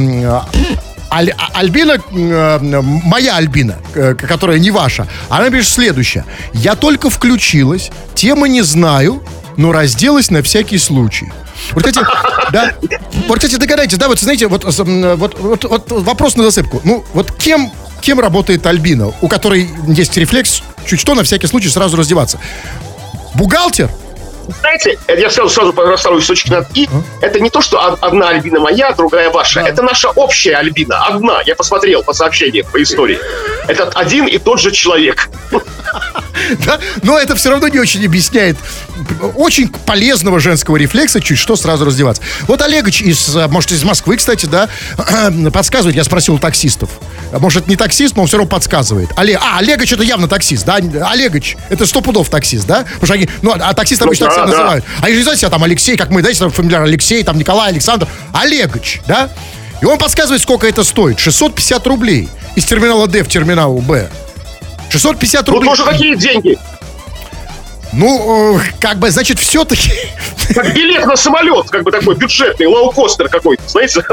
Аль- 1.12 1.32
а- 1.38 1.60
Альбина, 1.60 1.98
э, 2.12 2.82
моя 2.82 3.36
Альбина, 3.36 3.78
э, 3.96 4.16
которая 4.16 4.60
не 4.60 4.72
ваша, 4.72 5.08
она 5.30 5.50
пишет 5.50 5.72
следующее. 5.74 6.24
Я 6.54 6.76
только 6.76 7.10
включилась, 7.10 7.92
темы 8.16 8.48
не 8.50 8.62
знаю, 8.62 9.22
но 9.58 9.72
разделась 9.74 10.32
на 10.32 10.42
всякий 10.42 10.78
случай. 10.78 11.32
Вот 11.74 11.86
эти, 11.86 12.00
да, 12.54 12.74
вот, 13.28 13.40
кстати, 13.40 13.56
догадайтесь, 13.58 13.98
да, 13.98 14.08
вот 14.08 14.20
знаете, 14.20 14.48
вот, 14.48 14.64
с- 14.64 14.80
м, 14.80 15.16
вот, 15.18 15.38
вот, 15.40 15.66
вот 15.66 15.92
вопрос 15.92 16.36
на 16.38 16.44
засыпку. 16.44 16.82
Ну, 16.86 17.04
вот 17.14 17.32
кем, 17.34 17.72
кем 18.02 18.20
работает 18.20 18.66
Альбина, 18.66 19.12
у 19.22 19.28
которой 19.28 19.70
есть 19.88 20.16
рефлекс 20.18 20.64
чуть 20.86 21.00
что 21.00 21.14
на 21.14 21.24
всякий 21.24 21.48
случай 21.48 21.70
сразу 21.70 21.98
раздеваться? 21.98 22.40
Бухгалтер? 23.36 23.90
Знаете, 24.60 24.98
я 25.08 25.30
сразу, 25.30 25.50
сразу 25.50 25.72
расставлю 25.74 26.22
точки 26.22 26.50
над 26.52 26.68
«и». 26.76 26.88
Это 27.22 27.40
не 27.40 27.50
то, 27.50 27.62
что 27.62 27.78
од- 27.80 27.98
одна 28.02 28.30
Альбина 28.30 28.60
моя, 28.60 28.92
другая 28.92 29.30
ваша. 29.30 29.62
Это 29.62 29.82
наша 29.84 30.10
общая 30.10 30.56
Альбина. 30.58 31.06
Одна. 31.08 31.42
Я 31.46 31.56
посмотрел 31.56 32.04
по 32.04 32.14
сообщениям, 32.14 32.66
по 32.72 32.82
истории. 32.82 33.20
Это 33.68 33.90
один 33.90 34.28
и 34.28 34.38
тот 34.38 34.60
же 34.60 34.72
человек. 34.72 35.30
Да? 36.66 36.80
Но 37.04 37.18
это 37.18 37.36
все 37.36 37.50
равно 37.50 37.68
не 37.68 37.80
очень 37.80 38.04
объясняет 38.06 38.58
очень 39.36 39.70
полезного 39.70 40.40
женского 40.40 40.78
рефлекса 40.78 41.22
чуть 41.22 41.38
что 41.38 41.56
сразу 41.56 41.86
раздеваться. 41.86 42.22
Вот 42.48 42.62
Олегович 42.62 43.02
из, 43.02 43.36
э, 43.36 43.48
может, 43.48 43.72
из 43.72 43.84
Москвы, 43.84 44.18
кстати, 44.18 44.46
да, 44.46 44.70
подсказывает, 45.54 45.96
я 45.96 46.04
спросил 46.04 46.36
у 46.36 46.40
таксистов. 46.40 46.90
Может, 47.32 47.68
не 47.68 47.76
таксист, 47.76 48.16
но 48.16 48.24
он 48.24 48.28
все 48.28 48.38
равно 48.38 48.50
подсказывает. 48.50 49.10
Олег, 49.16 49.40
а, 49.42 49.60
Олегович 49.60 49.94
это 49.94 50.04
явно 50.04 50.28
таксист, 50.28 50.66
да? 50.66 50.76
Олегович, 50.76 51.58
это 51.70 51.86
сто 51.86 52.02
пудов 52.02 52.30
таксист, 52.30 52.66
да? 52.68 52.84
Потому 52.84 53.06
что 53.06 53.14
они, 53.14 53.30
ну, 53.42 53.56
а 53.60 53.74
таксисты 53.74 54.06
Ну 54.06 54.10
обычно 54.10 54.28
да, 54.28 54.30
так 54.30 54.36
себя 54.36 54.46
да. 54.46 54.52
называют. 54.52 54.86
А 55.02 55.06
они 55.06 55.16
же, 55.16 55.24
знаете, 55.24 55.50
там 55.50 55.64
Алексей, 55.64 55.98
как 55.98 56.10
мы, 56.10 56.22
знаете, 56.22 56.40
там 56.40 56.52
фамилиар 56.52 56.84
Алексей, 56.84 57.24
там 57.24 57.38
Николай, 57.38 57.70
Александр. 57.70 58.08
Олегович, 58.34 59.02
да? 59.08 59.30
И 59.82 59.86
он 59.86 59.98
подсказывает, 59.98 60.42
сколько 60.42 60.68
это 60.68 60.84
стоит. 60.84 61.20
650 61.20 61.88
рублей 61.88 62.30
из 62.56 62.66
терминала 62.66 63.08
Д 63.08 63.24
в 63.24 63.28
терминал 63.28 63.74
Б. 63.80 64.10
650 64.90 65.48
Ну, 65.48 65.54
рублей. 65.54 65.70
тоже 65.70 65.86
какие 65.86 66.16
деньги? 66.16 66.58
Ну, 67.94 68.58
э, 68.58 68.62
как 68.80 69.00
бы, 69.00 69.10
значит, 69.12 69.40
все-таки... 69.40 69.92
Как 70.54 70.74
билет 70.74 71.06
на 71.06 71.16
самолет, 71.16 71.70
как 71.70 71.84
бы 71.84 71.92
такой 71.92 72.16
бюджетный, 72.16 72.66
лоукостер 72.68 73.28
какой-то, 73.30 73.64
знаете? 73.68 74.04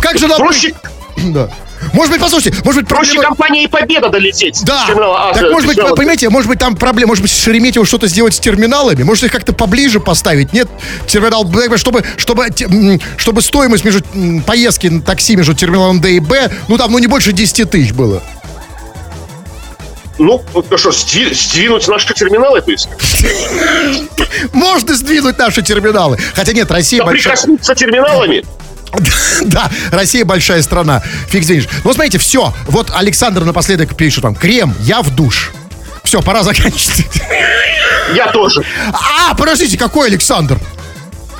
как 0.00 0.18
же 0.18 0.26
нам... 0.28 0.38
Проще, 0.38 0.74
Да. 1.16 1.50
Может 1.92 2.12
быть, 2.12 2.20
послушайте, 2.20 2.58
может 2.64 2.82
быть, 2.82 2.88
проще 2.88 3.14
проблема... 3.14 3.34
компании 3.36 3.66
Победа 3.66 4.08
долететь. 4.08 4.62
Да, 4.64 4.84
с 4.84 4.86
терминала 4.86 5.30
А 5.30 5.34
так 5.34 5.50
может 5.50 5.68
быть, 5.68 5.78
вы 5.78 5.94
понимаете, 5.94 6.28
может 6.30 6.48
быть, 6.48 6.58
там 6.58 6.76
проблема, 6.76 7.08
может 7.08 7.22
быть, 7.22 7.32
Шереметьево 7.32 7.84
что-то 7.84 8.06
сделать 8.06 8.34
с 8.34 8.38
терминалами, 8.40 9.02
может 9.02 9.24
их 9.24 9.32
как-то 9.32 9.52
поближе 9.52 10.00
поставить, 10.00 10.52
нет? 10.52 10.68
Терминал 11.06 11.44
Б, 11.44 11.76
чтобы, 11.76 12.04
чтобы, 12.16 12.48
чтобы 13.16 13.42
стоимость 13.42 13.84
между 13.84 14.02
поездки 14.46 14.86
на 14.86 15.02
такси 15.02 15.36
между 15.36 15.54
терминалом 15.54 16.00
Д 16.00 16.12
и 16.12 16.20
Б, 16.20 16.50
ну 16.68 16.78
там, 16.78 16.92
ну 16.92 16.98
не 16.98 17.06
больше 17.06 17.32
10 17.32 17.70
тысяч 17.70 17.92
было. 17.92 18.22
Ну, 20.18 20.42
ну 20.52 20.76
что, 20.76 20.90
сдви- 20.90 21.32
сдвинуть 21.32 21.88
наши 21.88 22.12
терминалы, 22.12 22.60
то 22.60 22.70
есть? 22.70 22.90
Можно 24.52 24.94
сдвинуть 24.94 25.38
наши 25.38 25.62
терминалы. 25.62 26.18
Хотя 26.34 26.52
нет, 26.52 26.70
Россия 26.70 27.02
большая... 27.02 27.36
Соприкоснуться 27.36 27.74
терминалами? 27.74 28.44
Да, 29.42 29.70
Россия 29.90 30.24
большая 30.24 30.62
страна. 30.62 31.02
Фиг 31.28 31.44
денешь. 31.44 31.68
Ну, 31.84 31.92
смотрите, 31.92 32.18
все. 32.18 32.52
Вот 32.66 32.90
Александр 32.94 33.44
напоследок 33.44 33.96
пишет 33.96 34.24
вам. 34.24 34.34
Крем, 34.34 34.74
я 34.80 35.02
в 35.02 35.14
душ. 35.14 35.52
Все, 36.04 36.20
пора 36.22 36.42
заканчивать. 36.44 37.22
Я 38.14 38.28
тоже. 38.32 38.64
А, 38.92 39.34
подождите, 39.34 39.78
какой 39.78 40.08
Александр? 40.08 40.58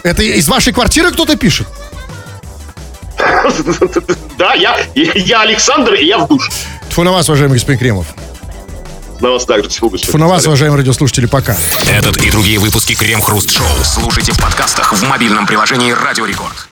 Это 0.03 0.22
из 0.22 0.48
вашей 0.48 0.72
квартиры 0.72 1.11
кто-то 1.11 1.36
пишет? 1.36 1.66
Да, 4.38 4.55
я, 4.55 4.74
я 4.94 5.42
Александр, 5.42 5.92
и 5.92 6.07
я 6.07 6.16
в 6.16 6.26
душ. 6.28 6.48
Тьфу 6.88 7.03
на 7.03 7.12
вас, 7.12 7.28
уважаемый 7.28 7.55
господин 7.55 7.78
Кремов. 7.78 8.07
На 9.20 9.32
вас 9.32 9.44
также. 9.44 9.68
Тьфу, 9.68 9.94
Тьфу 9.98 10.16
на 10.16 10.28
вас, 10.28 10.46
уважаемые 10.46 10.78
радиослушатели, 10.78 11.26
пока. 11.26 11.55
Этот 11.86 12.16
и 12.16 12.30
другие 12.30 12.59
выпуски 12.59 12.94
Крем 12.94 13.20
Хруст 13.20 13.51
Шоу 13.51 13.66
слушайте 13.84 14.32
в 14.32 14.38
подкастах 14.40 14.94
в 14.94 15.03
мобильном 15.07 15.46
приложении 15.46 15.92
Радио 15.92 16.24
Рекорд. 16.24 16.68